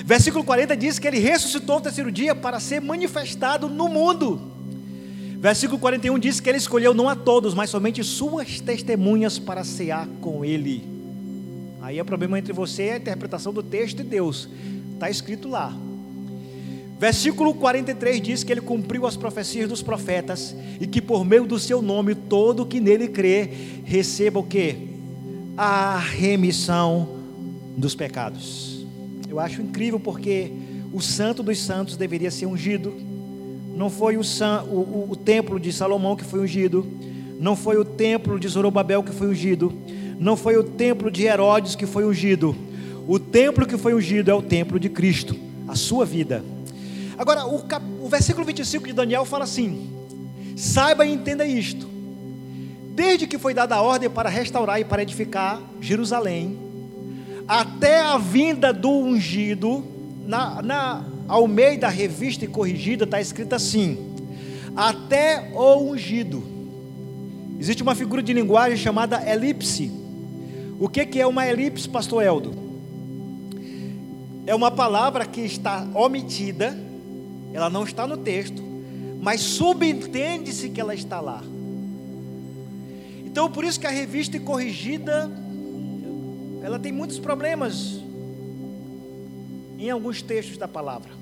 Versículo 0.04 0.44
40 0.44 0.76
diz 0.76 0.96
que 1.00 1.08
ele 1.08 1.18
ressuscitou 1.18 1.74
no 1.78 1.82
terceiro 1.82 2.12
dia 2.12 2.36
para 2.36 2.60
ser 2.60 2.80
manifestado 2.80 3.68
no 3.68 3.88
mundo. 3.88 4.57
Versículo 5.40 5.78
41 5.78 6.18
diz 6.18 6.40
que 6.40 6.48
ele 6.48 6.58
escolheu 6.58 6.92
não 6.92 7.08
a 7.08 7.14
todos, 7.14 7.54
mas 7.54 7.70
somente 7.70 8.02
suas 8.02 8.60
testemunhas 8.60 9.38
para 9.38 9.62
cear 9.62 10.08
com 10.20 10.44
ele. 10.44 10.82
Aí 11.80 11.96
é 11.96 12.02
o 12.02 12.04
problema 12.04 12.36
entre 12.36 12.52
você 12.52 12.86
e 12.86 12.90
a 12.90 12.96
interpretação 12.96 13.52
do 13.52 13.62
texto 13.62 13.98
de 13.98 14.02
Deus. 14.02 14.48
Está 14.94 15.08
escrito 15.08 15.48
lá. 15.48 15.72
Versículo 16.98 17.54
43 17.54 18.20
diz 18.20 18.42
que 18.42 18.50
ele 18.50 18.60
cumpriu 18.60 19.06
as 19.06 19.16
profecias 19.16 19.68
dos 19.68 19.80
profetas 19.80 20.56
e 20.80 20.86
que 20.88 21.00
por 21.00 21.24
meio 21.24 21.46
do 21.46 21.56
seu 21.56 21.80
nome 21.80 22.16
todo 22.16 22.66
que 22.66 22.80
nele 22.80 23.06
crê 23.06 23.48
receba 23.84 24.40
o 24.40 24.42
que? 24.42 24.88
A 25.56 25.98
remissão 25.98 27.20
dos 27.76 27.94
pecados. 27.94 28.84
Eu 29.28 29.38
acho 29.38 29.62
incrível 29.62 30.00
porque 30.00 30.50
o 30.92 31.00
santo 31.00 31.44
dos 31.44 31.60
santos 31.60 31.96
deveria 31.96 32.32
ser 32.32 32.46
ungido 32.46 32.92
não 33.78 33.88
foi 33.88 34.16
o, 34.16 34.22
o, 34.72 35.06
o, 35.12 35.16
templo 35.16 35.60
de 35.60 35.72
Salomão 35.72 36.16
que 36.16 36.24
foi 36.24 36.40
ungido, 36.40 36.84
não 37.38 37.54
foi 37.54 37.76
o 37.76 37.84
templo 37.84 38.36
de 38.40 38.48
Zorobabel 38.48 39.04
que 39.04 39.12
foi 39.12 39.28
ungido, 39.28 39.72
não 40.18 40.36
foi 40.36 40.56
o 40.56 40.64
templo 40.64 41.12
de 41.12 41.22
Herodes 41.22 41.76
que 41.76 41.86
foi 41.86 42.04
ungido. 42.04 42.56
O 43.06 43.20
templo 43.20 43.64
que 43.64 43.78
foi 43.78 43.94
ungido 43.94 44.32
é 44.32 44.34
o 44.34 44.42
templo 44.42 44.80
de 44.80 44.88
Cristo, 44.88 45.36
a 45.68 45.76
sua 45.76 46.04
vida. 46.04 46.44
Agora, 47.16 47.46
o, 47.46 47.62
cap, 47.62 47.86
o 48.02 48.08
versículo 48.08 48.44
25 48.44 48.84
de 48.84 48.92
Daniel 48.92 49.24
fala 49.24 49.44
assim: 49.44 49.88
saiba 50.56 51.06
e 51.06 51.12
entenda 51.12 51.46
isto. 51.46 51.88
Desde 52.96 53.28
que 53.28 53.38
foi 53.38 53.54
dada 53.54 53.76
a 53.76 53.80
ordem 53.80 54.10
para 54.10 54.28
restaurar 54.28 54.80
e 54.80 54.84
para 54.84 55.02
edificar 55.02 55.62
Jerusalém, 55.80 56.58
até 57.46 58.00
a 58.00 58.18
vinda 58.18 58.72
do 58.72 58.90
ungido, 58.90 59.84
na, 60.26 60.60
na 60.62 61.04
Almeida 61.28 61.88
Revista 61.88 62.46
e 62.46 62.48
Corrigida 62.48 63.04
está 63.04 63.20
escrito 63.20 63.54
assim: 63.54 64.14
até 64.74 65.52
o 65.54 65.90
ungido. 65.90 66.42
Existe 67.60 67.82
uma 67.82 67.94
figura 67.94 68.22
de 68.22 68.32
linguagem 68.32 68.78
chamada 68.78 69.28
elipse. 69.30 69.92
O 70.80 70.88
que, 70.88 71.04
que 71.04 71.20
é 71.20 71.26
uma 71.26 71.46
elipse, 71.46 71.88
pastor 71.88 72.22
Eldo? 72.22 72.54
É 74.46 74.54
uma 74.54 74.70
palavra 74.70 75.26
que 75.26 75.40
está 75.42 75.86
omitida, 75.94 76.74
ela 77.52 77.68
não 77.68 77.82
está 77.82 78.06
no 78.06 78.16
texto, 78.16 78.62
mas 79.20 79.40
subentende-se 79.40 80.70
que 80.70 80.80
ela 80.80 80.94
está 80.94 81.20
lá. 81.20 81.42
Então, 83.26 83.50
por 83.50 83.64
isso 83.64 83.78
que 83.78 83.86
a 83.86 83.90
revista 83.90 84.38
corrigida, 84.40 85.30
ela 86.62 86.78
tem 86.78 86.92
muitos 86.92 87.18
problemas 87.18 88.00
em 89.78 89.90
alguns 89.90 90.22
textos 90.22 90.56
da 90.56 90.66
palavra. 90.66 91.17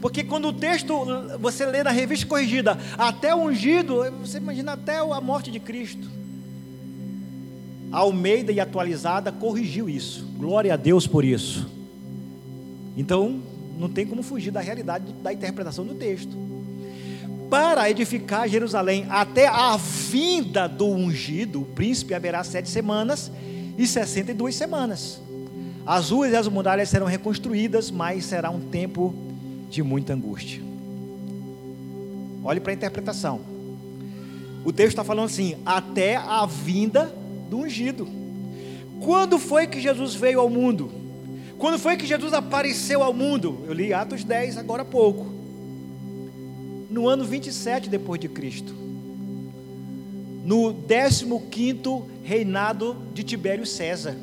Porque 0.00 0.22
quando 0.22 0.48
o 0.48 0.52
texto 0.52 0.94
você 1.40 1.66
lê 1.66 1.82
na 1.82 1.90
revista 1.90 2.26
corrigida, 2.26 2.78
até 2.96 3.34
ungido, 3.34 4.04
você 4.20 4.38
imagina 4.38 4.72
até 4.72 4.98
a 4.98 5.20
morte 5.20 5.50
de 5.50 5.58
Cristo. 5.58 6.08
Almeida 7.90 8.52
e 8.52 8.60
atualizada 8.60 9.32
corrigiu 9.32 9.88
isso. 9.88 10.24
Glória 10.36 10.74
a 10.74 10.76
Deus 10.76 11.06
por 11.06 11.24
isso. 11.24 11.66
Então, 12.96 13.40
não 13.78 13.88
tem 13.88 14.06
como 14.06 14.22
fugir 14.22 14.50
da 14.50 14.60
realidade 14.60 15.12
da 15.22 15.32
interpretação 15.32 15.84
do 15.84 15.94
texto. 15.94 16.36
Para 17.48 17.88
edificar 17.90 18.48
Jerusalém 18.48 19.06
até 19.08 19.46
a 19.48 19.76
vinda 19.76 20.68
do 20.68 20.86
ungido, 20.86 21.62
o 21.62 21.64
príncipe 21.64 22.12
haverá 22.12 22.44
sete 22.44 22.68
semanas 22.68 23.32
e 23.78 23.86
sessenta 23.86 24.32
e 24.32 24.34
duas 24.34 24.54
semanas. 24.54 25.20
As 25.86 26.10
ruas 26.10 26.32
e 26.32 26.36
as 26.36 26.46
muralhas 26.46 26.90
serão 26.90 27.06
reconstruídas, 27.06 27.90
mas 27.90 28.26
será 28.26 28.50
um 28.50 28.60
tempo 28.60 29.14
de 29.68 29.82
muita 29.82 30.14
angústia. 30.14 30.60
Olhe 32.42 32.60
para 32.60 32.72
a 32.72 32.74
interpretação. 32.74 33.40
O 34.64 34.72
texto 34.72 34.90
está 34.90 35.04
falando 35.04 35.26
assim: 35.26 35.56
até 35.64 36.16
a 36.16 36.46
vinda 36.46 37.12
do 37.48 37.58
ungido. 37.58 38.08
Quando 39.00 39.38
foi 39.38 39.66
que 39.66 39.80
Jesus 39.80 40.14
veio 40.14 40.40
ao 40.40 40.50
mundo? 40.50 40.90
Quando 41.58 41.78
foi 41.78 41.96
que 41.96 42.06
Jesus 42.06 42.32
apareceu 42.32 43.02
ao 43.02 43.12
mundo? 43.12 43.64
Eu 43.66 43.72
li 43.72 43.92
Atos 43.92 44.24
10 44.24 44.58
agora 44.58 44.82
há 44.82 44.84
pouco. 44.84 45.26
No 46.90 47.08
ano 47.08 47.24
27 47.24 47.88
depois 47.88 48.20
de 48.20 48.28
Cristo. 48.28 48.74
No 50.44 50.74
15 50.74 51.26
reinado 52.22 52.96
de 53.12 53.22
Tibério 53.22 53.66
César. 53.66 54.16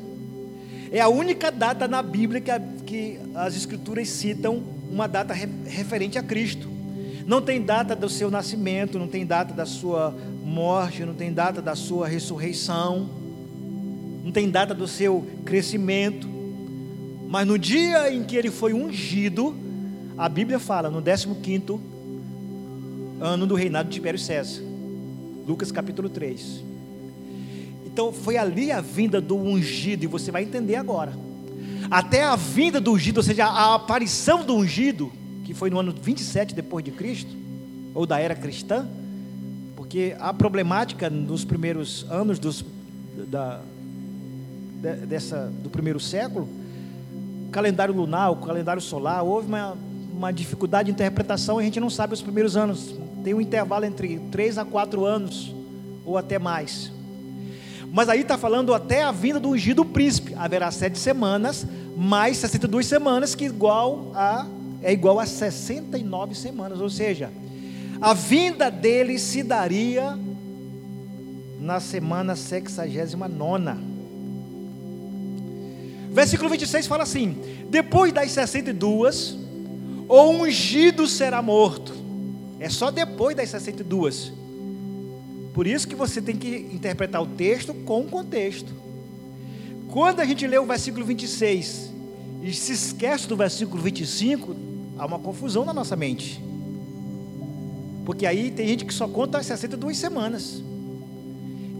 É 0.90 1.00
a 1.00 1.08
única 1.08 1.50
data 1.50 1.86
na 1.86 2.02
Bíblia 2.02 2.40
que, 2.40 2.50
a, 2.50 2.60
que 2.60 3.18
as 3.34 3.56
escrituras 3.56 4.08
citam 4.08 4.62
uma 4.90 5.06
data 5.06 5.32
re, 5.32 5.48
referente 5.66 6.18
a 6.18 6.22
Cristo. 6.22 6.68
Não 7.26 7.42
tem 7.42 7.60
data 7.60 7.96
do 7.96 8.08
seu 8.08 8.30
nascimento, 8.30 8.98
não 8.98 9.08
tem 9.08 9.26
data 9.26 9.52
da 9.52 9.66
sua 9.66 10.14
morte, 10.44 11.04
não 11.04 11.14
tem 11.14 11.32
data 11.32 11.60
da 11.60 11.74
sua 11.74 12.06
ressurreição, 12.06 13.08
não 14.24 14.30
tem 14.30 14.48
data 14.48 14.74
do 14.74 14.86
seu 14.86 15.26
crescimento. 15.44 16.28
Mas 17.28 17.46
no 17.46 17.58
dia 17.58 18.12
em 18.12 18.22
que 18.22 18.36
ele 18.36 18.50
foi 18.50 18.72
ungido, 18.72 19.56
a 20.16 20.28
Bíblia 20.28 20.58
fala, 20.60 20.88
no 20.88 21.02
15 21.02 21.80
ano 23.20 23.46
do 23.46 23.54
reinado 23.54 23.88
de 23.88 23.94
Tibério 23.94 24.18
César. 24.18 24.62
Lucas 25.46 25.72
capítulo 25.72 26.08
3. 26.08 26.62
Então 27.86 28.12
foi 28.12 28.36
ali 28.36 28.70
a 28.70 28.80
vinda 28.80 29.20
do 29.20 29.36
ungido, 29.36 30.04
e 30.04 30.06
você 30.06 30.30
vai 30.30 30.42
entender 30.42 30.76
agora. 30.76 31.25
Até 31.90 32.24
a 32.24 32.36
vinda 32.36 32.80
do 32.80 32.92
ungido, 32.92 33.18
ou 33.18 33.22
seja, 33.22 33.46
a 33.46 33.74
aparição 33.74 34.44
do 34.44 34.54
ungido, 34.54 35.12
que 35.44 35.54
foi 35.54 35.70
no 35.70 35.78
ano 35.78 35.94
27 36.00 36.54
depois 36.54 36.84
de 36.84 36.90
Cristo, 36.90 37.30
ou 37.94 38.06
da 38.06 38.18
era 38.18 38.34
cristã, 38.34 38.88
porque 39.76 40.16
a 40.18 40.32
problemática 40.34 41.08
nos 41.08 41.44
primeiros 41.44 42.04
anos 42.10 42.38
dos, 42.38 42.64
da, 43.28 43.60
dessa, 45.06 45.52
do 45.62 45.70
primeiro 45.70 46.00
século, 46.00 46.48
o 47.46 47.50
calendário 47.50 47.94
lunar, 47.94 48.30
o 48.32 48.36
calendário 48.36 48.82
solar, 48.82 49.22
houve 49.22 49.46
uma, 49.48 49.76
uma 50.12 50.32
dificuldade 50.32 50.86
de 50.86 50.92
interpretação 50.92 51.60
e 51.60 51.62
a 51.62 51.64
gente 51.64 51.78
não 51.78 51.90
sabe 51.90 52.14
os 52.14 52.22
primeiros 52.22 52.56
anos. 52.56 52.94
Tem 53.22 53.32
um 53.32 53.40
intervalo 53.40 53.84
entre 53.84 54.18
3 54.30 54.58
a 54.58 54.64
4 54.64 55.04
anos, 55.04 55.54
ou 56.04 56.18
até 56.18 56.38
mais. 56.38 56.90
Mas 57.92 58.08
aí 58.08 58.20
está 58.20 58.36
falando 58.36 58.74
até 58.74 59.02
a 59.02 59.12
vinda 59.12 59.40
do 59.40 59.50
ungido 59.50 59.84
príncipe. 59.84 60.25
Haverá 60.36 60.70
sete 60.70 60.98
semanas, 60.98 61.66
mais 61.96 62.36
62 62.38 62.86
semanas, 62.86 63.34
que 63.34 63.44
igual 63.44 64.12
a, 64.14 64.46
é 64.82 64.92
igual 64.92 65.18
a 65.18 65.26
69 65.26 66.34
semanas. 66.34 66.80
Ou 66.80 66.90
seja, 66.90 67.30
a 68.00 68.12
vinda 68.12 68.70
dele 68.70 69.18
se 69.18 69.42
daria 69.42 70.18
na 71.60 71.80
semana 71.80 72.36
69. 72.36 73.96
Versículo 76.10 76.48
26 76.50 76.86
fala 76.86 77.02
assim: 77.02 77.36
Depois 77.68 78.12
das 78.12 78.30
62, 78.30 79.36
o 80.08 80.30
ungido 80.30 81.06
será 81.06 81.42
morto. 81.42 81.92
É 82.58 82.68
só 82.70 82.90
depois 82.90 83.36
das 83.36 83.50
62. 83.50 84.32
Por 85.52 85.66
isso 85.66 85.88
que 85.88 85.94
você 85.94 86.20
tem 86.20 86.36
que 86.36 86.68
interpretar 86.72 87.22
o 87.22 87.26
texto 87.26 87.72
com 87.72 88.00
o 88.00 88.08
contexto. 88.08 88.72
Quando 89.96 90.20
a 90.20 90.26
gente 90.26 90.46
lê 90.46 90.58
o 90.58 90.66
versículo 90.66 91.06
26 91.06 91.90
e 92.42 92.52
se 92.52 92.74
esquece 92.74 93.26
do 93.26 93.34
versículo 93.34 93.82
25, 93.82 94.54
há 94.98 95.06
uma 95.06 95.18
confusão 95.18 95.64
na 95.64 95.72
nossa 95.72 95.96
mente. 95.96 96.38
Porque 98.04 98.26
aí 98.26 98.50
tem 98.50 98.68
gente 98.68 98.84
que 98.84 98.92
só 98.92 99.08
conta 99.08 99.38
as 99.38 99.46
62 99.46 99.96
semanas. 99.96 100.62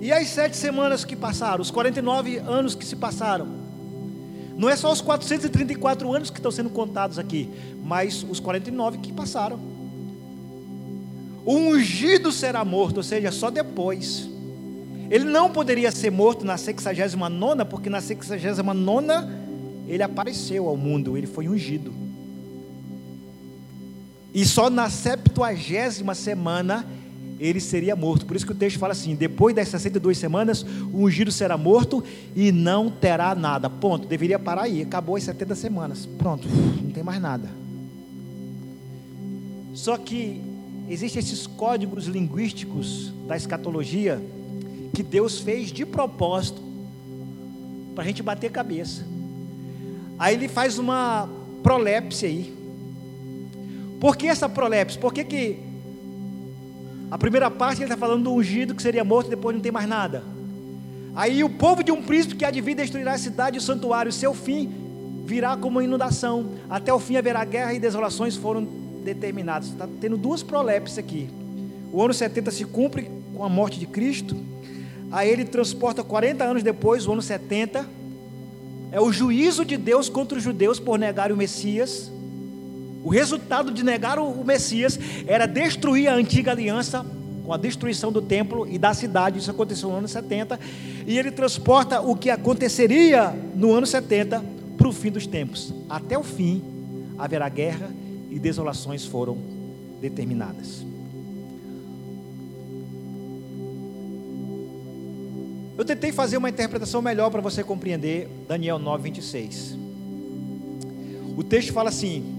E 0.01 0.11
as 0.11 0.29
sete 0.29 0.57
semanas 0.57 1.05
que 1.05 1.15
passaram, 1.15 1.61
os 1.61 1.71
49 1.71 2.39
anos 2.39 2.75
que 2.75 2.87
se 2.87 2.97
passaram. 2.97 3.49
Não 4.57 4.71
é 4.71 4.77
só 4.77 4.91
os 4.91 5.03
434 5.03 6.11
anos 6.11 6.31
que 6.31 6.39
estão 6.39 6.51
sendo 6.51 6.71
contados 6.71 7.19
aqui, 7.19 7.51
mas 7.85 8.25
os 8.27 8.41
49 8.41 8.97
que 8.97 9.13
passaram. 9.13 9.61
O 11.45 11.55
ungido 11.55 12.33
será 12.33 12.65
morto, 12.65 12.97
ou 12.97 13.03
seja, 13.03 13.31
só 13.31 13.51
depois. 13.51 14.36
Ele 15.11 15.25
não 15.25 15.51
poderia 15.51 15.91
ser 15.93 16.11
morto 16.11 16.45
na 16.45 16.57
69, 16.57 17.65
porque 17.67 17.89
na 17.89 18.01
69 18.01 19.11
ele 19.87 20.03
apareceu 20.03 20.69
ao 20.69 20.77
mundo, 20.77 21.17
ele 21.17 21.27
foi 21.27 21.49
ungido. 21.49 21.93
E 24.35 24.45
só 24.45 24.69
na 24.69 24.91
septuagésima 24.91 26.15
semana 26.15 26.85
ele 27.39 27.61
seria 27.61 27.95
morto. 27.95 28.27
Por 28.27 28.37
isso 28.37 28.47
que 28.47 28.53
o 28.53 28.55
texto 28.55 28.79
fala 28.79 28.93
assim: 28.93 29.15
depois 29.15 29.55
das 29.55 29.69
62 29.69 30.19
semanas, 30.19 30.65
o 30.93 31.05
ungido 31.05 31.31
será 31.31 31.57
morto 31.57 32.03
e 32.35 32.51
não 32.53 32.91
terá 32.91 33.35
nada. 33.35 33.71
Ponto. 33.71 34.07
Deveria 34.07 34.39
parar 34.39 34.63
aí. 34.63 34.83
Acabou 34.83 35.17
as 35.17 35.23
70 35.23 35.55
semanas. 35.55 36.07
Pronto. 36.19 36.47
Não 36.49 36.91
tem 36.91 37.03
mais 37.03 37.21
nada. 37.21 37.49
Só 39.73 39.97
que 39.97 40.41
existem 40.89 41.21
esses 41.21 41.47
códigos 41.47 42.07
linguísticos 42.07 43.13
da 43.27 43.37
escatologia 43.37 44.21
que 44.97 45.03
Deus 45.03 45.41
fez 45.41 45.71
de 45.71 45.85
propósito 45.85 46.63
para 47.95 48.03
a 48.03 48.07
gente 48.07 48.23
bater 48.23 48.51
cabeça. 48.51 49.05
Aí 50.19 50.35
ele 50.35 50.49
faz 50.49 50.79
uma 50.79 51.29
prolepse 51.63 52.25
aí. 52.25 52.57
Por 54.01 54.17
que 54.17 54.27
essa 54.27 54.49
prolepse? 54.49 54.97
Por 54.97 55.13
que, 55.13 55.23
que 55.23 55.59
a 57.11 57.19
primeira 57.19 57.51
parte 57.51 57.83
ele 57.83 57.85
está 57.85 57.97
falando 57.99 58.25
do 58.25 58.33
ungido 58.33 58.75
que 58.75 58.81
seria 58.81 59.05
morto 59.05 59.27
e 59.27 59.31
depois 59.31 59.55
não 59.55 59.61
tem 59.61 59.71
mais 59.71 59.87
nada? 59.87 60.25
Aí 61.15 61.45
o 61.45 61.51
povo 61.51 61.85
de 61.85 61.93
um 61.93 62.01
príncipe 62.01 62.35
que 62.35 62.47
há 62.47 62.51
de 62.51 62.63
vir 62.63 62.75
destruirá 62.75 63.13
a 63.13 63.19
cidade 63.19 63.57
e 63.57 63.59
o 63.59 63.63
santuário, 63.63 64.11
seu 64.11 64.33
fim 64.33 64.73
virá 65.27 65.59
como 65.59 65.83
inundação. 65.83 66.53
Até 66.71 66.91
o 66.91 66.99
fim 66.99 67.17
haverá 67.17 67.45
guerra 67.45 67.75
e 67.75 67.79
desolações 67.79 68.35
foram 68.35 68.67
determinadas. 69.05 69.69
Está 69.69 69.87
tendo 70.01 70.17
duas 70.17 70.43
prolepses 70.43 70.97
aqui. 70.97 71.29
O 71.93 72.03
ano 72.03 72.15
70 72.15 72.51
se 72.51 72.65
cumpre 72.65 73.11
com 73.35 73.45
a 73.45 73.49
morte 73.51 73.79
de 73.79 73.87
Cristo. 73.87 74.56
Aí 75.11 75.31
ele 75.31 75.45
transporta 75.45 76.03
40 76.03 76.45
anos 76.45 76.63
depois, 76.63 77.07
o 77.07 77.13
ano 77.13 77.23
70. 77.23 77.87
É 78.93 79.01
o 79.01 79.13
juízo 79.13 79.65
de 79.65 79.77
Deus 79.77 80.09
contra 80.09 80.39
os 80.39 80.45
judeus 80.45 80.79
por 80.79 80.99
negar 80.99 81.31
o 81.33 81.37
Messias. 81.37 82.11
O 83.05 83.09
resultado 83.11 83.71
de 83.71 83.85
negar 83.85 84.19
o 84.19 84.45
Messias 84.45 84.99
era 85.27 85.47
destruir 85.47 86.09
a 86.09 86.15
antiga 86.15 86.51
aliança 86.51 87.05
com 87.45 87.53
a 87.53 87.57
destruição 87.57 88.11
do 88.11 88.21
templo 88.21 88.67
e 88.69 88.79
da 88.79 88.93
cidade. 88.93 89.39
Isso 89.39 89.51
aconteceu 89.51 89.89
no 89.89 89.97
ano 89.97 90.09
70. 90.09 90.59
E 91.07 91.19
ele 91.19 91.31
transporta 91.31 92.01
o 92.01 92.17
que 92.17 92.31
aconteceria 92.31 93.33
no 93.55 93.73
ano 93.73 93.87
70 93.87 94.45
para 94.77 94.89
o 94.89 94.93
fim 94.93 95.11
dos 95.11 95.27
tempos. 95.27 95.73
Até 95.89 96.19
o 96.19 96.25
fim 96.25 96.63
haverá 97.17 97.49
guerra 97.49 97.91
e 98.31 98.39
desolações 98.39 99.05
foram 99.05 99.39
determinadas. 100.01 100.85
Eu 105.77 105.85
tentei 105.85 106.11
fazer 106.11 106.37
uma 106.37 106.49
interpretação 106.49 107.03
melhor 107.03 107.31
para 107.31 107.41
você 107.41 107.63
compreender 107.63 108.29
Daniel 108.49 108.79
9, 108.79 109.03
26. 109.05 109.77
O 111.37 111.45
texto 111.45 111.73
fala 111.73 111.91
assim: 111.91 112.37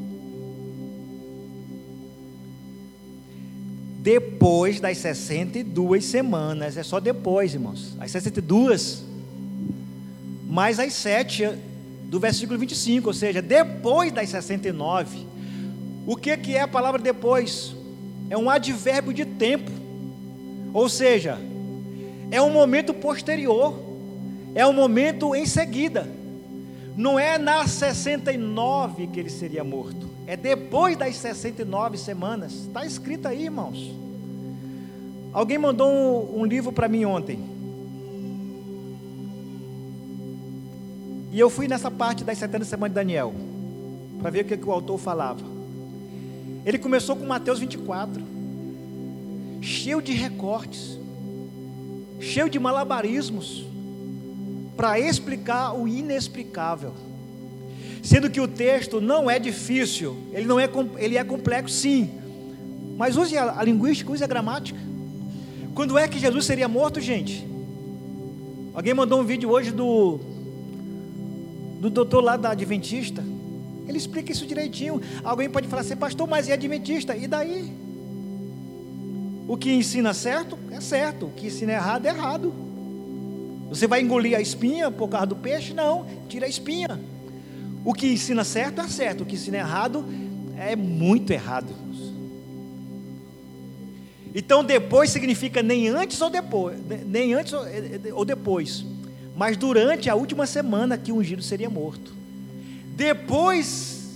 depois 4.08 4.80
das 4.80 5.00
62 5.00 6.06
semanas. 6.06 6.78
É 6.78 6.84
só 6.84 6.98
depois, 6.98 7.54
irmãos. 7.54 7.98
As 8.00 8.10
62, 8.12 9.04
mais 10.48 10.80
as 10.80 10.94
7 10.94 11.50
do 12.04 12.18
versículo 12.18 12.58
25, 12.58 13.08
ou 13.08 13.14
seja, 13.14 13.42
depois 13.42 14.14
das 14.14 14.30
69. 14.30 15.28
O 16.06 16.16
que, 16.16 16.38
que 16.38 16.56
é 16.56 16.62
a 16.62 16.68
palavra 16.70 17.02
depois? 17.02 17.76
É 18.30 18.38
um 18.38 18.50
advérbio 18.50 19.14
de 19.14 19.26
tempo. 19.26 19.70
Ou 20.74 20.88
seja, 20.88 21.38
é 22.32 22.42
um 22.42 22.52
momento 22.52 22.94
posterior. 22.94 23.88
É 24.56 24.66
um 24.66 24.74
momento 24.74 25.36
em 25.36 25.46
seguida. 25.46 26.08
Não 26.96 27.20
é 27.20 27.38
na 27.38 27.68
69 27.68 29.08
que 29.08 29.20
ele 29.20 29.30
seria 29.30 29.64
morto. 29.64 30.10
É 30.26 30.36
depois 30.36 30.98
das 30.98 31.16
69 31.16 31.98
semanas. 31.98 32.54
Está 32.54 32.86
escrito 32.86 33.28
aí, 33.28 33.44
irmãos. 33.44 33.94
Alguém 35.32 35.58
mandou 35.58 35.88
um, 35.88 36.42
um 36.42 36.46
livro 36.46 36.72
para 36.72 36.88
mim 36.88 37.06
ontem. 37.06 37.40
E 41.32 41.40
eu 41.40 41.50
fui 41.50 41.68
nessa 41.68 41.92
parte 41.92 42.24
das 42.24 42.40
70 42.40 42.66
semanas 42.66 42.92
de 42.92 42.96
Daniel. 42.96 43.34
Para 44.20 44.32
ver 44.32 44.42
o 44.44 44.46
que, 44.46 44.58
que 44.58 44.68
o 44.68 44.72
autor 44.72 44.98
falava. 44.98 45.46
Ele 46.66 46.80
começou 46.80 47.16
com 47.16 47.26
Mateus 47.26 47.60
24. 47.60 48.24
Cheio 49.62 50.02
de 50.02 50.14
recortes. 50.14 50.98
Cheio 52.20 52.50
de 52.50 52.60
malabarismos. 52.60 53.66
Para 54.76 55.00
explicar 55.00 55.74
o 55.74 55.88
inexplicável. 55.88 56.94
Sendo 58.04 58.30
que 58.30 58.40
o 58.40 58.48
texto 58.48 59.02
não 59.02 59.30
é 59.30 59.40
difícil, 59.40 60.16
ele 60.32 60.46
não 60.46 60.60
é, 60.60 60.70
ele 60.98 61.18
é 61.18 61.24
complexo 61.24 61.76
sim. 61.76 62.10
Mas 62.96 63.18
use 63.18 63.38
a, 63.38 63.60
a 63.60 63.64
linguística, 63.64 64.12
use 64.12 64.24
a 64.24 64.28
gramática. 64.28 64.80
Quando 65.74 65.98
é 65.98 66.08
que 66.08 66.18
Jesus 66.18 66.46
seria 66.46 66.68
morto, 66.68 67.02
gente? 67.02 67.46
Alguém 68.74 68.94
mandou 68.94 69.20
um 69.20 69.24
vídeo 69.24 69.50
hoje 69.50 69.72
do 69.72 70.20
do 71.80 71.90
doutor 71.90 72.22
lá 72.22 72.38
da 72.38 72.52
Adventista. 72.52 73.24
Ele 73.88 73.98
explica 73.98 74.32
isso 74.32 74.46
direitinho. 74.46 75.02
Alguém 75.24 75.50
pode 75.50 75.68
falar 75.68 75.82
assim, 75.82 75.96
pastor, 75.96 76.28
mas 76.28 76.50
é 76.50 76.54
Adventista, 76.54 77.16
e 77.16 77.28
daí? 77.28 77.72
O 79.48 79.56
que 79.56 79.72
ensina 79.72 80.14
certo 80.14 80.58
é 80.72 80.82
certo, 80.82 81.28
o 81.28 81.32
que 81.32 81.48
ensina 81.48 81.72
errado 81.72 82.06
é 82.06 82.10
errado. 82.10 82.54
Você 83.70 83.88
vai 83.88 84.02
engolir 84.02 84.38
a 84.38 84.42
espinha 84.42 84.92
por 84.92 85.08
causa 85.08 85.28
do 85.28 85.36
peixe? 85.36 85.74
Não, 85.74 86.06
tira 86.28 86.46
a 86.46 86.50
espinha. 86.50 87.00
O 87.86 87.94
que 87.94 88.08
ensina 88.08 88.44
certo 88.44 88.82
é 88.82 88.88
certo, 88.88 89.22
o 89.22 89.26
que 89.26 89.36
ensina 89.36 89.58
errado 89.58 90.06
é 90.58 90.76
muito 90.76 91.32
errado. 91.32 91.74
Então 94.36 94.64
depois 94.64 95.10
significa 95.10 95.64
nem 95.64 95.88
antes 95.88 96.20
ou 96.22 96.30
depois, 96.30 96.78
nem 97.06 97.34
antes 97.34 97.54
ou 98.14 98.26
depois, 98.26 98.86
mas 99.36 99.56
durante 99.56 100.10
a 100.10 100.16
última 100.16 100.46
semana 100.46 100.98
que 100.98 101.12
o 101.12 101.16
ungido 101.16 101.42
seria 101.42 101.70
morto. 101.70 102.14
Depois, 102.96 104.10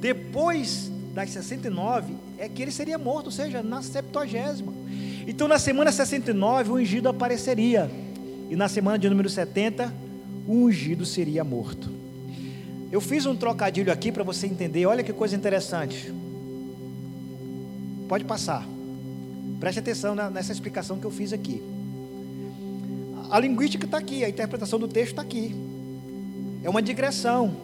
depois 0.00 0.90
das 1.14 1.30
69 1.30 2.14
é 2.40 2.48
que 2.48 2.62
ele 2.62 2.72
seria 2.72 2.96
morto, 2.96 3.26
ou 3.26 3.32
seja, 3.32 3.62
na 3.62 3.82
septuagésima. 3.82 4.72
Então 5.26 5.46
na 5.46 5.58
semana 5.58 5.92
69 5.92 6.70
o 6.70 6.74
ungido 6.76 7.06
apareceria 7.06 7.90
e 8.48 8.56
na 8.56 8.66
semana 8.66 8.98
de 8.98 9.10
número 9.10 9.28
70 9.28 9.94
o 10.48 10.64
ungido 10.64 11.04
seria 11.04 11.44
morto. 11.44 11.90
Eu 12.90 12.98
fiz 12.98 13.26
um 13.26 13.36
trocadilho 13.36 13.92
aqui 13.92 14.10
para 14.10 14.24
você 14.24 14.46
entender, 14.46 14.86
olha 14.86 15.04
que 15.04 15.12
coisa 15.12 15.36
interessante. 15.36 16.14
Pode 18.08 18.24
passar. 18.24 18.66
Preste 19.60 19.80
atenção 19.80 20.14
nessa 20.14 20.50
explicação 20.50 20.98
que 20.98 21.04
eu 21.04 21.10
fiz 21.10 21.34
aqui. 21.34 21.62
A 23.30 23.38
linguística 23.38 23.84
está 23.84 23.98
aqui, 23.98 24.24
a 24.24 24.30
interpretação 24.30 24.78
do 24.78 24.88
texto 24.88 25.10
está 25.10 25.22
aqui. 25.22 25.54
É 26.64 26.70
uma 26.70 26.80
digressão. 26.80 27.54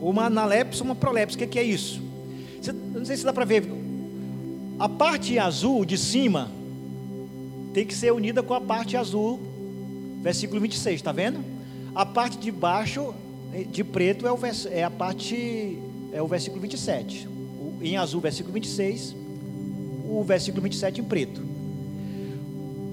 Uma 0.00 0.24
analepse, 0.24 0.82
uma 0.82 0.94
prolepse. 0.94 1.36
O 1.36 1.46
que 1.46 1.58
é 1.58 1.62
isso? 1.62 2.07
Não 2.72 3.04
sei 3.04 3.16
se 3.16 3.24
dá 3.24 3.32
para 3.32 3.44
ver. 3.44 3.64
A 4.78 4.88
parte 4.88 5.38
azul 5.38 5.84
de 5.84 5.98
cima 5.98 6.50
tem 7.74 7.86
que 7.86 7.94
ser 7.94 8.12
unida 8.12 8.42
com 8.42 8.54
a 8.54 8.60
parte 8.60 8.96
azul 8.96 9.48
versículo 10.22 10.60
26, 10.60 10.96
está 10.96 11.12
vendo? 11.12 11.40
A 11.94 12.04
parte 12.04 12.38
de 12.38 12.50
baixo, 12.50 13.14
eh, 13.52 13.64
de 13.64 13.82
preto, 13.84 14.26
é, 14.26 14.32
o 14.32 14.38
é 14.70 14.84
a 14.84 14.90
parte, 14.90 15.78
é 16.12 16.20
o 16.20 16.26
versículo 16.26 16.60
27. 16.60 17.26
O, 17.26 17.78
em 17.82 17.96
azul, 17.96 18.20
versículo 18.20 18.52
26. 18.54 19.14
O 20.08 20.22
versículo 20.24 20.62
27 20.62 21.00
em 21.00 21.04
preto. 21.04 21.42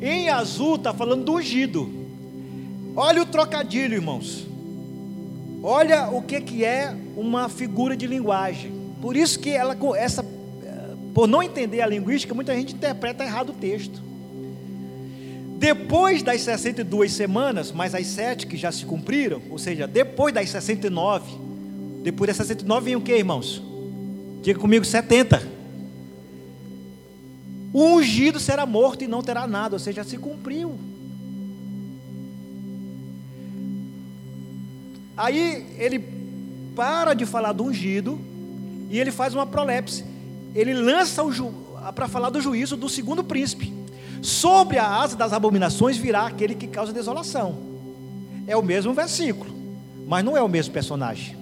Em 0.02 0.30
azul 0.30 0.76
está 0.76 0.94
falando 0.94 1.24
do 1.24 1.34
ungido. 1.34 1.90
Olha 2.96 3.22
o 3.22 3.26
trocadilho, 3.26 3.96
irmãos. 3.96 4.46
Olha 5.64 6.10
o 6.10 6.22
que, 6.22 6.40
que 6.42 6.64
é 6.64 6.96
uma 7.18 7.50
figura 7.50 7.98
de 7.98 8.06
linguagem. 8.06 8.72
Por 9.02 9.16
isso 9.16 9.40
que 9.40 9.50
ela, 9.50 9.78
essa, 9.98 10.22
eh, 10.22 10.96
por 11.14 11.28
não 11.28 11.44
entender 11.44 11.82
a 11.82 11.88
linguística, 11.88 12.34
muita 12.34 12.56
gente 12.56 12.74
interpreta 12.74 13.24
errado 13.24 13.50
o 13.50 13.54
texto. 13.54 14.02
Depois 15.58 16.22
das 16.22 16.42
62 16.42 17.14
semanas, 17.14 17.72
mais 17.72 17.96
as 17.96 18.08
sete 18.08 18.46
que 18.46 18.58
já 18.58 18.72
se 18.72 18.86
cumpriram, 18.86 19.42
ou 19.50 19.58
seja, 19.58 19.88
depois 19.88 20.34
das 20.34 20.50
69, 20.50 21.32
depois 22.04 22.28
das 22.28 22.38
69 22.38 22.86
vem 22.86 22.96
o 22.96 23.02
que, 23.02 23.16
irmãos? 23.16 23.64
Diga 24.42 24.60
comigo, 24.60 24.84
70. 24.84 25.42
O 27.74 27.96
ungido 27.96 28.40
será 28.40 28.66
morto 28.66 29.04
e 29.04 29.08
não 29.08 29.22
terá 29.24 29.48
nada, 29.48 29.76
ou 29.76 29.80
seja, 29.80 30.04
se 30.04 30.18
cumpriu. 30.18 30.78
Aí 35.18 35.66
ele 35.78 36.04
para 36.76 37.14
de 37.14 37.26
falar 37.26 37.54
do 37.54 37.64
ungido 37.64 38.20
e 38.90 39.00
ele 39.00 39.12
faz 39.12 39.34
uma 39.34 39.46
prolepse. 39.46 40.04
Ele 40.54 40.74
lança 40.74 41.24
para 41.94 42.08
falar 42.08 42.30
do 42.30 42.42
juízo 42.42 42.78
do 42.78 42.90
segundo 42.90 43.24
príncipe. 43.24 43.74
Sobre 44.22 44.78
a 44.78 44.88
asa 44.88 45.16
das 45.16 45.34
abominações 45.34 45.98
virá 45.98 46.26
aquele 46.26 46.56
que 46.56 46.68
causa 46.68 46.94
desolação. 46.94 47.58
É 48.48 48.56
o 48.56 48.64
mesmo 48.64 48.94
versículo, 48.94 49.54
mas 50.08 50.24
não 50.24 50.38
é 50.38 50.42
o 50.42 50.48
mesmo 50.48 50.74
personagem. 50.74 51.36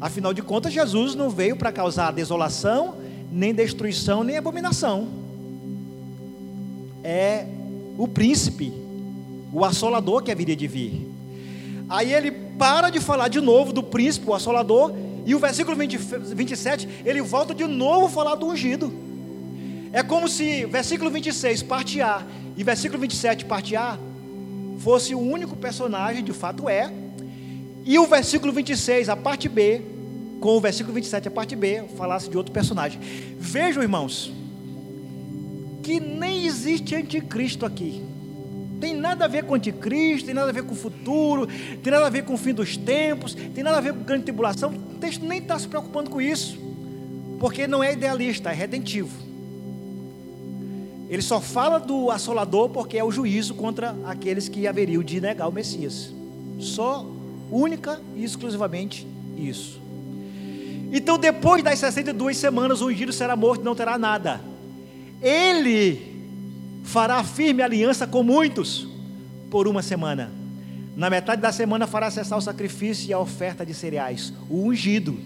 Afinal 0.00 0.34
de 0.34 0.42
contas, 0.42 0.72
Jesus 0.72 1.14
não 1.14 1.30
veio 1.30 1.56
para 1.56 1.70
causar 1.70 2.10
desolação, 2.12 2.96
nem 3.30 3.54
destruição, 3.54 4.24
nem 4.24 4.36
abominação. 4.36 5.08
É 7.04 7.46
o 7.96 8.08
príncipe, 8.08 8.72
o 9.52 9.64
assolador 9.64 10.22
que 10.22 10.32
haveria 10.32 10.56
de 10.56 10.66
vir. 10.66 11.08
Aí 11.88 12.12
ele 12.12 12.30
para 12.30 12.90
de 12.90 13.00
falar 13.00 13.28
de 13.28 13.40
novo 13.40 13.72
do 13.72 13.82
príncipe, 13.82 14.28
o 14.28 14.34
assolador, 14.34 14.92
e 15.24 15.34
o 15.34 15.38
versículo 15.38 15.76
20, 15.76 15.96
27, 15.96 16.88
ele 17.04 17.22
volta 17.22 17.54
de 17.54 17.64
novo 17.64 18.06
a 18.06 18.08
falar 18.08 18.34
do 18.34 18.46
ungido. 18.46 18.92
É 19.92 20.02
como 20.02 20.28
se 20.28 20.64
versículo 20.66 21.10
26, 21.10 21.62
parte 21.62 22.00
A, 22.00 22.22
e 22.56 22.64
versículo 22.64 23.00
27, 23.00 23.44
parte 23.44 23.76
A, 23.76 23.98
fosse 24.78 25.14
o 25.14 25.20
único 25.20 25.56
personagem, 25.56 26.24
de 26.24 26.32
fato 26.32 26.68
é, 26.68 26.92
e 27.84 27.98
o 27.98 28.06
versículo 28.06 28.52
26, 28.52 29.08
a 29.08 29.16
parte 29.16 29.48
B, 29.48 29.82
com 30.40 30.56
o 30.56 30.60
versículo 30.60 30.94
27, 30.94 31.28
a 31.28 31.30
parte 31.30 31.54
B, 31.54 31.84
falasse 31.96 32.28
de 32.28 32.36
outro 32.36 32.52
personagem. 32.52 33.00
Vejam, 33.38 33.82
irmãos, 33.82 34.32
que 35.82 36.00
nem 36.00 36.46
existe 36.46 36.94
anticristo 36.94 37.66
aqui. 37.66 38.02
Tem 38.80 38.94
nada 38.94 39.24
a 39.24 39.28
ver 39.28 39.44
com 39.44 39.54
anticristo, 39.54 40.26
tem 40.26 40.34
nada 40.34 40.50
a 40.50 40.52
ver 40.52 40.64
com 40.64 40.72
o 40.72 40.76
futuro, 40.76 41.46
tem 41.82 41.92
nada 41.92 42.06
a 42.06 42.10
ver 42.10 42.24
com 42.24 42.34
o 42.34 42.36
fim 42.36 42.52
dos 42.52 42.76
tempos, 42.76 43.34
tem 43.34 43.62
nada 43.62 43.78
a 43.78 43.80
ver 43.80 43.92
com 43.92 44.02
grande 44.02 44.24
tribulação. 44.24 44.72
Texto 45.02 45.26
nem 45.26 45.40
está 45.40 45.58
se 45.58 45.66
preocupando 45.66 46.08
com 46.08 46.22
isso, 46.22 46.56
porque 47.40 47.66
não 47.66 47.82
é 47.82 47.92
idealista, 47.92 48.50
é 48.50 48.54
redentivo. 48.54 49.10
Ele 51.10 51.20
só 51.20 51.40
fala 51.40 51.80
do 51.80 52.08
assolador 52.08 52.68
porque 52.68 52.96
é 52.96 53.02
o 53.02 53.10
juízo 53.10 53.52
contra 53.54 53.96
aqueles 54.06 54.48
que 54.48 54.64
haveriam 54.64 55.02
de 55.02 55.20
negar 55.20 55.48
o 55.48 55.52
Messias. 55.52 56.12
Só, 56.60 57.04
única 57.50 58.00
e 58.14 58.22
exclusivamente 58.22 59.04
isso. 59.36 59.80
Então, 60.92 61.18
depois 61.18 61.64
das 61.64 61.80
62 61.80 62.36
semanas, 62.36 62.80
o 62.80 62.86
ungido 62.86 63.12
será 63.12 63.34
morto 63.34 63.62
e 63.62 63.64
não 63.64 63.74
terá 63.74 63.98
nada. 63.98 64.40
Ele 65.20 66.00
fará 66.84 67.24
firme 67.24 67.60
aliança 67.60 68.06
com 68.06 68.22
muitos 68.22 68.86
por 69.50 69.66
uma 69.66 69.82
semana. 69.82 70.41
Na 70.94 71.08
metade 71.08 71.40
da 71.40 71.52
semana 71.52 71.86
fará 71.86 72.10
cessar 72.10 72.36
o 72.38 72.42
sacrifício 72.42 73.08
e 73.08 73.12
a 73.12 73.18
oferta 73.18 73.64
de 73.64 73.72
cereais. 73.72 74.32
O 74.48 74.66
ungido. 74.66 75.18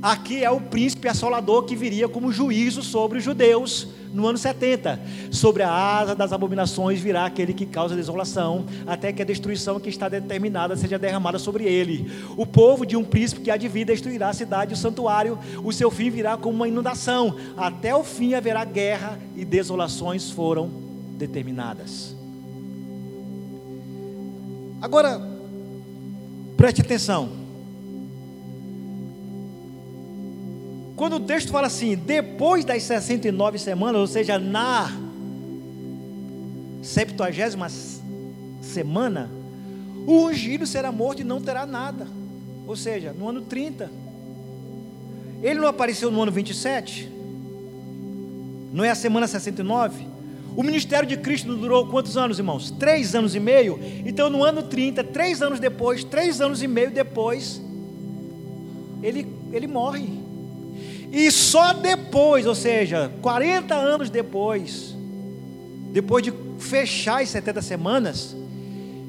Aqui 0.00 0.42
é 0.42 0.50
o 0.50 0.60
príncipe 0.60 1.08
assolador 1.08 1.64
que 1.64 1.76
viria 1.76 2.08
como 2.08 2.32
juízo 2.32 2.82
sobre 2.82 3.18
os 3.18 3.24
judeus 3.24 3.88
no 4.12 4.26
ano 4.26 4.38
70. 4.38 5.00
Sobre 5.30 5.62
a 5.62 5.70
asa 5.70 6.14
das 6.14 6.32
abominações 6.32 7.00
virá 7.00 7.24
aquele 7.24 7.52
que 7.52 7.66
causa 7.66 7.94
desolação, 7.94 8.66
até 8.86 9.12
que 9.12 9.22
a 9.22 9.24
destruição 9.24 9.78
que 9.78 9.88
está 9.88 10.08
determinada 10.08 10.76
seja 10.76 10.98
derramada 10.98 11.38
sobre 11.38 11.64
ele. 11.64 12.10
O 12.36 12.44
povo 12.44 12.84
de 12.84 12.96
um 12.96 13.04
príncipe 13.04 13.42
que 13.42 13.50
há 13.50 13.56
de 13.56 13.68
vir 13.68 13.84
destruirá 13.84 14.28
a 14.28 14.34
cidade 14.34 14.72
e 14.72 14.74
o 14.74 14.76
santuário, 14.76 15.38
o 15.62 15.72
seu 15.72 15.90
fim 15.90 16.10
virá 16.10 16.36
como 16.36 16.56
uma 16.56 16.68
inundação. 16.68 17.36
Até 17.56 17.94
o 17.94 18.04
fim 18.04 18.34
haverá 18.34 18.64
guerra 18.64 19.18
e 19.36 19.44
desolações 19.44 20.30
foram 20.30 20.68
determinadas. 21.16 22.21
Agora, 24.82 25.20
preste 26.56 26.80
atenção. 26.80 27.30
Quando 30.96 31.16
o 31.16 31.20
texto 31.20 31.52
fala 31.52 31.68
assim, 31.68 31.94
depois 31.94 32.64
das 32.64 32.82
69 32.82 33.60
semanas, 33.60 34.00
ou 34.00 34.06
seja, 34.08 34.40
na 34.40 34.90
70 36.82 37.68
semana, 38.60 39.30
o 40.04 40.26
ungido 40.26 40.66
será 40.66 40.90
morto 40.90 41.20
e 41.20 41.24
não 41.24 41.40
terá 41.40 41.64
nada. 41.64 42.08
Ou 42.66 42.74
seja, 42.74 43.12
no 43.12 43.28
ano 43.28 43.42
30. 43.42 43.88
Ele 45.42 45.60
não 45.60 45.68
apareceu 45.68 46.10
no 46.10 46.20
ano 46.20 46.32
27? 46.32 47.08
Não 48.72 48.84
é 48.84 48.90
a 48.90 48.96
semana 48.96 49.28
69? 49.28 50.11
O 50.54 50.62
ministério 50.62 51.08
de 51.08 51.16
Cristo 51.16 51.56
durou 51.56 51.86
quantos 51.86 52.16
anos, 52.16 52.38
irmãos? 52.38 52.70
Três 52.70 53.14
anos 53.14 53.34
e 53.34 53.40
meio. 53.40 53.80
Então, 54.04 54.28
no 54.28 54.44
ano 54.44 54.62
30, 54.62 55.02
três 55.04 55.40
anos 55.40 55.58
depois, 55.58 56.04
três 56.04 56.40
anos 56.40 56.62
e 56.62 56.68
meio 56.68 56.90
depois, 56.90 57.60
ele, 59.02 59.26
ele 59.50 59.66
morre. 59.66 60.08
E 61.10 61.30
só 61.30 61.72
depois, 61.72 62.46
ou 62.46 62.54
seja, 62.54 63.10
40 63.22 63.74
anos 63.74 64.10
depois, 64.10 64.94
depois 65.90 66.22
de 66.22 66.32
fechar 66.58 67.22
as 67.22 67.30
70 67.30 67.62
semanas, 67.62 68.36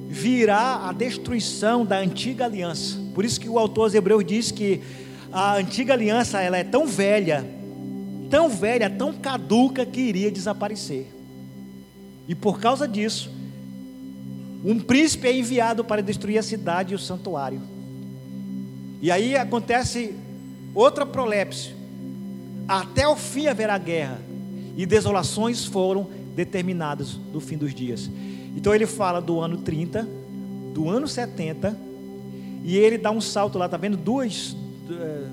virá 0.09 0.87
a 0.87 0.93
destruição 0.93 1.85
da 1.85 1.97
antiga 1.97 2.45
aliança. 2.45 2.97
Por 3.13 3.25
isso 3.25 3.39
que 3.39 3.49
o 3.49 3.59
autor 3.59 3.83
aos 3.83 3.93
Hebreus 3.93 4.23
diz 4.25 4.51
que 4.51 4.81
a 5.31 5.55
antiga 5.55 5.93
aliança 5.93 6.41
ela 6.41 6.57
é 6.57 6.63
tão 6.63 6.85
velha, 6.85 7.45
tão 8.29 8.47
velha, 8.49 8.89
tão 8.89 9.13
caduca 9.13 9.85
que 9.85 9.99
iria 9.99 10.31
desaparecer. 10.31 11.22
E 12.27 12.33
por 12.35 12.59
causa 12.59 12.87
disso, 12.87 13.29
um 14.63 14.79
príncipe 14.79 15.27
é 15.27 15.37
enviado 15.37 15.83
para 15.83 16.01
destruir 16.01 16.37
a 16.37 16.43
cidade 16.43 16.93
e 16.93 16.95
o 16.95 16.99
santuário. 16.99 17.61
E 19.01 19.11
aí 19.11 19.35
acontece 19.35 20.15
outra 20.73 21.05
prolepse. 21.05 21.73
Até 22.67 23.07
o 23.07 23.15
fim 23.17 23.47
haverá 23.47 23.77
guerra, 23.77 24.19
e 24.75 24.85
desolações 24.85 25.65
foram 25.65 26.07
determinadas 26.35 27.19
no 27.31 27.39
fim 27.39 27.57
dos 27.57 27.73
dias. 27.73 28.09
Então 28.55 28.73
ele 28.73 28.85
fala 28.85 29.19
do 29.21 29.39
ano 29.39 29.57
30, 29.57 30.07
do 30.73 30.89
ano 30.89 31.07
70, 31.07 31.77
e 32.63 32.77
ele 32.77 32.97
dá 32.97 33.11
um 33.11 33.21
salto 33.21 33.57
lá, 33.57 33.67
tá 33.67 33.77
vendo? 33.77 33.97
Dois, 33.97 34.55
eh, 34.89 35.27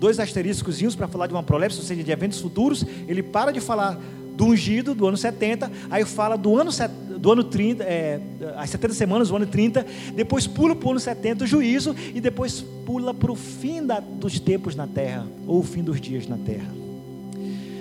dois 0.00 0.18
asteriscos 0.18 0.96
para 0.96 1.06
falar 1.06 1.26
de 1.26 1.34
uma 1.34 1.42
prolepse, 1.42 1.78
ou 1.78 1.84
seja, 1.84 2.02
de 2.02 2.10
eventos 2.10 2.40
futuros. 2.40 2.84
Ele 3.06 3.22
para 3.22 3.52
de 3.52 3.60
falar 3.60 4.00
do 4.34 4.46
ungido 4.46 4.94
do 4.94 5.06
ano 5.06 5.16
70, 5.16 5.70
aí 5.90 6.04
fala 6.04 6.36
do 6.36 6.56
ano, 6.56 6.70
do 7.18 7.32
ano 7.32 7.44
30, 7.44 7.84
é, 7.84 8.20
as 8.56 8.70
70 8.70 8.94
semanas 8.94 9.28
do 9.28 9.36
ano 9.36 9.46
30, 9.46 9.86
depois 10.14 10.46
pula 10.46 10.74
para 10.74 10.88
o 10.88 10.90
ano 10.92 11.00
70, 11.00 11.44
o 11.44 11.46
juízo, 11.46 11.94
e 12.14 12.20
depois 12.20 12.64
pula 12.86 13.12
para 13.12 13.30
o 13.30 13.36
fim 13.36 13.84
da, 13.84 14.00
dos 14.00 14.40
tempos 14.40 14.74
na 14.74 14.86
terra, 14.86 15.26
ou 15.46 15.60
o 15.60 15.62
fim 15.62 15.82
dos 15.82 16.00
dias 16.00 16.26
na 16.26 16.36
terra. 16.36 16.82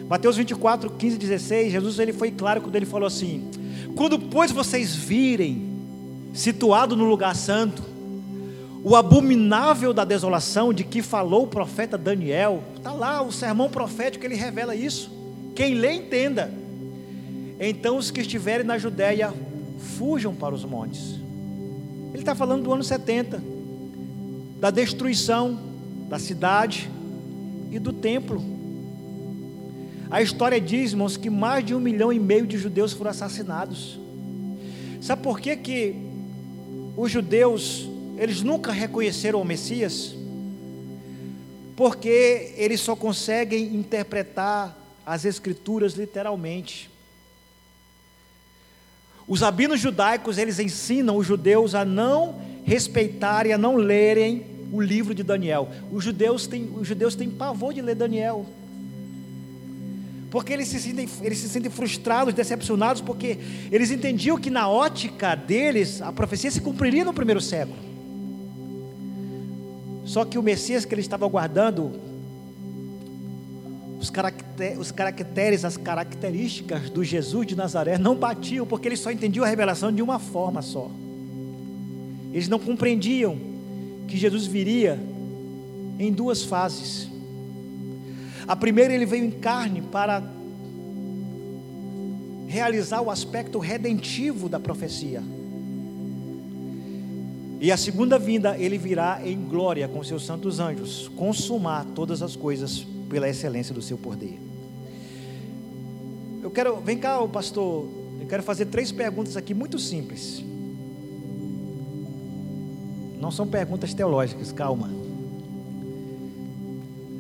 Mateus 0.09 0.35
24, 0.35 0.89
15 0.89 1.15
e 1.15 1.19
16, 1.19 1.71
Jesus 1.71 1.99
ele 1.99 2.11
foi 2.11 2.31
claro 2.31 2.59
quando 2.61 2.75
ele 2.75 2.85
falou 2.85 3.07
assim: 3.07 3.49
Quando, 3.95 4.19
pois, 4.19 4.51
vocês 4.51 4.93
virem, 4.93 5.69
situado 6.33 6.97
no 6.97 7.05
lugar 7.05 7.33
santo, 7.33 7.81
o 8.83 8.95
abominável 8.95 9.93
da 9.93 10.03
desolação 10.03 10.73
de 10.73 10.83
que 10.83 11.01
falou 11.01 11.43
o 11.43 11.47
profeta 11.47 11.97
Daniel, 11.97 12.63
está 12.75 12.91
lá 12.91 13.21
o 13.21 13.31
sermão 13.31 13.69
profético, 13.69 14.25
ele 14.25 14.35
revela 14.35 14.75
isso. 14.75 15.20
Quem 15.55 15.75
lê, 15.75 15.93
entenda. 15.93 16.51
Então 17.59 17.97
os 17.97 18.09
que 18.09 18.21
estiverem 18.21 18.65
na 18.65 18.77
Judéia, 18.77 19.33
fujam 19.97 20.33
para 20.33 20.55
os 20.55 20.63
montes. 20.65 21.19
Ele 22.11 22.21
está 22.21 22.35
falando 22.35 22.63
do 22.63 22.73
ano 22.73 22.83
70, 22.83 23.41
da 24.59 24.69
destruição 24.69 25.59
da 26.09 26.19
cidade 26.19 26.89
e 27.71 27.79
do 27.79 27.93
templo. 27.93 28.43
A 30.09 30.21
história 30.21 30.59
diz, 30.59 30.91
irmãos, 30.91 31.15
que 31.15 31.29
mais 31.29 31.65
de 31.65 31.73
um 31.73 31.79
milhão 31.79 32.11
e 32.11 32.19
meio 32.19 32.45
de 32.45 32.57
judeus 32.57 32.91
foram 32.91 33.11
assassinados. 33.11 33.97
Sabe 35.01 35.23
por 35.23 35.39
que, 35.39 35.55
que 35.55 35.95
os 36.97 37.09
judeus, 37.09 37.87
eles 38.17 38.41
nunca 38.41 38.73
reconheceram 38.73 39.41
o 39.41 39.45
Messias? 39.45 40.13
Porque 41.77 42.53
eles 42.57 42.81
só 42.81 42.93
conseguem 42.93 43.73
interpretar 43.73 44.77
as 45.05 45.25
escrituras 45.25 45.93
literalmente. 45.93 46.89
Os 49.27 49.41
rabinos 49.41 49.79
judaicos, 49.79 50.37
eles 50.37 50.59
ensinam 50.59 51.15
os 51.17 51.25
judeus 51.25 51.73
a 51.73 51.85
não 51.85 52.41
respeitarem, 52.65 53.53
a 53.53 53.57
não 53.57 53.75
lerem 53.75 54.45
o 54.71 54.81
livro 54.81 55.13
de 55.13 55.23
Daniel. 55.23 55.69
Os 55.91 56.03
judeus 56.03 56.47
têm, 56.47 56.69
os 56.75 56.87
judeus 56.87 57.15
têm 57.15 57.29
pavor 57.29 57.73
de 57.73 57.81
ler 57.81 57.95
Daniel. 57.95 58.45
Porque 60.29 60.53
eles 60.53 60.69
se, 60.69 60.79
sentem, 60.79 61.09
eles 61.21 61.39
se 61.39 61.49
sentem 61.49 61.69
frustrados, 61.69 62.33
decepcionados, 62.33 63.01
porque 63.01 63.37
eles 63.69 63.91
entendiam 63.91 64.37
que 64.37 64.49
na 64.49 64.69
ótica 64.69 65.35
deles 65.35 66.01
a 66.01 66.11
profecia 66.11 66.49
se 66.49 66.61
cumpriria 66.61 67.03
no 67.03 67.13
primeiro 67.13 67.41
século. 67.41 67.79
Só 70.05 70.23
que 70.25 70.37
o 70.37 70.43
Messias 70.43 70.85
que 70.85 70.95
eles 70.95 71.05
estavam 71.05 71.27
aguardando 71.27 72.10
os, 74.01 74.09
caracteres, 74.09 74.79
os 74.79 74.91
caracteres, 74.91 75.63
as 75.63 75.77
características 75.77 76.89
do 76.89 77.03
Jesus 77.03 77.45
de 77.45 77.55
Nazaré 77.55 77.99
não 77.99 78.15
batiam, 78.15 78.65
porque 78.65 78.87
eles 78.87 78.99
só 78.99 79.11
entendiam 79.11 79.45
a 79.45 79.47
revelação 79.47 79.91
de 79.91 80.01
uma 80.01 80.17
forma 80.17 80.63
só. 80.63 80.89
Eles 82.33 82.47
não 82.47 82.57
compreendiam 82.57 83.37
que 84.07 84.17
Jesus 84.17 84.47
viria 84.47 84.99
em 85.99 86.11
duas 86.11 86.43
fases. 86.43 87.07
A 88.47 88.55
primeira, 88.55 88.91
ele 88.91 89.05
veio 89.05 89.23
em 89.23 89.29
carne 89.29 89.83
para 89.83 90.23
realizar 92.47 93.01
o 93.01 93.11
aspecto 93.11 93.59
redentivo 93.59 94.49
da 94.49 94.59
profecia. 94.59 95.21
E 97.59 97.71
a 97.71 97.77
segunda 97.77 98.17
vinda, 98.17 98.57
ele 98.57 98.79
virá 98.79 99.21
em 99.23 99.39
glória 99.47 99.87
com 99.87 100.03
seus 100.03 100.25
santos 100.25 100.59
anjos, 100.59 101.07
consumar 101.09 101.85
todas 101.93 102.23
as 102.23 102.35
coisas 102.35 102.87
pela 103.11 103.27
excelência 103.27 103.75
do 103.75 103.81
seu 103.81 103.97
poder. 103.97 104.39
Eu 106.41 106.49
quero, 106.49 106.77
vem 106.77 106.97
cá, 106.97 107.21
pastor, 107.27 107.87
eu 108.21 108.25
quero 108.25 108.41
fazer 108.41 108.67
três 108.67 108.89
perguntas 108.89 109.35
aqui 109.35 109.53
muito 109.53 109.77
simples. 109.77 110.41
Não 113.19 113.29
são 113.29 113.45
perguntas 113.45 113.93
teológicas, 113.93 114.53
calma. 114.53 114.89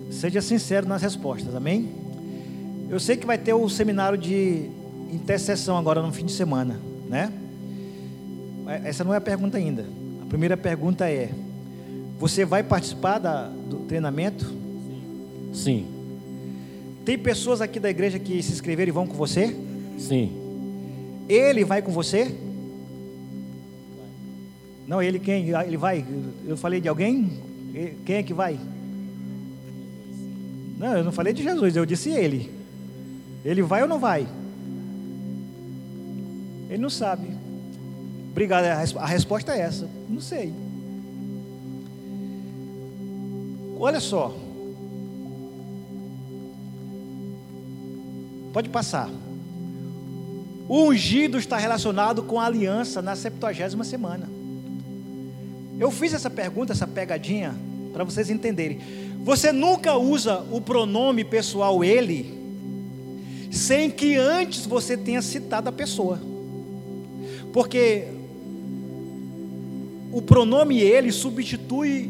Seja 0.09 0.41
sincero 0.41 0.87
nas 0.87 1.01
respostas, 1.01 1.53
amém? 1.53 1.89
Eu 2.89 2.99
sei 2.99 3.17
que 3.17 3.25
vai 3.25 3.37
ter 3.37 3.53
o 3.53 3.63
um 3.63 3.69
seminário 3.69 4.17
de 4.17 4.69
intercessão 5.11 5.77
agora 5.77 6.01
no 6.01 6.13
fim 6.13 6.25
de 6.25 6.31
semana, 6.31 6.79
né? 7.07 7.31
Essa 8.85 9.03
não 9.03 9.13
é 9.13 9.17
a 9.17 9.21
pergunta 9.21 9.57
ainda. 9.57 9.85
A 10.21 10.25
primeira 10.25 10.55
pergunta 10.55 11.09
é: 11.09 11.29
você 12.17 12.45
vai 12.45 12.63
participar 12.63 13.19
da, 13.19 13.47
do 13.47 13.79
treinamento? 13.79 14.60
Sim. 15.53 15.85
Tem 17.03 17.17
pessoas 17.17 17.61
aqui 17.61 17.79
da 17.79 17.89
igreja 17.89 18.19
que 18.19 18.41
se 18.41 18.51
inscreveram 18.51 18.89
e 18.89 18.93
vão 18.93 19.07
com 19.07 19.15
você? 19.15 19.55
Sim. 19.97 20.31
Ele 21.27 21.63
vai 21.63 21.81
com 21.81 21.91
você? 21.91 22.35
Não, 24.87 25.01
ele 25.01 25.19
quem? 25.19 25.49
Ele 25.49 25.77
vai? 25.77 26.05
Eu 26.45 26.57
falei 26.57 26.81
de 26.81 26.87
alguém? 26.87 27.29
Quem 28.05 28.17
é 28.17 28.23
que 28.23 28.33
vai? 28.33 28.59
Não, 30.77 30.97
eu 30.97 31.03
não 31.03 31.11
falei 31.11 31.33
de 31.33 31.43
Jesus, 31.43 31.75
eu 31.75 31.85
disse 31.85 32.09
ele. 32.09 32.51
Ele 33.45 33.61
vai 33.61 33.81
ou 33.81 33.87
não 33.87 33.99
vai? 33.99 34.27
Ele 36.69 36.81
não 36.81 36.89
sabe. 36.89 37.27
Obrigado, 38.31 38.65
a 38.97 39.05
resposta 39.05 39.53
é 39.53 39.61
essa. 39.61 39.89
Não 40.09 40.21
sei. 40.21 40.53
Olha 43.79 43.99
só. 43.99 44.35
Pode 48.53 48.69
passar. 48.69 49.09
O 50.67 50.83
ungido 50.83 51.37
está 51.37 51.57
relacionado 51.57 52.23
com 52.23 52.39
a 52.39 52.45
aliança 52.45 53.01
na 53.01 53.15
70 53.15 53.83
semana. 53.83 54.29
Eu 55.79 55.91
fiz 55.91 56.13
essa 56.13 56.29
pergunta, 56.29 56.73
essa 56.73 56.87
pegadinha, 56.87 57.55
para 57.91 58.03
vocês 58.03 58.29
entenderem. 58.29 58.79
Você 59.23 59.51
nunca 59.51 59.97
usa 59.97 60.45
o 60.51 60.61
pronome 60.61 61.23
pessoal 61.23 61.83
ele 61.83 62.39
sem 63.51 63.91
que 63.91 64.15
antes 64.15 64.65
você 64.65 64.95
tenha 64.95 65.21
citado 65.21 65.67
a 65.67 65.71
pessoa. 65.71 66.19
Porque 67.51 68.07
o 70.11 70.21
pronome 70.21 70.79
ele 70.79 71.11
substitui 71.11 72.09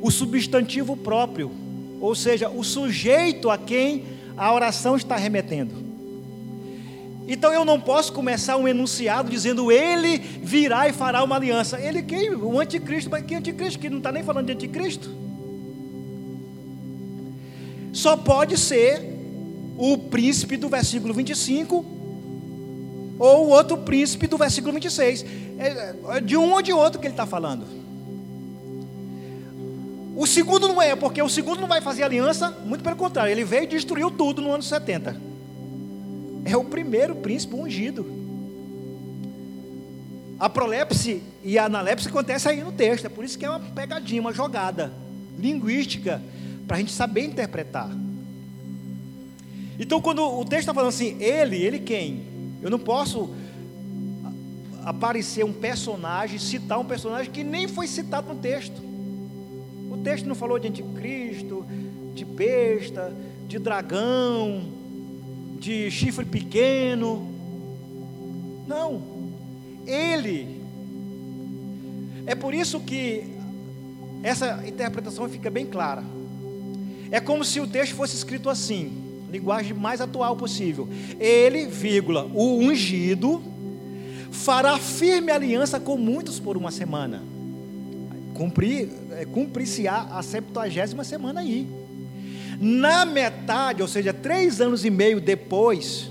o 0.00 0.10
substantivo 0.10 0.96
próprio 0.96 1.50
ou 2.00 2.14
seja, 2.14 2.48
o 2.48 2.62
sujeito 2.62 3.50
a 3.50 3.58
quem 3.58 4.04
a 4.36 4.52
oração 4.52 4.96
está 4.96 5.16
remetendo. 5.16 5.88
Então 7.26 7.52
eu 7.52 7.64
não 7.64 7.78
posso 7.78 8.12
começar 8.12 8.56
um 8.56 8.66
enunciado 8.66 9.28
dizendo 9.28 9.70
ele 9.70 10.16
virá 10.16 10.88
e 10.88 10.94
fará 10.94 11.22
uma 11.22 11.36
aliança. 11.36 11.78
Ele 11.78 12.02
quem? 12.02 12.30
O 12.34 12.58
anticristo, 12.58 13.10
mas 13.10 13.24
que 13.24 13.34
anticristo? 13.34 13.78
Que 13.78 13.90
não 13.90 13.98
está 13.98 14.10
nem 14.10 14.22
falando 14.22 14.46
de 14.46 14.52
anticristo. 14.52 15.10
Só 17.92 18.16
pode 18.16 18.56
ser 18.56 19.02
o 19.76 19.98
príncipe 19.98 20.56
do 20.56 20.68
versículo 20.68 21.12
25 21.12 21.84
ou 23.18 23.46
o 23.46 23.48
outro 23.50 23.76
príncipe 23.76 24.26
do 24.26 24.38
versículo 24.38 24.72
26. 24.72 25.26
É, 25.58 25.94
é 26.16 26.20
de 26.20 26.36
um 26.36 26.52
ou 26.52 26.62
de 26.62 26.72
outro 26.72 26.98
que 26.98 27.06
ele 27.06 27.12
está 27.12 27.26
falando. 27.26 27.66
O 30.18 30.26
segundo 30.26 30.66
não 30.66 30.82
é, 30.82 30.96
porque 30.96 31.22
o 31.22 31.28
segundo 31.28 31.60
não 31.60 31.68
vai 31.68 31.80
fazer 31.80 32.02
aliança, 32.02 32.50
muito 32.66 32.82
pelo 32.82 32.96
contrário, 32.96 33.30
ele 33.30 33.44
veio 33.44 33.62
e 33.62 33.66
destruiu 33.68 34.10
tudo 34.10 34.42
no 34.42 34.50
ano 34.50 34.64
70. 34.64 35.16
É 36.44 36.56
o 36.56 36.64
primeiro 36.64 37.14
príncipe 37.14 37.54
ungido. 37.54 38.04
A 40.36 40.50
prolepse 40.50 41.22
e 41.44 41.56
a 41.56 41.66
analepse 41.66 42.08
acontecem 42.08 42.50
aí 42.50 42.64
no 42.64 42.72
texto, 42.72 43.04
é 43.04 43.08
por 43.08 43.24
isso 43.24 43.38
que 43.38 43.44
é 43.44 43.48
uma 43.48 43.60
pegadinha, 43.60 44.20
uma 44.20 44.32
jogada 44.32 44.92
linguística, 45.38 46.20
para 46.66 46.78
a 46.78 46.80
gente 46.80 46.90
saber 46.90 47.24
interpretar. 47.24 47.88
Então, 49.78 50.00
quando 50.00 50.20
o 50.24 50.44
texto 50.44 50.62
está 50.62 50.74
falando 50.74 50.88
assim, 50.88 51.16
ele, 51.22 51.62
ele 51.62 51.78
quem? 51.78 52.24
Eu 52.60 52.70
não 52.70 52.80
posso 52.80 53.32
aparecer 54.84 55.44
um 55.44 55.52
personagem, 55.52 56.40
citar 56.40 56.80
um 56.80 56.84
personagem 56.84 57.30
que 57.30 57.44
nem 57.44 57.68
foi 57.68 57.86
citado 57.86 58.34
no 58.34 58.40
texto. 58.40 58.87
O 59.98 60.02
texto 60.02 60.26
não 60.26 60.34
falou 60.34 60.58
de 60.58 60.68
anticristo, 60.68 61.66
de 62.14 62.24
besta, 62.24 63.12
de 63.48 63.58
dragão, 63.58 64.62
de 65.58 65.90
chifre 65.90 66.24
pequeno. 66.24 67.28
Não. 68.66 69.02
Ele. 69.86 70.60
É 72.26 72.34
por 72.34 72.54
isso 72.54 72.78
que 72.80 73.24
essa 74.22 74.62
interpretação 74.66 75.28
fica 75.28 75.50
bem 75.50 75.66
clara. 75.66 76.04
É 77.10 77.20
como 77.20 77.44
se 77.44 77.58
o 77.60 77.66
texto 77.66 77.94
fosse 77.94 78.14
escrito 78.14 78.50
assim, 78.50 78.92
linguagem 79.30 79.74
mais 79.74 80.00
atual 80.00 80.36
possível. 80.36 80.88
Ele, 81.18 81.66
vírgula, 81.66 82.30
o 82.34 82.58
ungido, 82.58 83.42
fará 84.30 84.78
firme 84.78 85.32
aliança 85.32 85.80
com 85.80 85.96
muitos 85.96 86.38
por 86.38 86.56
uma 86.56 86.70
semana. 86.70 87.22
Cumprir, 88.38 88.88
é, 89.10 89.24
cumprir-se-á 89.24 90.10
a 90.12 90.22
septuagésima 90.22 91.02
semana 91.02 91.40
aí. 91.40 91.68
Na 92.60 93.04
metade, 93.04 93.82
ou 93.82 93.88
seja, 93.88 94.14
três 94.14 94.60
anos 94.60 94.84
e 94.84 94.90
meio 94.90 95.20
depois, 95.20 96.08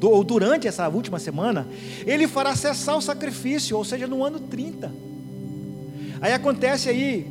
do, 0.00 0.10
ou 0.10 0.24
durante 0.24 0.66
essa 0.66 0.88
última 0.88 1.18
semana, 1.18 1.68
ele 2.06 2.26
fará 2.26 2.56
cessar 2.56 2.96
o 2.96 3.02
sacrifício, 3.02 3.76
ou 3.76 3.84
seja, 3.84 4.06
no 4.06 4.24
ano 4.24 4.40
30. 4.40 4.90
Aí 6.22 6.32
acontece 6.32 6.88
aí 6.88 7.26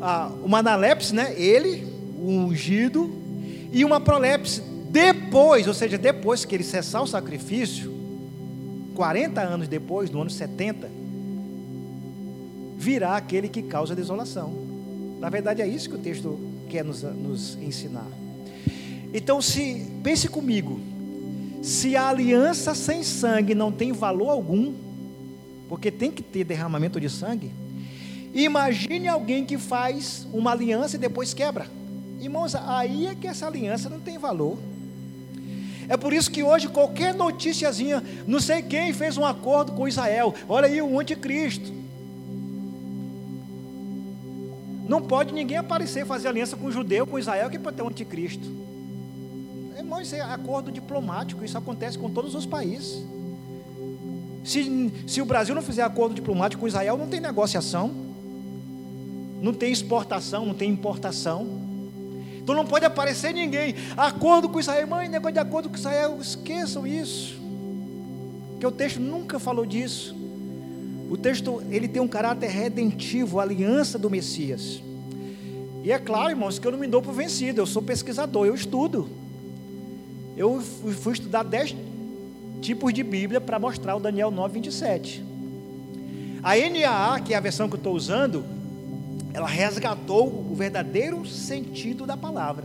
a, 0.00 0.30
uma 0.42 0.60
analepse, 0.60 1.14
né? 1.14 1.38
Ele, 1.38 1.86
o 2.16 2.30
ungido, 2.30 3.12
e 3.70 3.84
uma 3.84 4.00
prolepse 4.00 4.62
depois, 4.90 5.68
ou 5.68 5.74
seja, 5.74 5.98
depois 5.98 6.46
que 6.46 6.54
ele 6.54 6.64
cessar 6.64 7.02
o 7.02 7.06
sacrifício, 7.06 7.94
40 8.94 9.40
anos 9.42 9.68
depois, 9.68 10.10
no 10.10 10.22
ano 10.22 10.30
70, 10.30 10.90
virá 12.78 13.16
aquele 13.16 13.48
que 13.48 13.60
causa 13.60 13.94
desolação. 13.94 14.52
Na 15.18 15.28
verdade, 15.28 15.60
é 15.60 15.66
isso 15.66 15.90
que 15.90 15.96
o 15.96 15.98
texto 15.98 16.38
quer 16.70 16.84
nos, 16.84 17.02
nos 17.02 17.56
ensinar. 17.56 18.06
Então, 19.12 19.42
se 19.42 19.84
pense 20.02 20.28
comigo, 20.28 20.80
se 21.60 21.96
a 21.96 22.08
aliança 22.08 22.76
sem 22.76 23.02
sangue 23.02 23.52
não 23.52 23.72
tem 23.72 23.90
valor 23.90 24.30
algum, 24.30 24.74
porque 25.68 25.90
tem 25.90 26.10
que 26.10 26.22
ter 26.22 26.44
derramamento 26.44 27.00
de 27.00 27.10
sangue, 27.10 27.50
imagine 28.32 29.08
alguém 29.08 29.44
que 29.44 29.58
faz 29.58 30.24
uma 30.32 30.52
aliança 30.52 30.94
e 30.94 31.00
depois 31.00 31.34
quebra. 31.34 31.66
Irmãos, 32.20 32.54
aí 32.54 33.06
é 33.06 33.14
que 33.14 33.26
essa 33.26 33.46
aliança 33.48 33.88
não 33.88 33.98
tem 33.98 34.18
valor. 34.18 34.56
É 35.88 35.96
por 35.96 36.12
isso 36.12 36.30
que 36.30 36.44
hoje 36.44 36.68
qualquer 36.68 37.12
noticiazinha, 37.12 38.04
não 38.26 38.40
sei 38.40 38.62
quem 38.62 38.92
fez 38.92 39.16
um 39.16 39.24
acordo 39.24 39.72
com 39.72 39.88
Israel, 39.88 40.32
olha 40.48 40.66
aí 40.66 40.80
o 40.80 41.00
anticristo. 41.00 41.77
Não 44.88 45.02
pode 45.02 45.34
ninguém 45.34 45.58
aparecer 45.58 46.06
fazer 46.06 46.28
aliança 46.28 46.56
com 46.56 46.66
o 46.66 46.72
judeu, 46.72 47.06
com 47.06 47.18
Israel, 47.18 47.50
que 47.50 47.58
pode 47.58 47.76
ter 47.76 47.82
um 47.82 47.88
anticristo. 47.88 48.48
Irmão, 49.76 50.00
isso 50.00 50.14
é 50.14 50.20
acordo 50.22 50.72
diplomático, 50.72 51.44
isso 51.44 51.58
acontece 51.58 51.98
com 51.98 52.10
todos 52.10 52.34
os 52.34 52.46
países. 52.46 53.04
Se, 54.42 54.92
se 55.06 55.20
o 55.20 55.26
Brasil 55.26 55.54
não 55.54 55.60
fizer 55.60 55.82
acordo 55.82 56.14
diplomático 56.14 56.60
com 56.60 56.66
Israel, 56.66 56.96
não 56.96 57.06
tem 57.06 57.20
negociação, 57.20 57.94
não 59.42 59.52
tem 59.52 59.70
exportação, 59.70 60.46
não 60.46 60.54
tem 60.54 60.70
importação. 60.70 61.46
Então 62.38 62.54
não 62.54 62.64
pode 62.64 62.86
aparecer 62.86 63.34
ninguém. 63.34 63.74
Acordo 63.94 64.48
com 64.48 64.58
Israel, 64.58 64.86
mãe, 64.88 65.06
negócio 65.06 65.34
de 65.34 65.38
acordo 65.38 65.68
com 65.68 65.76
Israel, 65.76 66.18
esqueçam 66.18 66.86
isso. 66.86 67.38
Porque 68.52 68.66
o 68.66 68.72
texto 68.72 68.98
nunca 68.98 69.38
falou 69.38 69.66
disso. 69.66 70.17
O 71.08 71.16
texto 71.16 71.62
ele 71.70 71.88
tem 71.88 72.02
um 72.02 72.08
caráter 72.08 72.50
redentivo, 72.50 73.40
a 73.40 73.42
aliança 73.42 73.98
do 73.98 74.10
Messias. 74.10 74.82
E 75.82 75.90
é 75.90 75.98
claro, 75.98 76.30
irmãos, 76.30 76.58
que 76.58 76.66
eu 76.66 76.72
não 76.72 76.78
me 76.78 76.86
dou 76.86 77.00
por 77.00 77.14
vencido, 77.14 77.60
eu 77.60 77.66
sou 77.66 77.80
pesquisador, 77.80 78.46
eu 78.46 78.54
estudo. 78.54 79.08
Eu 80.36 80.60
fui 80.60 81.14
estudar 81.14 81.42
dez 81.42 81.74
tipos 82.60 82.92
de 82.92 83.02
Bíblia 83.02 83.40
para 83.40 83.58
mostrar 83.58 83.96
o 83.96 84.00
Daniel 84.00 84.30
9, 84.30 84.54
27. 84.54 85.24
A 86.42 86.54
NAA, 86.56 87.20
que 87.20 87.32
é 87.32 87.36
a 87.36 87.40
versão 87.40 87.68
que 87.68 87.74
eu 87.74 87.78
estou 87.78 87.94
usando, 87.94 88.44
ela 89.32 89.48
resgatou 89.48 90.26
o 90.26 90.54
verdadeiro 90.54 91.24
sentido 91.26 92.06
da 92.06 92.16
palavra. 92.16 92.64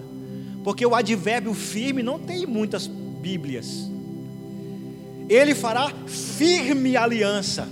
Porque 0.64 0.86
o 0.86 0.94
advérbio 0.94 1.54
firme 1.54 2.04
não 2.04 2.20
tem 2.20 2.46
muitas 2.46 2.88
Bíblias. 2.88 3.90
Ele 5.30 5.56
fará 5.56 5.90
firme 6.08 6.98
aliança 6.98 7.70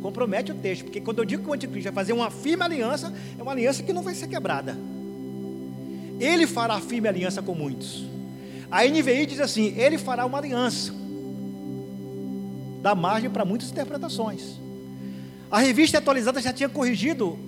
compromete 0.00 0.52
o 0.52 0.54
texto, 0.54 0.84
porque 0.84 1.00
quando 1.00 1.18
eu 1.18 1.24
digo 1.24 1.44
que 1.44 1.50
o 1.50 1.52
anticristo 1.52 1.84
vai 1.84 1.92
fazer 1.92 2.12
uma 2.12 2.30
firme 2.30 2.62
aliança, 2.64 3.12
é 3.38 3.42
uma 3.42 3.52
aliança 3.52 3.82
que 3.82 3.92
não 3.92 4.02
vai 4.02 4.14
ser 4.14 4.28
quebrada. 4.28 4.76
Ele 6.18 6.46
fará 6.46 6.80
firme 6.80 7.08
aliança 7.08 7.40
com 7.40 7.54
muitos. 7.54 8.04
A 8.70 8.84
NVI 8.84 9.26
diz 9.26 9.40
assim: 9.40 9.74
ele 9.76 9.98
fará 9.98 10.24
uma 10.26 10.38
aliança. 10.38 10.92
Dá 12.82 12.94
margem 12.94 13.30
para 13.30 13.44
muitas 13.44 13.70
interpretações. 13.70 14.58
A 15.50 15.58
revista 15.58 15.98
atualizada 15.98 16.40
já 16.40 16.52
tinha 16.52 16.68
corrigido 16.68 17.38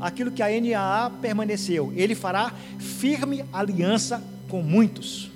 aquilo 0.00 0.30
que 0.30 0.42
a 0.42 0.48
NAA 0.48 1.10
permaneceu. 1.20 1.92
Ele 1.96 2.14
fará 2.14 2.52
firme 2.78 3.44
aliança 3.52 4.22
com 4.48 4.62
muitos. 4.62 5.30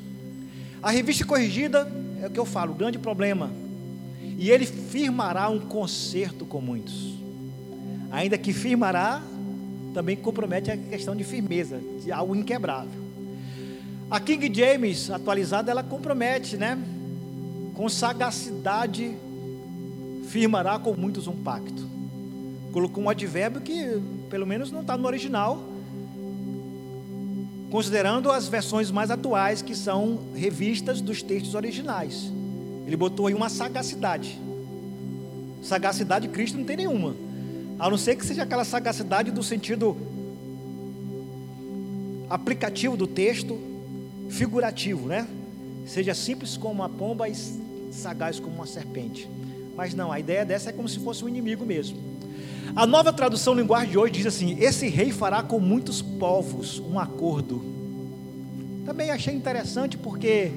A 0.83 0.91
revista 0.91 1.25
corrigida 1.25 1.91
é 2.23 2.27
o 2.27 2.31
que 2.31 2.39
eu 2.39 2.45
falo, 2.45 2.73
o 2.73 2.75
grande 2.75 2.99
problema 2.99 3.51
e 4.39 4.53
ele 4.53 4.64
firmará 4.64 5.51
um 5.51 5.59
concerto 5.59 6.47
com 6.47 6.61
muitos. 6.61 7.18
Ainda 8.09 8.39
que 8.39 8.53
firmará, 8.53 9.20
também 9.93 10.16
compromete 10.16 10.70
a 10.70 10.76
questão 10.76 11.16
de 11.16 11.24
firmeza, 11.24 11.80
de 12.05 12.12
algo 12.12 12.36
inquebrável. 12.36 13.09
A 14.09 14.20
King 14.20 14.49
James 14.55 15.11
atualizada, 15.11 15.72
ela 15.72 15.82
compromete, 15.82 16.57
né? 16.57 16.78
Com 17.74 17.89
sagacidade 17.89 19.16
firmará 20.28 20.78
com 20.78 20.95
muitos 20.95 21.26
um 21.26 21.36
pacto. 21.43 21.89
Colocou 22.72 23.03
um 23.03 23.11
advérbio 23.11 23.61
que, 23.61 24.01
pelo 24.30 24.47
menos, 24.47 24.70
não 24.70 24.82
está 24.82 24.97
no 24.97 25.07
original, 25.07 25.62
considerando 27.72 28.30
as 28.30 28.47
versões 28.47 28.89
mais 28.89 29.11
atuais, 29.11 29.62
que 29.62 29.74
são 29.74 30.20
revistas 30.32 31.01
dos 31.01 31.22
textos 31.22 31.57
originais. 31.57 32.38
Ele 32.89 32.97
botou 32.97 33.26
aí 33.26 33.34
uma 33.34 33.51
sagacidade. 33.51 34.41
Sagacidade 35.62 36.26
de 36.26 36.32
Cristo 36.32 36.57
não 36.57 36.64
tem 36.64 36.78
nenhuma. 36.78 37.14
A 37.78 37.91
não 37.91 37.99
ser 37.99 38.16
que 38.16 38.24
seja 38.24 38.45
aquela 38.45 38.64
sagacidade 38.64 39.30
do 39.30 39.43
sentido 39.43 39.95
aplicativo 42.30 42.97
do 42.97 43.07
texto, 43.07 43.59
figurativo, 44.30 45.07
né? 45.07 45.28
Seja 45.86 46.14
simples 46.14 46.57
como 46.57 46.76
uma 46.76 46.89
pomba 46.89 47.28
e 47.28 47.34
sagaz 47.93 48.41
como 48.41 48.55
uma 48.55 48.66
serpente. 48.66 49.28
Mas 49.76 49.93
não, 49.93 50.11
a 50.11 50.18
ideia 50.18 50.47
dessa 50.47 50.70
é 50.70 50.72
como 50.72 50.89
se 50.89 50.99
fosse 50.99 51.22
um 51.22 51.28
inimigo 51.28 51.66
mesmo. 51.66 51.99
A 52.74 52.86
nova 52.86 53.12
tradução 53.12 53.53
linguagem 53.53 53.91
de 53.91 53.99
hoje 53.99 54.14
diz 54.14 54.26
assim: 54.26 54.57
Esse 54.59 54.89
rei 54.89 55.12
fará 55.12 55.43
com 55.43 55.61
muitos 55.61 56.01
povos 56.01 56.78
um 56.78 56.99
acordo. 56.99 57.62
Também 58.86 59.11
achei 59.11 59.34
interessante 59.34 59.99
porque 59.99 60.53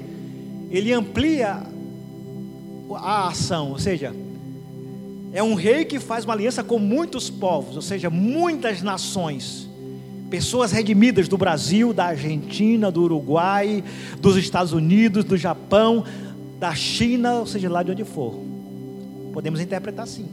ele 0.70 0.94
amplia 0.94 1.70
a 2.96 3.28
ação, 3.28 3.70
ou 3.70 3.78
seja, 3.78 4.14
é 5.32 5.42
um 5.42 5.54
rei 5.54 5.84
que 5.84 5.98
faz 5.98 6.24
uma 6.24 6.34
aliança 6.34 6.62
com 6.62 6.78
muitos 6.78 7.30
povos, 7.30 7.76
ou 7.76 7.82
seja, 7.82 8.10
muitas 8.10 8.82
nações, 8.82 9.68
pessoas 10.28 10.72
redimidas 10.72 11.26
do 11.26 11.38
Brasil, 11.38 11.92
da 11.92 12.06
Argentina, 12.06 12.90
do 12.90 13.02
Uruguai, 13.02 13.82
dos 14.20 14.36
Estados 14.36 14.72
Unidos, 14.72 15.24
do 15.24 15.36
Japão, 15.36 16.04
da 16.58 16.74
China, 16.74 17.40
ou 17.40 17.46
seja, 17.46 17.70
lá 17.70 17.82
de 17.82 17.92
onde 17.92 18.04
for. 18.04 18.38
Podemos 19.32 19.60
interpretar 19.60 20.04
assim. 20.04 20.28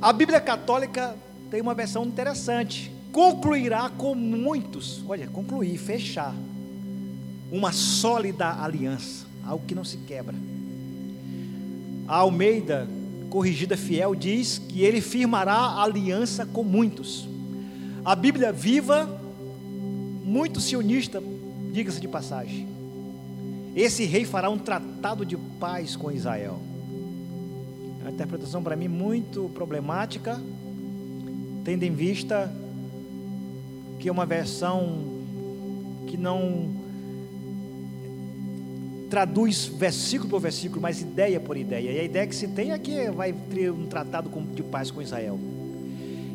A 0.00 0.12
Bíblia 0.12 0.40
Católica 0.40 1.16
tem 1.50 1.60
uma 1.60 1.74
versão 1.74 2.04
interessante. 2.04 2.92
Concluirá 3.12 3.90
com 3.90 4.14
muitos, 4.14 5.02
olha, 5.08 5.26
concluir, 5.26 5.76
fechar, 5.78 6.34
uma 7.50 7.72
sólida 7.72 8.62
aliança, 8.62 9.26
algo 9.44 9.64
que 9.66 9.74
não 9.74 9.84
se 9.84 9.96
quebra. 9.98 10.34
A 12.08 12.18
Almeida 12.18 12.88
Corrigida 13.28 13.76
Fiel 13.76 14.14
diz 14.14 14.58
que 14.58 14.82
ele 14.82 15.00
firmará 15.00 15.82
aliança 15.82 16.46
com 16.46 16.62
muitos. 16.62 17.28
A 18.04 18.14
Bíblia 18.14 18.52
viva, 18.52 19.08
muito 20.24 20.60
sionista, 20.60 21.22
diga-se 21.72 22.00
de 22.00 22.06
passagem. 22.06 22.68
Esse 23.74 24.04
rei 24.04 24.24
fará 24.24 24.48
um 24.48 24.58
tratado 24.58 25.26
de 25.26 25.36
paz 25.36 25.96
com 25.96 26.10
Israel. 26.12 26.60
É 28.00 28.04
uma 28.04 28.10
interpretação 28.12 28.62
para 28.62 28.76
mim 28.76 28.88
muito 28.88 29.50
problemática, 29.52 30.40
tendo 31.64 31.82
em 31.82 31.92
vista 31.92 32.50
que 33.98 34.08
é 34.08 34.12
uma 34.12 34.24
versão 34.24 35.16
que 36.06 36.16
não 36.16 36.85
traduz 39.08 39.66
versículo 39.66 40.30
por 40.30 40.40
versículo, 40.40 40.80
mas 40.80 41.00
ideia 41.00 41.40
por 41.40 41.56
ideia. 41.56 41.92
E 41.92 42.00
a 42.00 42.04
ideia 42.04 42.26
que 42.26 42.34
se 42.34 42.48
tem 42.48 42.72
é 42.72 42.78
que 42.78 43.10
vai 43.10 43.32
ter 43.32 43.70
um 43.70 43.86
tratado 43.86 44.30
de 44.54 44.62
paz 44.62 44.90
com 44.90 45.00
Israel. 45.00 45.38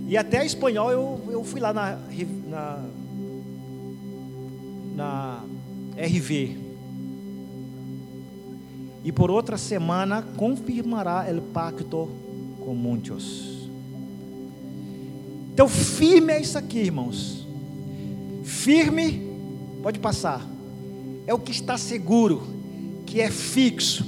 E 0.07 0.17
até 0.17 0.45
espanhol 0.45 0.91
eu, 0.91 1.21
eu 1.29 1.43
fui 1.43 1.59
lá 1.59 1.73
na, 1.73 1.99
na, 2.49 2.85
na 4.95 5.43
RV. 5.97 6.57
E 9.03 9.11
por 9.11 9.31
outra 9.31 9.57
semana 9.57 10.21
confirmará 10.21 11.25
o 11.31 11.41
pacto 11.41 12.09
com 12.63 12.75
muitos. 12.75 13.69
Então 15.53 15.67
firme 15.67 16.33
é 16.33 16.41
isso 16.41 16.57
aqui, 16.57 16.79
irmãos. 16.79 17.47
Firme, 18.43 19.27
pode 19.81 19.99
passar. 19.99 20.45
É 21.25 21.33
o 21.33 21.39
que 21.39 21.51
está 21.51 21.77
seguro 21.77 22.50
que 23.11 23.19
é 23.19 23.29
fixo, 23.29 24.05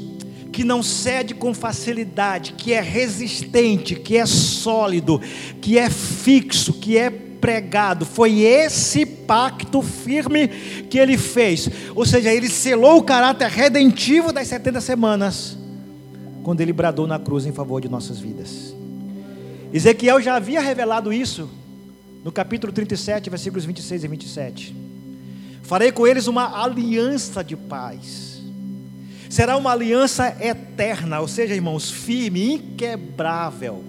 que 0.49 0.63
não 0.63 0.81
cede 0.81 1.35
com 1.35 1.53
facilidade, 1.53 2.53
que 2.53 2.71
é 2.71 2.79
resistente, 2.79 3.95
que 3.95 4.15
é 4.15 4.25
sólido, 4.25 5.19
que 5.59 5.77
é 5.77 5.89
fixo, 5.89 6.71
que 6.71 6.97
é 6.97 7.09
pregado. 7.09 8.05
Foi 8.05 8.39
esse 8.39 9.05
pacto 9.05 9.81
firme 9.81 10.47
que 10.89 10.97
ele 10.97 11.17
fez. 11.17 11.69
Ou 11.93 12.05
seja, 12.05 12.31
ele 12.31 12.47
selou 12.47 12.99
o 12.99 13.03
caráter 13.03 13.49
redentivo 13.49 14.31
das 14.31 14.47
70 14.47 14.79
semanas, 14.79 15.57
quando 16.41 16.61
ele 16.61 16.71
bradou 16.71 17.05
na 17.05 17.19
cruz 17.19 17.45
em 17.45 17.51
favor 17.51 17.81
de 17.81 17.89
nossas 17.89 18.19
vidas. 18.19 18.73
Ezequiel 19.73 20.21
já 20.21 20.35
havia 20.35 20.61
revelado 20.61 21.11
isso 21.11 21.49
no 22.23 22.31
capítulo 22.31 22.71
37, 22.71 23.29
versículos 23.29 23.65
26 23.65 24.01
e 24.05 24.07
27. 24.07 24.75
Farei 25.61 25.91
com 25.91 26.07
eles 26.07 26.27
uma 26.27 26.63
aliança 26.63 27.43
de 27.43 27.57
paz 27.57 28.32
será 29.33 29.57
uma 29.57 29.71
aliança 29.71 30.37
eterna, 30.39 31.19
ou 31.19 31.27
seja, 31.27 31.55
irmãos, 31.55 31.89
firme, 31.89 32.53
inquebrável. 32.53 33.83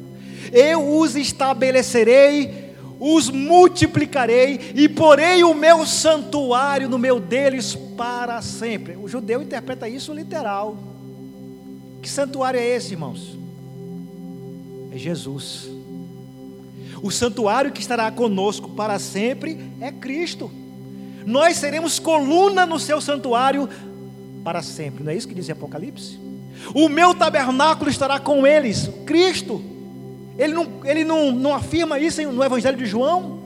Eu 0.51 0.97
os 0.97 1.15
estabelecerei, 1.17 2.73
os 2.99 3.29
multiplicarei 3.29 4.73
e 4.75 4.89
porei 4.89 5.45
o 5.45 5.53
meu 5.53 5.85
santuário 5.85 6.89
no 6.89 6.99
meio 6.99 7.21
deles 7.21 7.75
para 7.95 8.41
sempre. 8.41 8.97
O 8.97 9.07
judeu 9.07 9.43
interpreta 9.43 9.87
isso 9.87 10.15
literal. 10.15 10.79
Que 12.01 12.09
santuário 12.09 12.59
é 12.59 12.67
esse, 12.67 12.93
irmãos? 12.93 13.37
É 14.93 14.97
Jesus. 14.97 15.69
O 17.03 17.11
santuário 17.11 17.71
que 17.71 17.83
estará 17.83 18.11
conosco 18.11 18.71
para 18.71 18.99
sempre 18.99 19.61
é 19.79 19.93
Cristo. 19.93 20.51
Nós 21.27 21.59
seremos 21.59 21.99
coluna 21.99 22.65
no 22.65 22.79
seu 22.79 22.99
santuário 22.99 23.69
para 24.45 24.63
sempre. 24.63 25.03
Não 25.03 25.11
é 25.11 25.17
isso 25.17 25.27
que 25.27 25.35
diz 25.35 25.49
Apocalipse? 25.49 26.19
O 26.75 26.89
meu 26.89 27.15
tabernáculo 27.15 27.91
estará 27.91 28.21
com 28.21 28.47
eles, 28.47 28.91
Cristo. 29.07 29.63
Ele 30.39 30.53
não, 30.53 30.69
ele 30.85 31.05
não, 31.05 31.33
não 31.33 31.55
afirma 31.55 31.99
isso 31.99 32.23
no 32.31 32.45
Evangelho 32.45 32.77
de 32.77 32.87
João? 32.87 33.43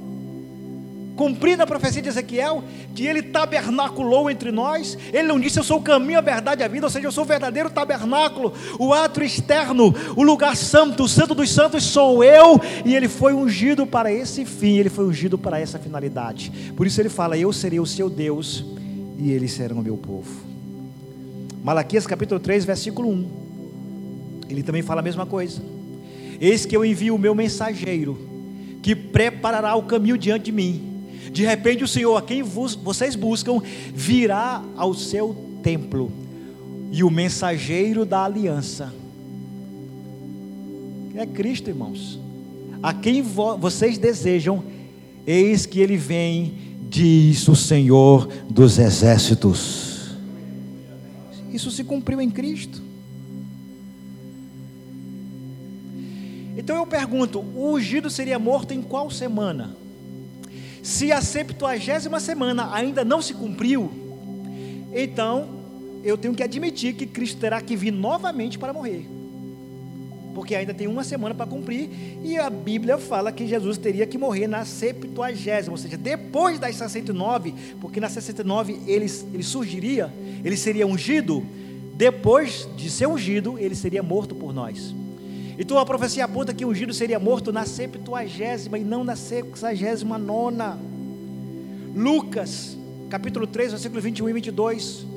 Cumprida 1.17 1.65
a 1.65 1.67
profecia 1.67 2.01
de 2.01 2.09
Ezequiel, 2.09 2.63
que 2.95 3.05
ele 3.05 3.23
tabernaculou 3.23 4.31
entre 4.31 4.53
nós, 4.53 4.97
ele 5.13 5.27
não 5.27 5.41
disse 5.41 5.59
eu 5.59 5.65
sou 5.65 5.79
o 5.79 5.83
caminho, 5.83 6.19
a 6.19 6.23
verdade 6.23 6.63
e 6.63 6.65
a 6.65 6.69
vida, 6.69 6.87
ou 6.87 6.91
seja, 6.91 7.09
eu 7.09 7.13
sou 7.13 7.25
o 7.25 7.27
verdadeiro 7.27 7.69
tabernáculo, 7.69 8.55
o 8.79 8.95
ato 8.95 9.21
externo, 9.25 9.93
o 10.15 10.23
lugar 10.23 10.57
santo, 10.57 11.03
o 11.03 11.09
santo 11.09 11.35
dos 11.35 11.51
santos 11.51 11.83
sou 11.83 12.23
eu, 12.23 12.61
e 12.85 12.95
ele 12.95 13.09
foi 13.09 13.35
ungido 13.35 13.85
para 13.85 14.13
esse 14.13 14.45
fim, 14.45 14.79
ele 14.79 14.89
foi 14.89 15.07
ungido 15.07 15.37
para 15.37 15.59
essa 15.59 15.77
finalidade. 15.77 16.53
Por 16.77 16.87
isso 16.87 17.01
ele 17.01 17.09
fala: 17.09 17.37
Eu 17.37 17.53
serei 17.53 17.81
o 17.81 17.87
seu 17.87 18.09
Deus, 18.09 18.65
e 19.19 19.33
eles 19.33 19.51
serão 19.51 19.79
o 19.79 19.83
meu 19.83 19.97
povo. 19.97 20.49
Malaquias 21.63 22.07
capítulo 22.07 22.41
3, 22.41 22.65
versículo 22.65 23.09
1. 23.11 23.31
Ele 24.49 24.63
também 24.63 24.83
fala 24.83 25.01
a 25.01 25.05
mesma 25.05 25.27
coisa. 25.27 25.63
Eis 26.41 26.65
que 26.65 26.77
eu 26.77 26.85
envio 26.85 27.15
o 27.15 27.19
meu 27.19 27.35
mensageiro, 27.35 28.19
que 28.83 28.95
preparará 28.95 29.75
o 29.75 29.83
caminho 29.83 30.17
diante 30.17 30.47
de 30.47 30.53
mim. 30.53 30.83
De 31.33 31.45
repente 31.45 31.85
o 31.85 31.89
Senhor, 31.89 32.17
a 32.17 32.23
quem 32.23 32.43
vocês 32.43 33.15
buscam, 33.15 33.61
virá 33.95 34.63
ao 34.77 34.95
seu 34.95 35.37
templo. 35.63 36.11
E 36.91 37.05
o 37.05 37.11
mensageiro 37.11 38.07
da 38.07 38.25
aliança 38.25 38.93
é 41.21 41.27
Cristo, 41.27 41.69
irmãos. 41.69 42.19
A 42.81 42.95
quem 42.95 43.23
vo, 43.23 43.59
vocês 43.59 43.99
desejam, 43.99 44.63
eis 45.27 45.67
que 45.67 45.81
ele 45.81 45.97
vem, 45.97 46.55
diz 46.89 47.49
o 47.49 47.57
Senhor 47.57 48.29
dos 48.49 48.79
exércitos. 48.79 49.88
Isso 51.53 51.71
se 51.71 51.85
cumpriu 51.85 52.21
em 52.21 52.31
Cristo. 52.31 52.83
Então 56.57 56.77
eu 56.77 56.87
pergunto: 56.87 57.41
o 57.41 57.73
ungido 57.75 58.11
seria 58.11 58.39
morto 58.39 58.73
em 58.73 58.83
qual 58.83 59.11
semana? 59.11 59.77
Se 60.83 61.13
a 61.13 61.21
septuagésima 61.21 62.21
semana 62.21 62.73
ainda 62.73 63.05
não 63.05 63.21
se 63.21 63.35
cumpriu, 63.35 63.91
então 64.95 65.49
eu 66.05 66.17
tenho 66.17 66.35
que 66.35 66.43
admitir 66.43 66.95
que 66.95 67.07
Cristo 67.07 67.41
terá 67.41 67.61
que 67.61 67.77
vir 67.77 67.93
novamente 67.93 68.59
para 68.59 68.73
morrer 68.73 69.18
porque 70.39 70.55
ainda 70.55 70.73
tem 70.73 70.87
uma 70.87 71.03
semana 71.03 71.35
para 71.35 71.47
cumprir, 71.47 71.91
e 72.23 72.39
a 72.39 72.49
Bíblia 72.49 72.97
fala 72.97 73.33
que 73.33 73.45
Jesus 73.45 73.77
teria 73.77 74.07
que 74.07 74.17
morrer 74.17 74.47
na 74.47 74.65
septuagésima, 74.65 75.73
ou 75.73 75.77
seja, 75.77 75.97
depois 75.97 76.61
das 76.61 76.77
69, 76.77 77.53
porque 77.81 77.99
na 77.99 78.09
69 78.09 78.79
ele, 78.87 79.07
ele 79.35 79.43
surgiria, 79.43 80.15
ele 80.45 80.57
seria 80.57 80.87
ungido, 80.87 81.45
depois 81.97 82.69
de 82.77 82.89
ser 82.89 83.09
ungido, 83.09 83.59
ele 83.59 83.75
seria 83.75 84.01
morto 84.01 84.33
por 84.33 84.55
nós. 84.55 84.95
Então 85.59 85.77
a 85.77 85.85
profecia 85.85 86.25
aponta 86.25 86.55
que 86.55 86.65
o 86.65 86.69
ungido 86.69 86.95
seria 86.95 87.19
morto 87.19 87.53
na 87.53 87.67
septuagésima 87.67 88.79
e 88.79 88.85
não 88.85 89.03
na 89.03 89.17
sexagésima 89.17 90.19
nona. 90.19 90.79
Lucas, 91.97 92.79
capítulo 93.11 93.45
3, 93.45 93.73
versículo 93.73 94.01
21 94.01 94.29
e 94.29 94.33
22. 94.35 95.08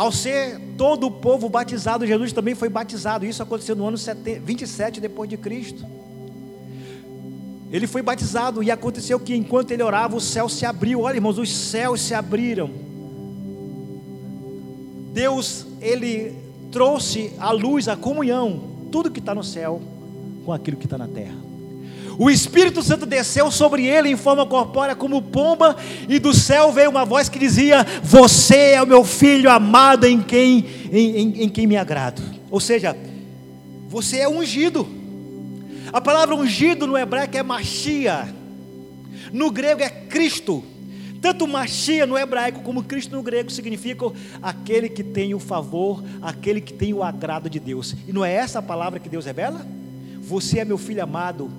Ao 0.00 0.10
ser 0.10 0.58
todo 0.78 1.08
o 1.08 1.10
povo 1.10 1.46
batizado, 1.50 2.06
Jesus 2.06 2.32
também 2.32 2.54
foi 2.54 2.70
batizado. 2.70 3.26
Isso 3.26 3.42
aconteceu 3.42 3.76
no 3.76 3.86
ano 3.86 3.98
27 4.42 4.98
depois 4.98 5.28
de 5.28 5.36
Cristo. 5.36 5.84
Ele 7.70 7.86
foi 7.86 8.00
batizado 8.00 8.62
e 8.62 8.70
aconteceu 8.70 9.20
que 9.20 9.36
enquanto 9.36 9.72
ele 9.72 9.82
orava, 9.82 10.16
o 10.16 10.20
céu 10.20 10.48
se 10.48 10.64
abriu. 10.64 11.02
Olha, 11.02 11.16
irmãos, 11.16 11.36
os 11.36 11.54
céus 11.54 12.00
se 12.00 12.14
abriram. 12.14 12.70
Deus, 15.12 15.66
ele 15.82 16.34
trouxe 16.72 17.34
à 17.38 17.50
luz 17.50 17.86
a 17.86 17.94
comunhão, 17.94 18.58
tudo 18.90 19.10
que 19.10 19.20
está 19.20 19.34
no 19.34 19.44
céu 19.44 19.82
com 20.46 20.52
aquilo 20.54 20.78
que 20.78 20.86
está 20.86 20.96
na 20.96 21.08
terra. 21.08 21.49
O 22.22 22.28
Espírito 22.28 22.82
Santo 22.82 23.06
desceu 23.06 23.50
sobre 23.50 23.86
ele 23.86 24.10
em 24.10 24.16
forma 24.16 24.44
corpórea 24.44 24.94
como 24.94 25.22
pomba, 25.22 25.74
e 26.06 26.18
do 26.18 26.34
céu 26.34 26.70
veio 26.70 26.90
uma 26.90 27.02
voz 27.02 27.30
que 27.30 27.38
dizia: 27.38 27.82
Você 28.02 28.72
é 28.72 28.82
o 28.82 28.86
meu 28.86 29.06
filho 29.06 29.50
amado 29.50 30.04
em 30.04 30.20
quem, 30.20 30.66
em, 30.92 31.16
em, 31.16 31.42
em 31.44 31.48
quem 31.48 31.66
me 31.66 31.78
agrado. 31.78 32.20
Ou 32.50 32.60
seja, 32.60 32.94
você 33.88 34.18
é 34.18 34.28
ungido. 34.28 34.86
A 35.90 35.98
palavra 35.98 36.34
ungido 36.34 36.86
no 36.86 36.98
hebraico 36.98 37.38
é 37.38 37.42
Machia, 37.42 38.28
no 39.32 39.50
grego 39.50 39.80
é 39.80 39.88
Cristo. 39.88 40.62
Tanto 41.22 41.48
Machia 41.48 42.04
no 42.04 42.18
hebraico 42.18 42.60
como 42.60 42.82
Cristo 42.82 43.16
no 43.16 43.22
grego 43.22 43.48
significam 43.50 44.12
aquele 44.42 44.90
que 44.90 45.02
tem 45.02 45.32
o 45.32 45.38
favor, 45.38 46.04
aquele 46.20 46.60
que 46.60 46.74
tem 46.74 46.92
o 46.92 47.02
agrado 47.02 47.48
de 47.48 47.58
Deus. 47.58 47.96
E 48.06 48.12
não 48.12 48.22
é 48.22 48.34
essa 48.34 48.58
a 48.58 48.62
palavra 48.62 49.00
que 49.00 49.08
Deus 49.08 49.24
revela? 49.24 49.66
Você 50.20 50.58
é 50.58 50.66
meu 50.66 50.76
filho 50.76 51.02
amado, 51.02 51.50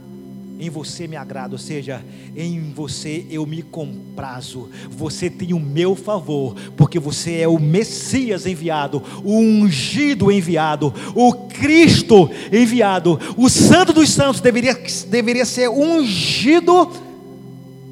em 0.62 0.70
você 0.70 1.08
me 1.08 1.16
agrado, 1.16 1.54
ou 1.54 1.58
seja, 1.58 2.06
em 2.36 2.72
você 2.72 3.26
eu 3.32 3.48
me 3.48 3.64
comprazo. 3.64 4.70
Você 4.92 5.28
tem 5.28 5.54
o 5.54 5.60
meu 5.60 5.96
favor, 5.96 6.56
porque 6.78 7.00
você 7.00 7.40
é 7.40 7.48
o 7.48 7.60
Messias 7.60 8.46
enviado, 8.46 9.02
o 9.24 9.40
ungido 9.40 10.32
enviado, 10.32 10.94
o 11.16 11.34
Cristo 11.48 12.30
enviado. 12.54 13.20
O 13.36 13.50
Santo 13.50 13.92
dos 13.92 14.12
Santos 14.12 14.40
deveria, 14.40 14.76
deveria 15.10 15.46
ser 15.46 15.68
ungido 15.68 16.92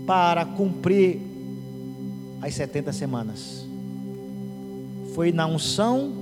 para 0.05 0.45
cumprir 0.45 1.19
as 2.39 2.53
70 2.53 2.93
semanas. 2.93 3.65
Foi 5.15 5.31
na 5.31 5.47
unção 5.47 6.13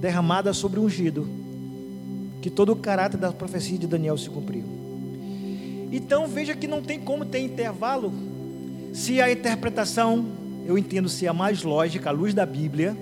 derramada 0.00 0.52
sobre 0.52 0.80
o 0.80 0.82
ungido 0.82 1.28
que 2.42 2.50
todo 2.50 2.72
o 2.72 2.76
caráter 2.76 3.18
da 3.18 3.30
profecia 3.32 3.78
de 3.78 3.86
Daniel 3.86 4.18
se 4.18 4.28
cumpriu. 4.28 4.75
Então 5.90 6.26
veja 6.26 6.54
que 6.54 6.66
não 6.66 6.82
tem 6.82 7.00
como 7.00 7.24
ter 7.24 7.38
intervalo 7.40 8.12
se 8.92 9.20
a 9.20 9.30
interpretação, 9.30 10.24
eu 10.64 10.78
entendo 10.78 11.08
ser 11.08 11.26
a 11.28 11.32
mais 11.32 11.62
lógica, 11.62 12.08
à 12.08 12.12
luz 12.12 12.32
da 12.32 12.46
Bíblia, 12.46 12.96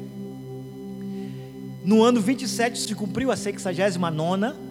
no 1.84 2.02
ano 2.02 2.20
27 2.20 2.78
se 2.78 2.94
cumpriu 2.94 3.30
a 3.30 3.36
69 3.36 4.64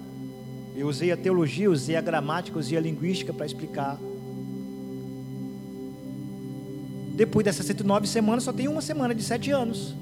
eu 0.75 0.87
usei 0.87 1.11
a 1.11 1.17
teologia, 1.17 1.69
usei 1.69 1.95
a 1.95 2.01
gramática, 2.01 2.57
usei 2.57 2.77
a 2.77 2.81
linguística 2.81 3.31
para 3.31 3.45
explicar. 3.45 3.99
Depois 7.15 7.45
dessas 7.45 7.67
69 7.67 8.07
semanas, 8.07 8.43
só 8.43 8.51
tem 8.51 8.67
uma 8.67 8.81
semana 8.81 9.13
de 9.13 9.21
sete 9.21 9.51
anos. 9.51 9.95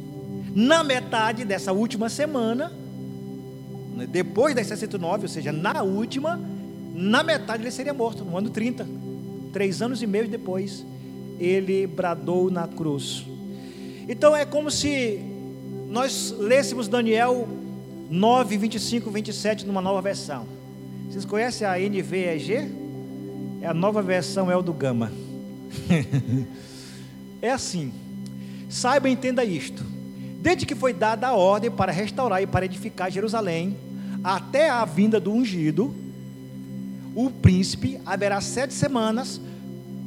Na 0.55 0.82
metade 0.82 1.43
dessa 1.43 1.74
última 1.74 2.07
semana, 2.07 2.72
né, 3.95 4.07
depois 4.07 4.55
das 4.55 4.68
69, 4.68 5.24
ou 5.24 5.30
seja, 5.30 5.51
na 5.51 5.84
última, 5.84 6.39
na 6.94 7.24
metade 7.24 7.64
ele 7.64 7.72
seria 7.72 7.94
morto, 7.94 8.24
no 8.24 8.38
ano 8.38 8.50
30. 8.50 8.88
Três 9.54 9.82
anos 9.82 10.02
e 10.02 10.08
meio 10.08 10.28
depois, 10.28 10.86
ele 11.39 11.88
bradou 11.88 12.50
na 12.50 12.68
cruz. 12.68 13.26
Então 14.08 14.36
é 14.36 14.46
como 14.46 14.72
se 14.72 15.20
nós 15.89 16.34
lêssemos 16.38 16.88
Daniel 16.88 17.48
9, 18.10 18.58
25, 18.58 19.10
27 19.10 19.66
numa 19.66 19.82
nova 19.82 20.02
versão. 20.02 20.46
Vocês 21.10 21.26
conhecem 21.26 21.68
a 21.68 21.78
NVEG? 21.78 22.72
É 23.62 23.68
a 23.68 23.74
nova 23.74 24.02
versão 24.02 24.50
é 24.50 24.56
o 24.56 24.62
do 24.62 24.74
Gama. 24.74 25.12
é 27.42 27.52
assim. 27.52 27.94
Saiba 28.70 29.10
e 29.10 29.14
entenda 29.14 29.44
isto. 29.44 29.84
Desde 30.42 30.66
que 30.66 30.74
foi 30.74 30.94
dada 30.94 31.28
a 31.28 31.36
ordem 31.36 31.70
para 31.70 31.92
restaurar 31.92 32.42
e 32.42 32.48
para 32.48 32.66
edificar 32.66 33.12
Jerusalém, 33.12 33.78
até 34.24 34.70
a 34.70 34.84
vinda 34.86 35.20
do 35.20 35.32
ungido, 35.32 35.94
o 37.16 37.30
príncipe 37.30 37.99
haverá 38.05 38.39
sete 38.41 38.74
semanas, 38.74 39.39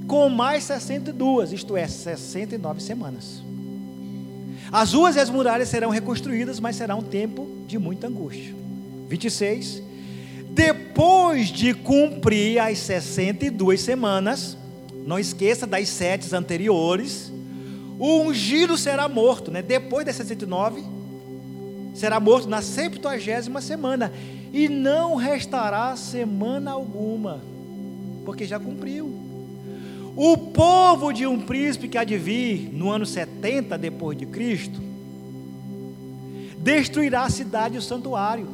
com 0.07 0.29
mais 0.29 0.65
62, 0.65 1.53
isto 1.53 1.77
é, 1.77 1.87
69 1.87 2.83
semanas. 2.83 3.43
As 4.73 4.93
ruas 4.93 5.17
e 5.17 5.21
as 5.21 5.31
muralhas 5.31 5.69
serão 5.69 5.91
reconstruídas, 5.91 6.59
mas 6.59 6.77
será 6.77 6.97
um 6.97 7.03
tempo 7.03 7.47
de 7.67 7.79
muita 7.79 8.07
angústia. 8.07 8.55
26. 9.09 9.83
Depois 10.51 11.49
de 11.49 11.75
cumprir 11.75 12.59
as 12.59 12.79
62 12.79 13.81
semanas, 13.81 14.57
não 15.07 15.19
esqueça 15.19 15.67
das 15.67 15.89
sete 15.89 16.35
anteriores, 16.35 17.33
o 17.99 18.23
ungido 18.23 18.77
será 18.77 19.09
morto, 19.09 19.51
né? 19.51 19.63
Depois 19.63 20.05
das 20.05 20.17
69, 20.17 20.83
será 21.95 22.19
morto 22.19 22.49
na 22.49 22.63
70 22.63 23.61
semana, 23.61 24.13
e 24.55 24.69
não 24.69 25.17
restará 25.17 25.97
semana 25.97 26.71
alguma, 26.71 27.43
porque 28.25 28.45
já 28.45 28.57
cumpriu. 28.57 29.13
O 30.15 30.39
povo 30.39 31.13
de 31.13 31.27
um 31.27 31.41
príncipe 31.41 31.89
que 31.89 31.99
há 31.99 32.05
de 32.05 32.17
vir 32.17 32.71
no 32.73 32.89
ano 32.89 33.05
70 33.05 33.77
depois 33.77 34.17
de 34.17 34.27
Cristo 34.27 34.81
destruirá 36.57 37.25
a 37.25 37.31
cidade 37.31 37.75
e 37.75 37.79
o 37.79 37.83
santuário. 37.83 38.47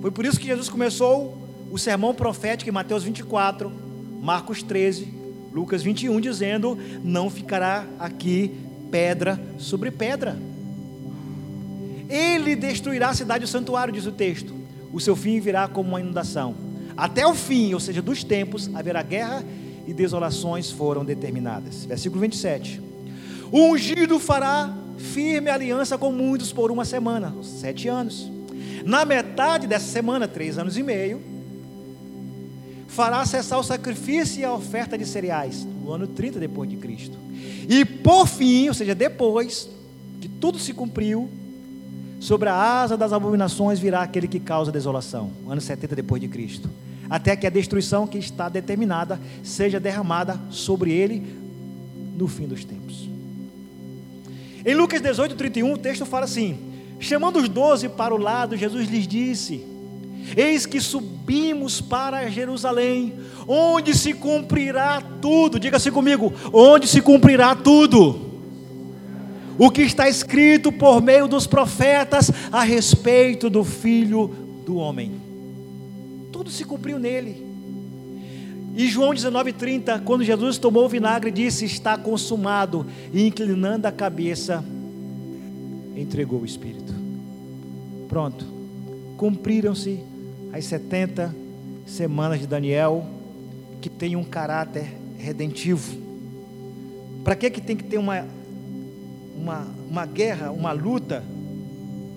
Foi 0.00 0.10
por 0.10 0.24
isso 0.24 0.40
que 0.40 0.46
Jesus 0.46 0.70
começou 0.70 1.36
o 1.70 1.76
sermão 1.76 2.14
profético 2.14 2.70
em 2.70 2.72
Mateus 2.72 3.04
24, 3.04 3.70
Marcos 4.22 4.62
13, 4.62 5.06
Lucas 5.52 5.82
21, 5.82 6.18
dizendo: 6.18 6.78
Não 7.04 7.28
ficará 7.28 7.84
aqui 7.98 8.56
pedra 8.90 9.38
sobre 9.58 9.90
pedra. 9.90 10.38
Ele 12.08 12.56
destruirá 12.56 13.10
a 13.10 13.14
cidade 13.14 13.44
e 13.44 13.46
o 13.46 13.48
santuário, 13.48 13.92
diz 13.92 14.06
o 14.06 14.12
texto. 14.12 14.61
O 14.92 15.00
seu 15.00 15.16
fim 15.16 15.40
virá 15.40 15.66
como 15.66 15.90
uma 15.90 16.00
inundação. 16.00 16.54
Até 16.96 17.26
o 17.26 17.34
fim, 17.34 17.72
ou 17.72 17.80
seja, 17.80 18.02
dos 18.02 18.22
tempos, 18.22 18.70
haverá 18.74 19.02
guerra 19.02 19.42
e 19.86 19.94
desolações 19.94 20.70
foram 20.70 21.04
determinadas. 21.04 21.84
Versículo 21.84 22.20
27. 22.20 22.80
O 23.50 23.72
ungido 23.72 24.18
fará 24.18 24.74
firme 24.98 25.50
aliança 25.50 25.98
com 25.98 26.12
muitos 26.12 26.52
por 26.52 26.70
uma 26.70 26.84
semana, 26.84 27.34
sete 27.42 27.88
anos. 27.88 28.30
Na 28.84 29.04
metade 29.04 29.66
dessa 29.66 29.86
semana, 29.86 30.28
três 30.28 30.58
anos 30.58 30.76
e 30.76 30.82
meio, 30.82 31.20
fará 32.88 33.24
cessar 33.24 33.58
o 33.58 33.62
sacrifício 33.62 34.40
e 34.40 34.44
a 34.44 34.52
oferta 34.52 34.98
de 34.98 35.06
cereais, 35.06 35.64
no 35.64 35.92
ano 35.92 36.06
30 36.06 36.38
depois 36.38 36.68
de 36.68 36.76
Cristo. 36.76 37.16
E 37.68 37.84
por 37.84 38.26
fim, 38.26 38.68
ou 38.68 38.74
seja, 38.74 38.94
depois 38.94 39.68
que 40.20 40.28
tudo 40.28 40.58
se 40.58 40.72
cumpriu, 40.72 41.28
sobre 42.22 42.48
a 42.48 42.54
asa 42.54 42.96
das 42.96 43.12
abominações 43.12 43.78
virá 43.78 44.02
aquele 44.02 44.28
que 44.28 44.40
causa 44.40 44.72
desolação, 44.72 45.30
ano 45.48 45.60
70 45.60 45.96
depois 45.96 46.20
de 46.20 46.28
Cristo 46.28 46.70
até 47.12 47.36
que 47.36 47.46
a 47.46 47.50
destruição 47.50 48.06
que 48.06 48.16
está 48.16 48.48
determinada 48.48 49.20
seja 49.42 49.78
derramada 49.78 50.40
sobre 50.48 50.92
ele 50.92 51.22
no 52.16 52.26
fim 52.26 52.46
dos 52.46 52.64
tempos. 52.64 53.06
Em 54.64 54.74
Lucas 54.74 55.02
18, 55.02 55.34
31, 55.34 55.74
o 55.74 55.76
texto 55.76 56.06
fala 56.06 56.24
assim: 56.24 56.58
chamando 56.98 57.38
os 57.38 57.50
doze 57.50 57.86
para 57.86 58.14
o 58.14 58.16
lado, 58.16 58.56
Jesus 58.56 58.88
lhes 58.88 59.06
disse: 59.06 59.62
Eis 60.34 60.64
que 60.64 60.80
subimos 60.80 61.82
para 61.82 62.30
Jerusalém, 62.30 63.12
onde 63.46 63.94
se 63.94 64.14
cumprirá 64.14 65.02
tudo. 65.20 65.60
Diga-se 65.60 65.90
comigo: 65.90 66.32
onde 66.50 66.88
se 66.88 67.02
cumprirá 67.02 67.54
tudo. 67.54 68.31
O 69.62 69.70
que 69.70 69.82
está 69.82 70.08
escrito 70.08 70.72
por 70.72 71.00
meio 71.00 71.28
dos 71.28 71.46
profetas 71.46 72.32
a 72.50 72.64
respeito 72.64 73.48
do 73.48 73.62
filho 73.62 74.26
do 74.66 74.74
homem 74.74 75.12
tudo 76.32 76.50
se 76.50 76.64
cumpriu 76.64 76.98
nele. 76.98 77.46
E 78.74 78.88
João 78.88 79.12
19,30, 79.12 80.02
quando 80.02 80.24
Jesus 80.24 80.58
tomou 80.58 80.86
o 80.86 80.88
vinagre, 80.88 81.30
disse: 81.30 81.64
Está 81.64 81.96
consumado, 81.96 82.84
e 83.12 83.24
inclinando 83.24 83.86
a 83.86 83.92
cabeça, 83.92 84.64
entregou 85.94 86.40
o 86.40 86.44
Espírito. 86.44 86.92
Pronto, 88.08 88.44
cumpriram-se 89.16 90.00
as 90.52 90.64
70 90.64 91.32
semanas 91.86 92.40
de 92.40 92.48
Daniel, 92.48 93.06
que 93.80 93.88
tem 93.88 94.16
um 94.16 94.24
caráter 94.24 94.92
redentivo. 95.16 95.96
Para 97.22 97.36
que, 97.36 97.48
que 97.50 97.60
tem 97.60 97.76
que 97.76 97.84
ter 97.84 97.98
uma, 97.98 98.26
uma, 99.42 99.66
uma 99.90 100.06
guerra, 100.06 100.52
uma 100.52 100.70
luta, 100.70 101.24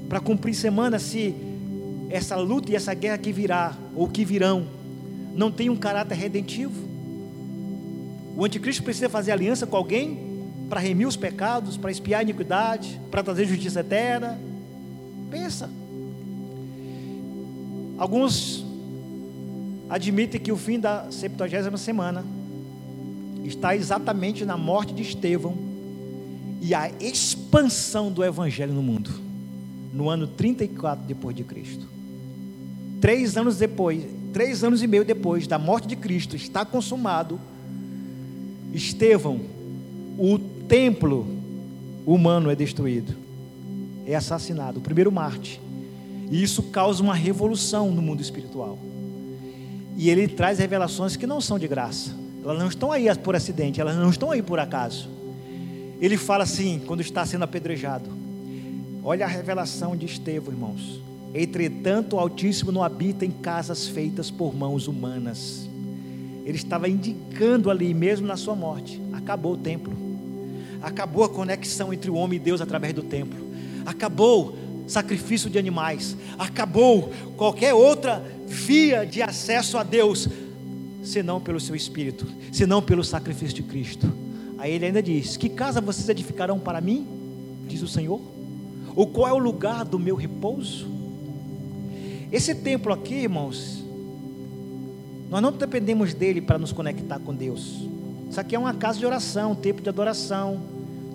para 0.08 0.20
cumprir 0.20 0.54
semana 0.54 1.00
se 1.00 1.34
essa 2.08 2.36
luta 2.36 2.72
e 2.72 2.76
essa 2.76 2.94
guerra 2.94 3.18
que 3.18 3.32
virá, 3.32 3.76
ou 3.96 4.08
que 4.08 4.24
virão, 4.24 4.68
não 5.34 5.52
tem 5.52 5.68
um 5.68 5.76
caráter 5.76 6.16
redentivo. 6.16 6.88
O 8.38 8.46
anticristo 8.46 8.84
precisa 8.84 9.10
fazer 9.10 9.32
aliança 9.32 9.66
com 9.66 9.76
alguém 9.76 10.20
para 10.70 10.80
remir 10.80 11.08
os 11.08 11.16
pecados, 11.16 11.78
para 11.78 11.90
espiar 11.90 12.20
a 12.20 12.24
iniquidade, 12.24 13.02
para 13.10 13.24
trazer 13.24 13.46
justiça 13.46 13.80
eterna. 13.80 14.40
Pensa. 15.32 15.68
Alguns 17.98 18.64
admitem 19.90 20.40
que 20.40 20.52
o 20.52 20.58
fim 20.58 20.80
da 20.80 21.10
70 21.10 21.76
semana 21.78 22.24
está 23.44 23.76
exatamente 23.76 24.46
na 24.46 24.58
morte 24.58 24.94
de 24.94 25.02
Estevão 25.02 25.75
e 26.66 26.74
a 26.74 26.90
expansão 27.00 28.12
do 28.12 28.24
evangelho 28.24 28.74
no 28.74 28.82
mundo, 28.82 29.12
no 29.94 30.10
ano 30.10 30.26
34 30.26 31.06
depois 31.06 31.36
de 31.36 31.44
Cristo. 31.44 31.88
Três 33.00 33.38
anos 33.38 33.58
depois, 33.58 34.04
três 34.34 34.64
anos 34.64 34.82
e 34.82 34.88
meio 34.88 35.06
depois 35.06 35.46
da 35.46 35.60
morte 35.60 35.88
de 35.88 35.96
Cristo, 35.96 36.36
está 36.36 36.66
consumado. 36.66 37.40
Estevão, 38.74 39.42
o 40.18 40.40
templo 40.68 41.28
humano 42.04 42.50
é 42.50 42.56
destruído, 42.56 43.14
é 44.04 44.16
assassinado, 44.16 44.80
o 44.80 44.82
primeiro 44.82 45.12
Marte. 45.12 45.62
E 46.32 46.42
isso 46.42 46.64
causa 46.64 47.04
uma 47.04 47.14
revolução 47.14 47.92
no 47.92 48.02
mundo 48.02 48.24
espiritual. 48.24 48.80
E 49.96 50.10
ele 50.10 50.28
traz 50.28 50.58
revelações 50.58 51.16
que 51.16 51.28
não 51.28 51.40
são 51.40 51.60
de 51.60 51.68
graça. 51.68 52.10
Elas 52.44 52.58
não 52.58 52.70
estão 52.70 52.92
aí 52.92 53.06
por 53.20 53.36
acidente, 53.36 53.80
elas 53.80 53.96
não 53.96 54.10
estão 54.10 54.32
aí 54.32 54.42
por 54.42 54.60
acaso. 54.60 55.14
Ele 56.02 56.18
fala 56.18 56.44
assim, 56.44 56.82
quando 56.86 57.02
está 57.02 57.26
sendo 57.26 57.44
apedrejado: 57.44 58.10
Olha 59.04 59.26
a 59.26 59.30
revelação 59.30 59.96
de 59.96 60.06
Estevão, 60.06 60.54
irmãos. 60.54 61.02
Entretanto, 61.34 62.16
o 62.16 62.20
Altíssimo 62.20 62.72
não 62.72 62.82
habita 62.84 63.26
em 63.26 63.32
casas 63.32 63.88
feitas 63.88 64.32
por 64.32 64.56
mãos 64.56 64.88
humanas. 64.88 65.70
Ele 66.46 66.58
estava 66.58 66.88
indicando 66.88 67.70
ali, 67.70 67.94
mesmo 67.94 68.26
na 68.26 68.38
sua 68.38 68.56
morte: 68.56 69.02
acabou 69.14 69.54
o 69.54 69.58
templo, 69.58 69.94
acabou 70.82 71.24
a 71.24 71.30
conexão 71.30 71.94
entre 71.94 72.10
o 72.10 72.16
homem 72.16 72.38
e 72.38 72.40
Deus 72.40 72.62
através 72.62 72.94
do 72.94 73.04
templo, 73.04 73.38
acabou 73.86 74.58
sacrifício 74.88 75.50
de 75.50 75.58
animais, 75.58 76.16
acabou 76.38 77.12
qualquer 77.36 77.74
outra 77.74 78.24
via 78.48 79.06
de 79.06 79.22
acesso 79.22 79.78
a 79.78 79.84
Deus, 79.84 80.30
senão 81.04 81.42
pelo 81.42 81.60
seu 81.60 81.76
Espírito, 81.76 82.28
senão 82.52 82.82
pelo 82.82 83.04
sacrifício 83.04 83.56
de 83.56 83.64
Cristo. 83.64 84.25
Aí 84.58 84.72
ele 84.72 84.86
ainda 84.86 85.02
diz: 85.02 85.38
Que 85.38 85.50
casa 85.50 85.82
vocês 85.82 86.08
edificarão 86.10 86.60
para 86.60 86.82
mim? 86.82 87.08
Diz 87.68 87.82
o 87.82 87.88
Senhor. 87.88 88.22
Ou 88.96 89.08
qual 89.08 89.28
é 89.28 89.34
o 89.34 89.38
lugar 89.38 89.84
do 89.84 90.00
meu 90.00 90.16
repouso? 90.16 90.88
Esse 92.32 92.56
templo 92.56 92.94
aqui, 92.94 93.16
irmãos, 93.16 93.84
nós 95.30 95.42
não 95.42 95.52
dependemos 95.52 96.14
dele 96.14 96.42
para 96.42 96.58
nos 96.58 96.72
conectar 96.72 97.20
com 97.20 97.34
Deus. 97.34 97.88
Isso 98.30 98.40
aqui 98.40 98.56
é 98.56 98.60
uma 98.60 98.74
casa 98.74 99.00
de 99.00 99.06
oração, 99.06 99.52
um 99.52 99.56
templo 99.56 99.82
de 99.82 99.90
adoração. 99.90 100.62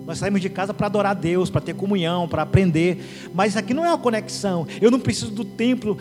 Nós 0.05 0.17
saímos 0.17 0.41
de 0.41 0.49
casa 0.49 0.73
para 0.73 0.87
adorar 0.87 1.15
Deus, 1.15 1.49
para 1.49 1.61
ter 1.61 1.75
comunhão, 1.75 2.27
para 2.27 2.41
aprender. 2.41 3.29
Mas 3.33 3.49
isso 3.49 3.59
aqui 3.59 3.73
não 3.73 3.85
é 3.85 3.89
uma 3.89 3.97
conexão. 3.97 4.67
Eu 4.81 4.89
não 4.89 4.99
preciso 4.99 5.31
do 5.31 5.45
templo 5.45 5.97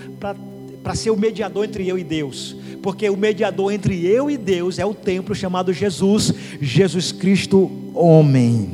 para 0.83 0.95
ser 0.95 1.11
o 1.11 1.17
mediador 1.17 1.65
entre 1.65 1.87
eu 1.87 1.99
e 1.99 2.05
Deus. 2.05 2.57
Porque 2.83 3.09
o 3.11 3.17
mediador 3.17 3.73
entre 3.73 4.07
eu 4.07 4.31
e 4.31 4.39
Deus 4.39 4.79
é 4.79 4.87
o 4.87 4.95
templo 4.95 5.35
chamado 5.35 5.73
Jesus, 5.73 6.33
Jesus 6.61 7.13
Cristo, 7.13 7.71
homem. 7.95 8.71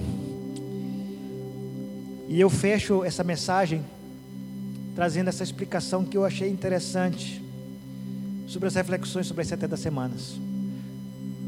E 2.29 2.41
eu 2.41 2.51
fecho 2.51 3.05
essa 3.05 3.25
mensagem 3.25 3.83
trazendo 4.95 5.29
essa 5.29 5.43
explicação 5.43 6.05
que 6.05 6.17
eu 6.17 6.25
achei 6.25 6.49
interessante 6.49 7.43
sobre 8.47 8.69
as 8.69 8.75
reflexões 8.75 9.27
sobre 9.27 9.43
as 9.43 9.49
70 9.49 9.77
semanas. 9.77 10.37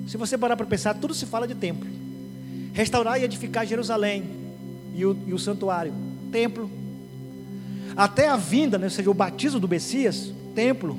Se 0.07 0.17
você 0.17 0.37
parar 0.37 0.57
para 0.57 0.67
pensar, 0.67 0.95
tudo 0.95 1.15
se 1.15 1.27
fala 1.27 1.47
de 1.47 1.55
templo. 1.55 1.89
Restaurar 2.73 3.21
e 3.21 3.25
edificar 3.25 3.67
Jerusalém 3.67 4.25
e 4.95 5.05
o, 5.05 5.17
e 5.27 5.33
o 5.33 5.39
santuário, 5.39 5.93
templo. 6.31 6.71
Até 7.97 8.29
a 8.29 8.37
vinda, 8.37 8.79
né, 8.79 8.87
ou 8.87 8.91
seja, 8.91 9.11
o 9.11 9.15
batismo 9.15 9.59
do 9.61 9.69
Messias, 9.69 10.33
templo. 10.59 10.99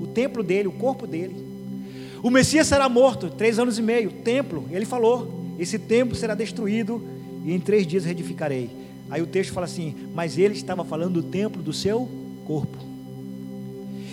O 0.00 0.06
templo 0.06 0.42
dele, 0.42 0.66
o 0.66 0.72
corpo 0.72 1.06
dele. 1.06 1.36
O 2.22 2.30
Messias 2.30 2.66
será 2.66 2.88
morto, 2.88 3.28
três 3.28 3.58
anos 3.58 3.78
e 3.78 3.82
meio, 3.82 4.10
templo. 4.10 4.66
Ele 4.70 4.86
falou: 4.86 5.54
esse 5.58 5.78
templo 5.78 6.16
será 6.16 6.34
destruído 6.34 7.02
e 7.44 7.52
em 7.52 7.60
três 7.60 7.86
dias 7.86 8.06
reedificarei. 8.06 8.70
Aí 9.10 9.20
o 9.20 9.26
texto 9.26 9.52
fala 9.52 9.66
assim: 9.66 9.94
mas 10.14 10.38
ele 10.38 10.54
estava 10.54 10.86
falando 10.86 11.20
do 11.20 11.28
templo 11.28 11.62
do 11.62 11.70
seu 11.70 12.08
corpo. 12.46 12.78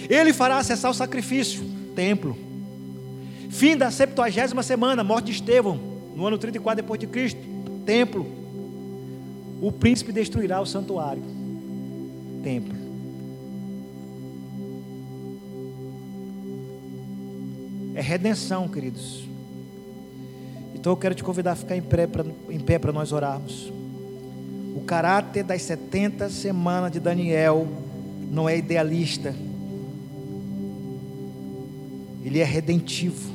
Ele 0.10 0.34
fará 0.34 0.58
acessar 0.58 0.92
o 0.92 0.94
sacrifício, 0.94 1.64
templo. 1.96 2.38
Fim 3.50 3.78
da 3.78 3.90
septuagésima 3.92 4.62
semana, 4.62 5.06
morte 5.06 5.28
de 5.28 5.32
Estevão, 5.32 5.80
no 6.14 6.28
ano 6.28 6.38
34 6.38 6.84
depois 6.84 7.00
de 7.00 7.08
Cristo, 7.08 7.40
templo. 7.86 8.28
O 9.62 9.72
príncipe 9.72 10.12
destruirá 10.12 10.60
o 10.60 10.66
santuário, 10.66 11.24
templo. 12.44 12.83
É 17.96 18.02
redenção, 18.02 18.68
queridos. 18.68 19.28
Então 20.74 20.92
eu 20.94 20.98
quero 20.98 21.16
te 21.16 21.24
convidar 21.24 21.54
a 21.54 21.56
ficar 21.56 21.76
em 21.78 21.82
pé 21.82 22.78
para 22.78 22.92
nós 22.92 23.12
orarmos. 23.12 23.72
O 24.76 24.82
caráter 24.82 25.44
das 25.44 25.62
70 25.62 26.30
semanas 26.30 26.92
de 26.92 27.00
Daniel 27.00 27.68
não 28.32 28.50
é 28.50 28.58
idealista, 28.58 29.36
ele 32.24 32.40
é 32.40 32.44
redentivo. 32.44 33.33